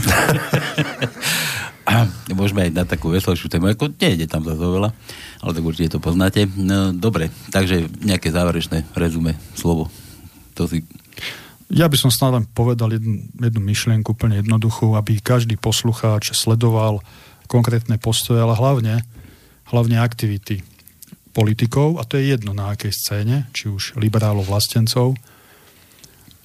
[2.31, 4.95] môžeme aj na takú veselšiu tému, ako nejde tam za veľa,
[5.43, 6.47] ale tak určite to poznáte.
[6.55, 9.91] No, dobre, takže nejaké záverečné rezume, slovo.
[10.55, 10.87] To si...
[11.67, 17.03] Ja by som snad len povedal jednu, jednu myšlienku úplne jednoduchú, aby každý poslucháč sledoval
[17.51, 19.01] konkrétne postoje, ale hlavne,
[19.67, 20.61] hlavne aktivity
[21.35, 25.19] politikov, a to je jedno na akej scéne, či už liberálov, vlastencov,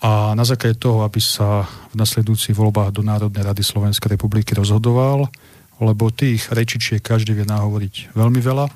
[0.01, 5.29] a na základe toho, aby sa v nasledujúcich voľbách do Národnej rady Slovenskej republiky rozhodoval,
[5.77, 8.67] lebo tých rečičiek každý vie nahovoriť veľmi veľa,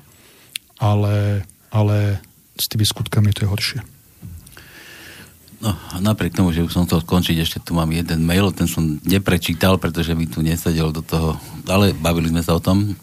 [0.85, 1.41] ale,
[1.73, 2.21] ale
[2.53, 3.79] s tými skutkami to je horšie.
[5.65, 9.01] No, napriek tomu, že už som chcel skončiť, ešte tu mám jeden mail, ten som
[9.01, 12.93] neprečítal, pretože mi tu nesedel do toho, ale bavili sme sa o tom,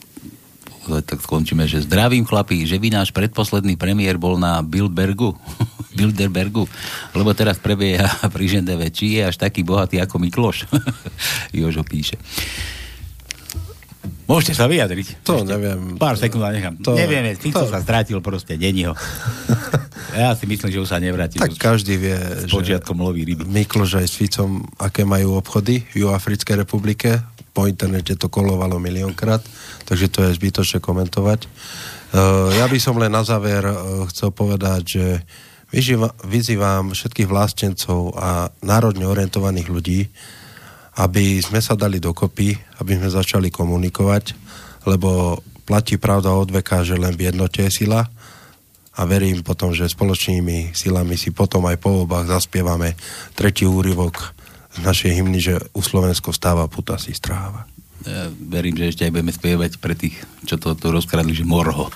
[0.83, 5.39] tak skončíme, že zdravím chlapí, že vy náš predposledný premiér bol na Bilderbergu,
[5.99, 6.67] Bilderbergu,
[7.15, 10.67] lebo teraz prebieha pri Žendeve, či je až taký bohatý ako Mikloš.
[11.57, 12.19] Jožo píše.
[14.27, 15.23] Môžete sa vyjadriť.
[15.29, 15.99] To Ešte neviem.
[15.99, 16.79] Pár sekúnd nechám.
[16.81, 17.71] To, Nevieme, Fico to...
[17.71, 18.95] sa strátil proste, není ho.
[20.15, 21.37] ja si myslím, že už sa nevráti.
[21.37, 23.45] Tak každý vie, s počiatkom loví ryby.
[23.45, 27.19] Mikloš aj s Ficom, aké majú obchody v Juafrickej republike.
[27.53, 29.45] Po internete to kolovalo miliónkrát
[29.93, 31.45] takže to je zbytočné komentovať.
[32.13, 35.07] Uh, ja by som len na záver uh, chcel povedať, že
[36.25, 40.01] vyzývam všetkých vlastencov a národne orientovaných ľudí,
[41.01, 44.37] aby sme sa dali dokopy, aby sme začali komunikovať,
[44.85, 48.05] lebo platí pravda od veka, že len v jednote je sila
[48.93, 52.93] a verím potom, že spoločnými silami si potom aj po obách zaspievame
[53.33, 54.37] tretí úryvok
[54.73, 57.69] z našej hymny, že u Slovensko stáva puta si stráva
[58.07, 61.91] ja verím, že ešte aj budeme spievať pre tých, čo to, to rozkradli, že morho.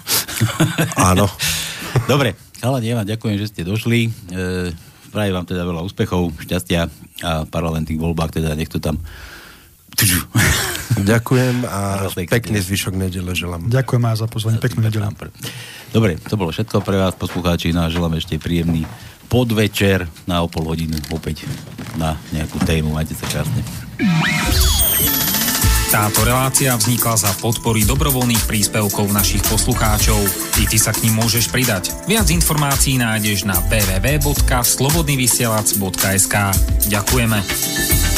[0.95, 1.27] Áno.
[2.11, 4.07] Dobre, chalani, ja vám ďakujem, že ste došli.
[4.07, 4.71] E,
[5.11, 6.87] prajem vám teda veľa úspechov, šťastia
[7.25, 9.01] a parlamentných voľbách, teda nech to tam
[11.01, 12.05] Ďakujem a
[12.37, 13.73] pekný zvyšok nedele želám.
[13.73, 15.09] Ďakujem aj za pozvanie, peknú nedelu.
[15.89, 18.85] Dobre, to bolo všetko pre vás, poslucháči, no a želám ešte príjemný
[19.27, 21.45] podvečer na o pol hodinu opäť
[21.99, 22.93] na nejakú tému.
[22.95, 23.63] Majte sa krásne.
[25.87, 30.19] Táto relácia vznikla za podpory dobrovoľných príspevkov našich poslucháčov.
[30.59, 31.95] I ty sa k ním môžeš pridať.
[32.11, 36.35] Viac informácií nájdeš na www.slobodnyvysielac.sk
[36.91, 38.16] Ďakujeme.